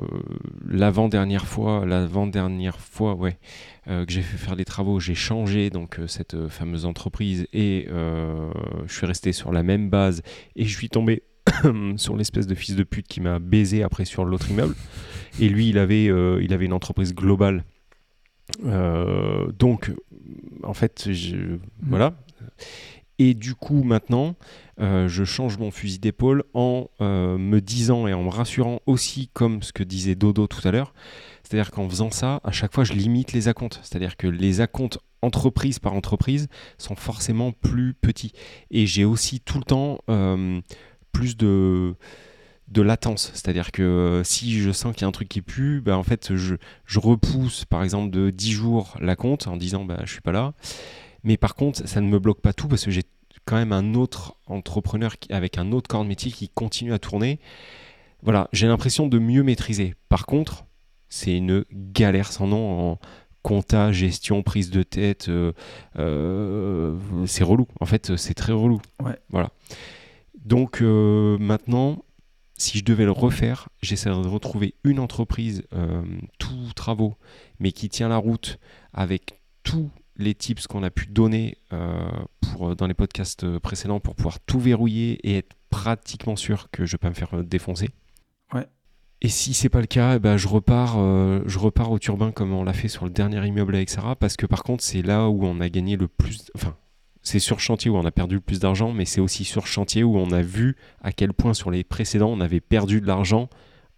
[0.68, 3.38] l'avant-dernière fois, l'avant-dernière fois ouais,
[3.88, 7.86] euh, que j'ai fait faire des travaux, j'ai changé donc euh, cette fameuse entreprise et
[7.88, 10.20] je suis resté sur la même base
[10.56, 11.22] et je suis tombé
[11.96, 14.74] sur l'espèce de fils de pute qui m'a baisé après sur l'autre immeuble.
[15.40, 17.64] Et lui, il avait, il avait une entreprise globale.
[18.62, 19.90] Donc,
[20.62, 22.12] en fait, je, voilà.
[23.18, 24.36] Et du coup, maintenant,
[24.78, 29.30] euh, je change mon fusil d'épaule en euh, me disant et en me rassurant aussi,
[29.32, 30.92] comme ce que disait Dodo tout à l'heure,
[31.42, 33.80] c'est-à-dire qu'en faisant ça, à chaque fois, je limite les acomptes.
[33.82, 36.48] C'est-à-dire que les acomptes entreprise par entreprise
[36.78, 38.32] sont forcément plus petits.
[38.70, 40.60] Et j'ai aussi tout le temps euh,
[41.12, 41.96] plus de
[42.74, 46.02] latence, c'est-à-dire que si je sens qu'il y a un truc qui pue, bah, en
[46.02, 46.56] fait je,
[46.98, 50.52] repousse par exemple de 10 jours la en disant bah, je suis pas là,
[51.24, 53.04] mais par contre ça ne me bloque pas tout parce que j'ai
[53.46, 56.98] quand même un autre entrepreneur qui, avec un autre corps de métier qui continue à
[56.98, 57.40] tourner.
[58.22, 59.94] Voilà, j'ai l'impression de mieux maîtriser.
[60.08, 60.64] Par contre,
[61.08, 62.98] c'est une galère sans nom en
[63.42, 65.28] compta, gestion, prise de tête.
[65.28, 65.52] euh,
[65.98, 67.68] euh, c'est relou.
[67.78, 68.80] En fait, c'est très relou.
[69.00, 69.16] Ouais.
[69.30, 69.50] Voilà.
[70.44, 72.04] Donc euh, maintenant,
[72.58, 75.62] si je devais le refaire, j'essaierais de retrouver une entreprise,
[76.38, 77.16] tous travaux,
[77.60, 78.58] mais qui tient la route
[78.94, 82.08] avec tous les tips qu'on a pu donner euh,
[82.40, 86.86] pour, dans les podcasts euh, précédents pour pouvoir tout verrouiller et être pratiquement sûr que
[86.86, 87.90] je vais pas me faire euh, défoncer.
[88.52, 88.66] Ouais.
[89.22, 92.32] Et si c'est pas le cas, eh ben, je, repars, euh, je repars au turbin
[92.32, 95.02] comme on l'a fait sur le dernier immeuble avec Sarah, parce que par contre, c'est
[95.02, 96.50] là où on a gagné le plus.
[96.54, 96.76] Enfin,
[97.22, 100.04] c'est sur chantier où on a perdu le plus d'argent, mais c'est aussi sur chantier
[100.04, 103.48] où on a vu à quel point sur les précédents, on avait perdu de l'argent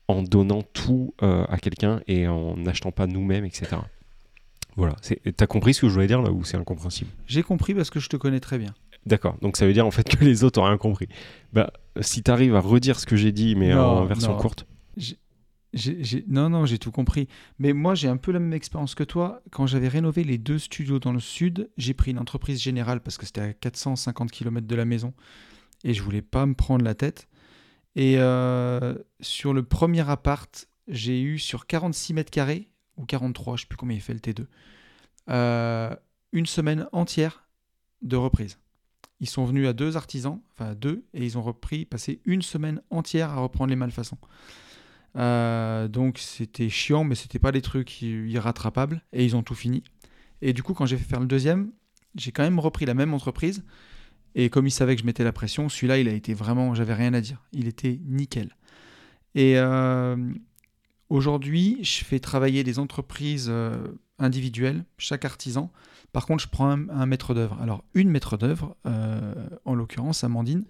[0.06, 3.76] en donnant tout euh, à quelqu'un et en n'achetant pas nous-mêmes, etc.
[4.78, 4.96] Voilà.
[5.36, 7.10] T'as compris ce que je voulais dire là ou c'est incompréhensible?
[7.26, 8.72] J'ai compris parce que je te connais très bien.
[9.06, 9.36] D'accord.
[9.42, 11.08] Donc ça veut dire en fait que les autres ont rien compris.
[11.52, 14.38] Bah, si t'arrives à redire ce que j'ai dit, mais Non, en version non.
[14.38, 14.66] courte?
[16.28, 17.28] Non, non, j'ai tout compris.
[17.58, 19.42] Mais moi, j'ai un peu la même expérience que toi.
[19.50, 23.18] Quand j'avais rénové les deux studios dans le sud, j'ai pris une entreprise générale parce
[23.18, 25.12] que c'était à 450 km de la maison
[25.84, 27.28] et je voulais pas me prendre la tête.
[27.96, 32.68] Et euh, sur le premier appart, j'ai eu sur 46 mètres carrés,
[32.98, 34.46] ou 43, je sais plus combien il fait le T2,
[35.30, 35.94] euh,
[36.32, 37.44] une semaine entière
[38.02, 38.58] de reprise.
[39.20, 42.82] Ils sont venus à deux artisans, enfin deux, et ils ont repris, passé une semaine
[42.90, 44.18] entière à reprendre les malfaçons.
[45.16, 49.82] Euh, donc c'était chiant, mais c'était pas des trucs irrattrapables, et ils ont tout fini.
[50.42, 51.72] Et du coup, quand j'ai fait faire le deuxième,
[52.14, 53.64] j'ai quand même repris la même entreprise.
[54.34, 56.94] Et comme il savait que je mettais la pression, celui-là, il a été vraiment, j'avais
[56.94, 57.42] rien à dire.
[57.52, 58.54] Il était nickel.
[59.34, 60.16] Et euh,
[61.10, 63.76] aujourd'hui, je fais travailler des entreprises euh,
[64.18, 65.72] individuelles, chaque artisan.
[66.12, 67.58] Par contre, je prends un, maître d'œuvre.
[67.60, 69.34] Alors, une maître d'œuvre, euh,
[69.64, 70.64] en l'occurrence, Amandine,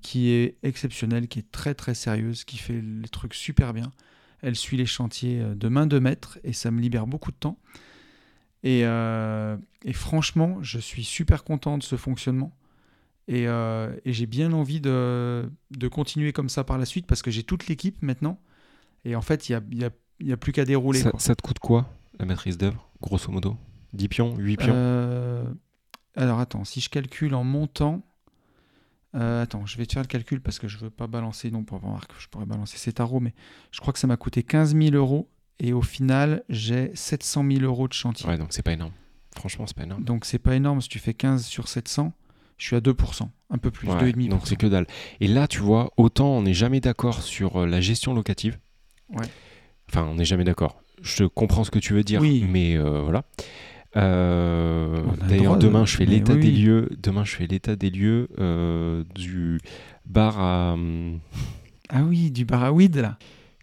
[0.00, 3.92] qui est exceptionnelle, qui est très très sérieuse, qui fait les trucs super bien.
[4.42, 7.36] Elle suit les chantiers euh, de main de maître et ça me libère beaucoup de
[7.36, 7.58] temps.
[8.62, 8.82] Et,
[9.92, 12.52] franchement, je suis super content de ce fonctionnement.
[13.28, 13.46] Et,
[14.06, 15.48] j'ai bien envie de
[15.88, 18.40] continuer comme ça par la suite parce que j'ai toute l'équipe maintenant.
[19.06, 19.90] Et en fait, il n'y a, y a-
[20.20, 21.00] il y a plus qu'à dérouler.
[21.18, 21.88] Ça, te coûte quoi,
[22.18, 23.56] la maîtrise d'œuvre, grosso modo?
[23.92, 24.72] 10 pions 8 pions?
[24.74, 25.44] Euh,
[26.16, 28.02] alors attends, si je calcule en montant.
[29.14, 31.62] euh, attends, je vais te faire le calcul parce que je veux pas balancer, non,
[31.64, 33.32] pour voir que je pourrais balancer ces tarots, mais
[33.70, 35.28] je crois que ça m'a coûté 15 000 euros
[35.58, 38.28] et au final, j'ai 700 000 euros de chantier.
[38.28, 38.92] Ouais, donc c'est pas énorme.
[39.36, 40.02] Franchement, c'est pas énorme.
[40.04, 42.12] Donc c'est pas énorme si tu fais 15 sur 700,
[42.58, 44.28] je suis à 2%, un peu plus, Ouais, 2,5%.
[44.28, 44.86] donc c'est que dalle.
[45.20, 48.58] Et là, tu vois, autant on n'est jamais d'accord sur euh, la gestion locative.
[49.10, 49.26] Ouais.
[49.90, 50.82] Enfin, on n'est jamais d'accord.
[51.02, 52.44] Je comprends ce que tu veux dire, Oui.
[52.48, 53.24] mais euh, voilà.
[53.96, 56.56] Euh, D'ailleurs, de- demain, je fais l'état oui, des oui.
[56.62, 56.88] lieux.
[57.02, 59.60] Demain, je fais l'état des lieux euh, du
[60.04, 61.18] bar à hum,
[61.88, 63.18] Ah oui, du bar à weed là.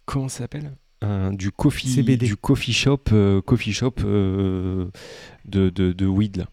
[0.06, 0.72] comment ça s'appelle?
[1.34, 2.26] Du coffee CBD.
[2.26, 3.10] du coffee shop
[3.46, 4.90] coffee shop de,
[5.46, 6.46] de, de weed là.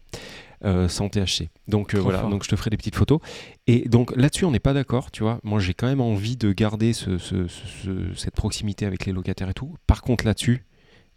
[0.63, 1.49] Euh, sans THC.
[1.67, 2.29] Donc euh, voilà, fort.
[2.29, 3.17] donc je te ferai des petites photos.
[3.65, 5.39] Et donc là-dessus, on n'est pas d'accord, tu vois.
[5.43, 9.11] Moi, j'ai quand même envie de garder ce- ce- ce- ce- cette proximité avec les
[9.11, 9.75] locataires et tout.
[9.87, 10.63] Par contre, là-dessus,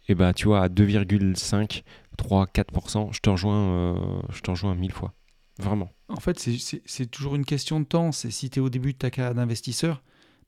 [0.07, 1.83] eh ben, tu vois, à 2,5,
[2.17, 3.95] 3, 4%, je te rejoins, euh,
[4.33, 5.13] je te rejoins mille fois.
[5.59, 5.91] Vraiment.
[6.09, 8.11] En fait, c'est- toujours une question de temps.
[8.11, 10.01] C'est si tu es au début de ta carrière d'investisseur,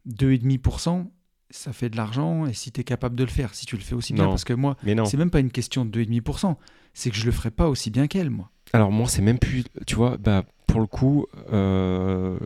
[0.07, 1.11] 2,5%,
[1.49, 2.45] ça fait de l'argent.
[2.45, 4.43] Et si tu es capable de le faire, si tu le fais aussi bien, parce
[4.43, 4.75] que moi,
[5.05, 6.55] c'est même pas une question de 2,5%,
[6.93, 8.49] c'est que je le ferai pas aussi bien qu'elle, moi.
[8.73, 12.37] Alors moi, c'est même plus, tu vois, bah, pour le coup, euh,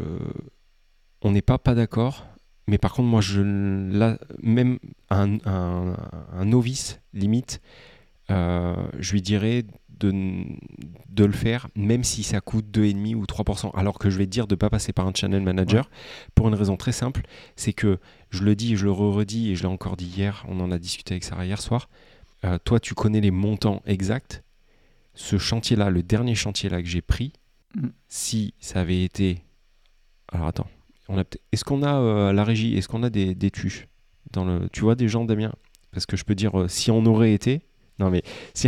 [1.21, 2.27] on n'est pas pas d'accord.
[2.67, 4.77] Mais par contre, moi, je, là, même
[5.09, 5.95] un, un-
[6.31, 7.61] un novice, limite,
[8.29, 9.65] euh, je lui dirais
[10.01, 10.43] de,
[11.09, 13.71] de le faire, même si ça coûte 2,5 ou 3%.
[13.75, 15.89] Alors que je vais te dire de ne pas passer par un channel manager,
[16.35, 17.21] pour une raison très simple,
[17.55, 17.99] c'est que
[18.29, 20.79] je le dis, je le redis, et je l'ai encore dit hier, on en a
[20.79, 21.89] discuté avec Sarah hier soir,
[22.43, 24.43] euh, toi, tu connais les montants exacts.
[25.13, 27.33] Ce chantier-là, le dernier chantier-là que j'ai pris,
[27.75, 27.87] Mm.
[28.07, 29.43] si ça avait été...
[30.31, 30.67] Alors attends,
[31.51, 33.87] est-ce qu'on a euh, la régie, est-ce qu'on a des, des tuches
[34.31, 34.69] dans le...
[34.71, 35.53] Tu vois des gens, Damien?
[35.91, 37.61] Parce que je peux dire, euh, si on aurait été...
[37.99, 38.23] Non mais...
[38.53, 38.67] Si...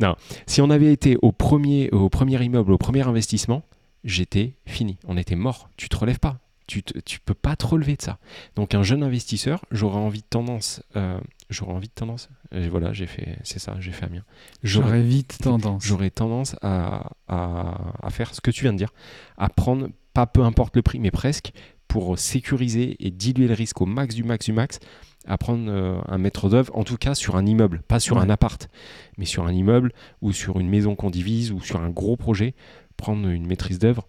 [0.00, 0.14] non,
[0.46, 3.62] si on avait été au premier, au premier immeuble, au premier investissement,
[4.04, 4.98] j'étais fini.
[5.06, 5.70] On était mort.
[5.76, 6.38] Tu te relèves pas.
[6.66, 8.18] Tu, tu peux pas te relever de ça.
[8.54, 10.82] Donc un jeune investisseur, j'aurais envie de tendance...
[10.96, 11.18] euh,
[11.48, 12.28] j'aurais envie de tendance...
[12.52, 13.38] Et voilà, j'ai fait...
[13.42, 14.24] C'est ça, j'ai fait Amiens.
[14.62, 15.82] J'aurais vite tendance.
[15.84, 18.92] J'aurais tendance à, à- à faire ce que tu viens de dire,
[19.38, 21.52] à prendre, pas peu importe le prix, mais presque,
[21.88, 24.78] pour sécuriser et diluer le risque au max du max du max,
[25.26, 28.22] à prendre euh, un maître d'œuvre, en tout cas sur un immeuble, pas sur Ouais.
[28.22, 28.68] un appart,
[29.16, 32.54] mais sur un immeuble ou sur une maison qu'on divise ou sur un gros projet,
[32.96, 34.06] prendre une maîtrise d'œuvre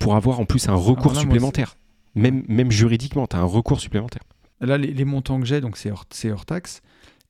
[0.00, 1.76] pour avoir en plus un recours là, moi, supplémentaire.
[2.14, 4.22] Même, même juridiquement, tu as un recours supplémentaire.
[4.60, 6.82] Là, les, les montants que j'ai, donc c'est hors, c'est hors taxe,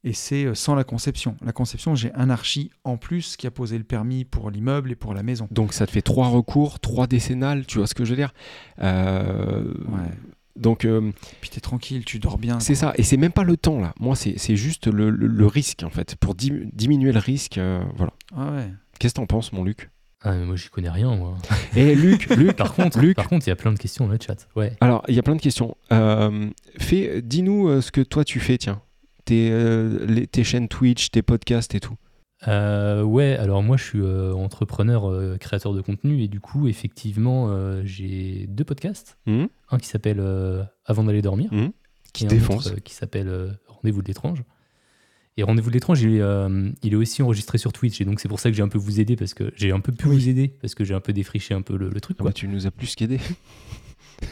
[0.05, 1.37] et c'est euh, sans la conception.
[1.45, 4.97] La conception, j'ai un archi en plus qui a posé le permis pour l'immeuble et
[4.97, 5.49] pour la maison.
[5.51, 8.33] Donc ça te fait trois recours, trois décennales, tu vois ce que je veux dire?
[8.83, 10.11] Euh, Ouais.
[10.57, 12.59] Donc euh, Puis t'es tranquille, tu dors bien.
[12.59, 13.95] c'est ça, et c'est même pas le temps là.
[14.01, 16.17] Moi, c'est c'est juste le, le- le risque en fait.
[16.17, 18.13] Pour dim- diminuer le risque, euh, voilà.
[18.37, 18.69] Ah ouais.
[18.99, 19.91] Qu'est-ce que t'en penses, mon Luc?
[20.23, 21.37] Ah, mais moi, j'y connais rien, moi.
[21.77, 23.15] Eh, Luc, Luc, Par contre, Luc.
[23.15, 24.49] par contre, il y a plein de questions dans le chat.
[24.57, 24.73] Ouais.
[24.81, 25.77] Alors, il y a plein de questions.
[25.93, 28.83] Euh, fais, dis-nous euh, ce que toi tu fais, tiens.
[29.29, 31.97] Tes, euh, les- tes chaînes Twitch, tes podcasts et tout.
[32.47, 36.66] Euh, ouais, alors moi je suis euh, entrepreneur, euh, créateur de contenu et du coup
[36.69, 37.53] effectivement
[37.85, 39.19] j'ai deux podcasts.
[39.27, 39.48] Mhm.
[39.70, 40.23] Un qui s'appelle
[40.86, 41.73] Avant d'aller dormir, Mhm.
[42.15, 42.69] Qui et un défonce.
[42.69, 44.43] autre, qui s'appelle Rendez-vous de l'étrange.
[45.36, 46.23] Et Rendez-vous de l'étrange, il, est,
[46.82, 48.78] il est aussi enregistré sur Twitch et donc c'est pour ça que j'ai un peu
[48.78, 51.12] vous aider parce que j'ai un peu pu vous aider parce que j'ai un peu
[51.12, 52.16] défriché un peu le, le truc.
[52.19, 52.31] Ah Quoi.
[52.31, 53.19] bah, tu nous as plus qu'aidé.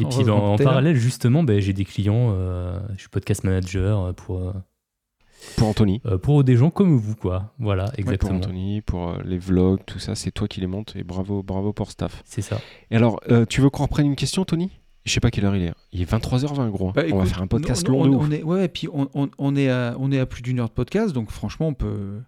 [0.00, 0.64] Et puis ben, en là.
[0.64, 4.52] parallèle justement, ben, j'ai des clients, euh, je suis podcast manager pour, euh,
[5.56, 6.00] Pour Anthony.
[6.06, 7.52] euh, pour des gens comme vous quoi.
[7.58, 8.36] Voilà, Ouais, pour exactement.
[8.38, 11.72] Anthony, pour euh, les vlogs, tout ça, c'est toi qui les montes et bravo, bravo
[11.72, 12.22] pour staff.
[12.24, 12.58] c'est ça.
[12.90, 14.70] Et alors, euh, tu veux qu'on reprenne une question, Tony
[15.04, 15.72] Je sais pas quelle heure il est.
[15.92, 16.88] Il est 23h20, gros.
[16.88, 16.92] hein.
[16.94, 18.88] Bah, on va faire un podcast non, long non, on, on est, ouais, et puis
[18.92, 21.68] on, on- on est à, on est à plus d'une heure de podcast, donc franchement,
[21.68, 22.20] on peut,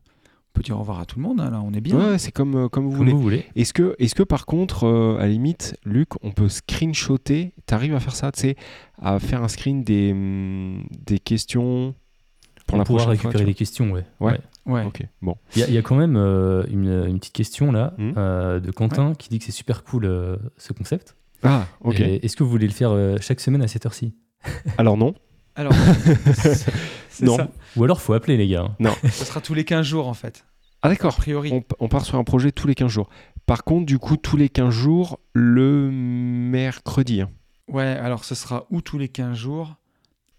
[0.56, 1.40] peut dire au revoir à tout le monde.
[1.40, 1.96] hein, là, on est bien.
[1.96, 3.12] Ouais, c'est comme, euh, comme vous Comme voulez.
[3.12, 3.44] vous voulez.
[3.54, 7.94] Est-ce que, est que par contre, euh, à la limite, Luc, on peut screenshotter T'arrives
[7.94, 8.56] à faire ça, tu sais,
[9.00, 11.94] à faire un screen des, hum, des questions
[12.66, 14.04] pour on la pourra prochaine fois récupérer tu les questions, ouais.
[14.20, 14.40] Ouais.
[14.66, 14.84] Ouais.
[14.84, 15.36] Ok, bon.
[15.54, 18.12] Il y, a- il y a quand même euh, une, une petite question là Hmm.
[18.16, 21.16] euh, de Quentin qui dit que c'est super cool euh, ce concept.
[21.44, 22.00] Ah, ok.
[22.00, 24.14] Est-ce que vous voulez le faire euh, chaque semaine à cette heure-ci?
[24.78, 25.14] Alors non.
[25.56, 25.72] Alors,
[27.08, 27.36] c'est Non.
[27.36, 27.48] ça.
[27.76, 28.68] Ou alors faut appeler les gars.
[28.80, 28.92] hein.
[29.04, 30.44] Ce sera tous les 15 jours en fait.
[30.82, 31.16] Ah A d'accord.
[31.16, 31.50] priori.
[31.52, 33.08] On, on part sur un projet tous les 15 jours.
[33.46, 37.20] Par contre, du coup, tous les 15 jours, le mercredi.
[37.22, 37.30] hein.
[37.68, 39.74] Ouais, alors ce sera ou tous les 15 jours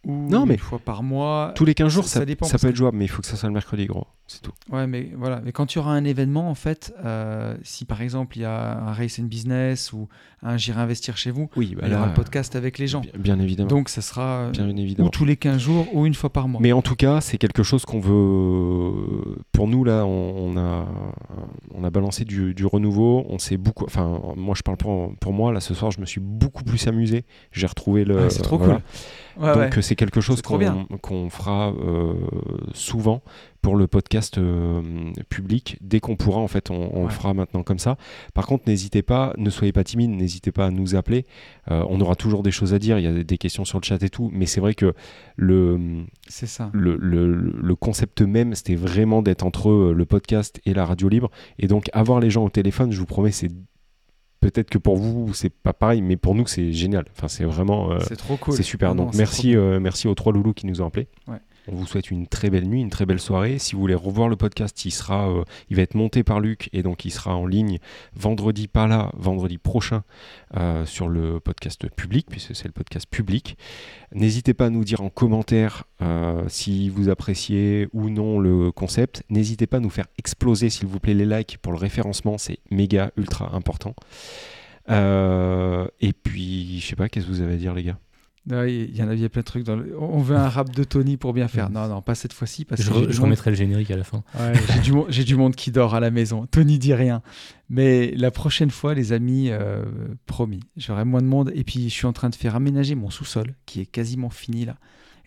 [0.05, 1.51] ou Non, mais- une fois par mois.
[1.55, 3.09] Tous les 15 jours, ça- ça, ça dépend, ça peut que- être jouable, mais il
[3.09, 4.07] faut que ça soit le mercredi, gros.
[4.29, 4.51] C'est tout.
[4.69, 5.39] Ouais, mais voilà.
[5.43, 8.45] Mais quand il y aura un événement, en fait, euh, si par exemple il y
[8.45, 10.09] a un race and business ou
[10.43, 12.99] un j'irai investir chez vous, Oui, bah il y aura le podcast avec les gens.
[12.99, 13.69] bien, bien évidemment.
[13.69, 15.09] Donc ça sera euh, bien ou évidemment.
[15.09, 16.59] tous les 15 jours ou une fois par mois.
[16.61, 19.37] Mais en tout cas, c'est quelque chose qu'on veut.
[19.53, 20.85] Pour nous, là, on, on a,
[21.73, 23.25] on a balancé du, du renouveau.
[23.29, 23.85] On s'est beaucoup.
[23.85, 25.51] Enfin, moi, je parle pour, pour moi.
[25.53, 27.25] Là, ce soir, je me suis beaucoup plus amusé.
[27.51, 28.15] J'ai retrouvé le.
[28.23, 28.75] Ouais, c'est trop voilà.
[29.35, 29.43] cool.
[29.43, 29.77] Ouais, Donc, ouais.
[29.77, 32.13] euh, c'est quelque chose qu'on qu'on fera euh,
[32.73, 33.21] souvent
[33.67, 34.81] pour le podcast euh,
[35.27, 35.77] public.
[35.81, 37.11] Dès qu'on pourra, en fait, on, on Ouais.
[37.11, 37.97] fera maintenant comme ça.
[38.33, 41.25] Par contre, n'hésitez pas, ne soyez pas timide, n'hésitez pas à nous appeler.
[41.69, 42.97] Euh, on aura toujours des choses à dire.
[42.97, 44.29] Il y a des questions sur le chat et tout.
[44.31, 44.93] Mais c'est vrai que
[45.35, 46.69] le ça.
[46.71, 51.29] le, le- le concept même, c'était vraiment d'être entre le podcast et la radio libre.
[51.59, 53.51] Et donc, avoir les gens au téléphone, je vous promets, c'est
[54.39, 57.03] peut-être que pour vous, c'est pas pareil, mais pour nous, c'est génial.
[57.11, 57.91] Enfin, c'est vraiment.
[57.91, 58.53] euh, C'est trop cool.
[58.53, 58.95] c'est super.
[58.95, 61.09] Non, donc, merci, euh, merci aux trois loulous qui nous ont appelés.
[61.27, 61.35] Ouais.
[61.69, 63.59] On vous souhaite une très belle nuit, une très belle soirée.
[63.59, 66.69] Si vous voulez revoir le podcast, il sera, euh, il va être monté par Luc
[66.71, 67.79] et donc il sera en ligne
[68.15, 70.03] vendredi, pas là, vendredi prochain
[70.55, 73.57] euh, sur le podcast public, puisque c'est le podcast public.
[74.13, 79.23] N'hésitez pas à nous dire en commentaire euh, si vous appréciez ou non le concept.
[79.29, 82.37] N'hésitez pas à nous faire exploser, s'il vous plaît, les likes pour le référencement.
[82.37, 83.93] C'est méga, ultra important.
[84.89, 87.97] Et puis, je sais pas, qu'est-ce que vous avez à dire, les gars?
[88.49, 89.63] Il y en avait plein de trucs.
[89.63, 91.69] Dans le- On veut un rap de Tony pour bien faire.
[91.69, 92.63] Non, non, pas cette fois-ci.
[92.65, 94.23] Parce Je, que re- j'ai du je monde- remettrai le générique à la fin.
[94.39, 96.45] Ouais, j'ai du, mo- j'ai du monde qui dort à la maison.
[96.47, 97.21] Tony dit rien.
[97.69, 99.83] Mais la prochaine fois, les amis, euh,
[100.25, 101.51] promis, j'aurai moins de monde.
[101.55, 104.63] Et puis, je suis en train de faire aménager mon sous-sol, qui est quasiment fini
[104.65, 104.77] là.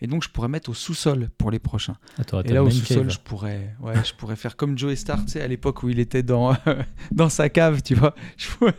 [0.03, 1.97] Et donc, je pourrais mettre au sous-sol pour les prochains.
[2.17, 3.09] Ah, Et là, au sous-sol, cave.
[3.11, 5.99] je pourrais, ouais, je pourrais faire comme Joey Star, tu sais, à l'époque où il
[5.99, 6.55] était dans,
[7.11, 8.15] dans sa cave, tu vois.
[8.37, 8.73] Je pourrais-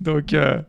[0.00, 0.62] donc, euh,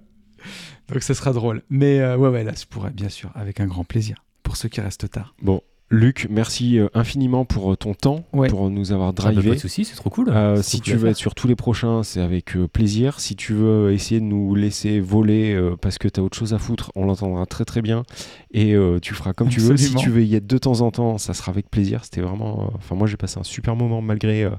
[0.93, 1.63] donc, ce sera drôle.
[1.69, 4.69] Mais euh, ouais, ouais, là, je pourrais, bien sûr, avec un grand plaisir, pour ceux
[4.69, 5.35] qui restent tard.
[5.41, 8.47] Bon, Luc, merci euh, infiniment pour euh, ton temps, Ouais.
[8.47, 9.49] pour nous avoir drivé.
[9.49, 10.29] pas de soucis, c'est trop cool.
[10.29, 13.19] Euh, si trop tu cool veux être sur tous les prochains, c'est avec euh, plaisir.
[13.19, 16.53] Si tu veux essayer de nous laisser voler euh, parce que tu as autre chose
[16.55, 18.03] à foutre, on l'entendra très très bien.
[18.51, 19.77] Et euh, tu feras comme tu veux.
[19.77, 22.03] Si tu veux y être de temps en temps, ça sera avec plaisir.
[22.05, 22.63] C'était vraiment.
[22.63, 24.49] euh, Enfin, moi j'ai passé un super moment malgré euh,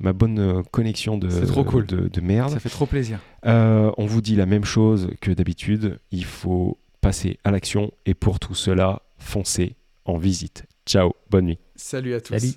[0.00, 1.84] ma bonne euh, connexion de, C'est trop cool.
[1.86, 2.50] de, de merde.
[2.52, 3.18] Ça fait trop plaisir.
[3.46, 5.98] Euh, on vous dit la même chose que d'habitude.
[6.12, 7.90] Il faut passer à l'action.
[8.06, 9.74] Et pour tout cela, foncez
[10.08, 10.64] en visite.
[10.86, 11.58] Ciao, bonne nuit.
[11.76, 12.38] Salut à tous.
[12.38, 12.54] Salut.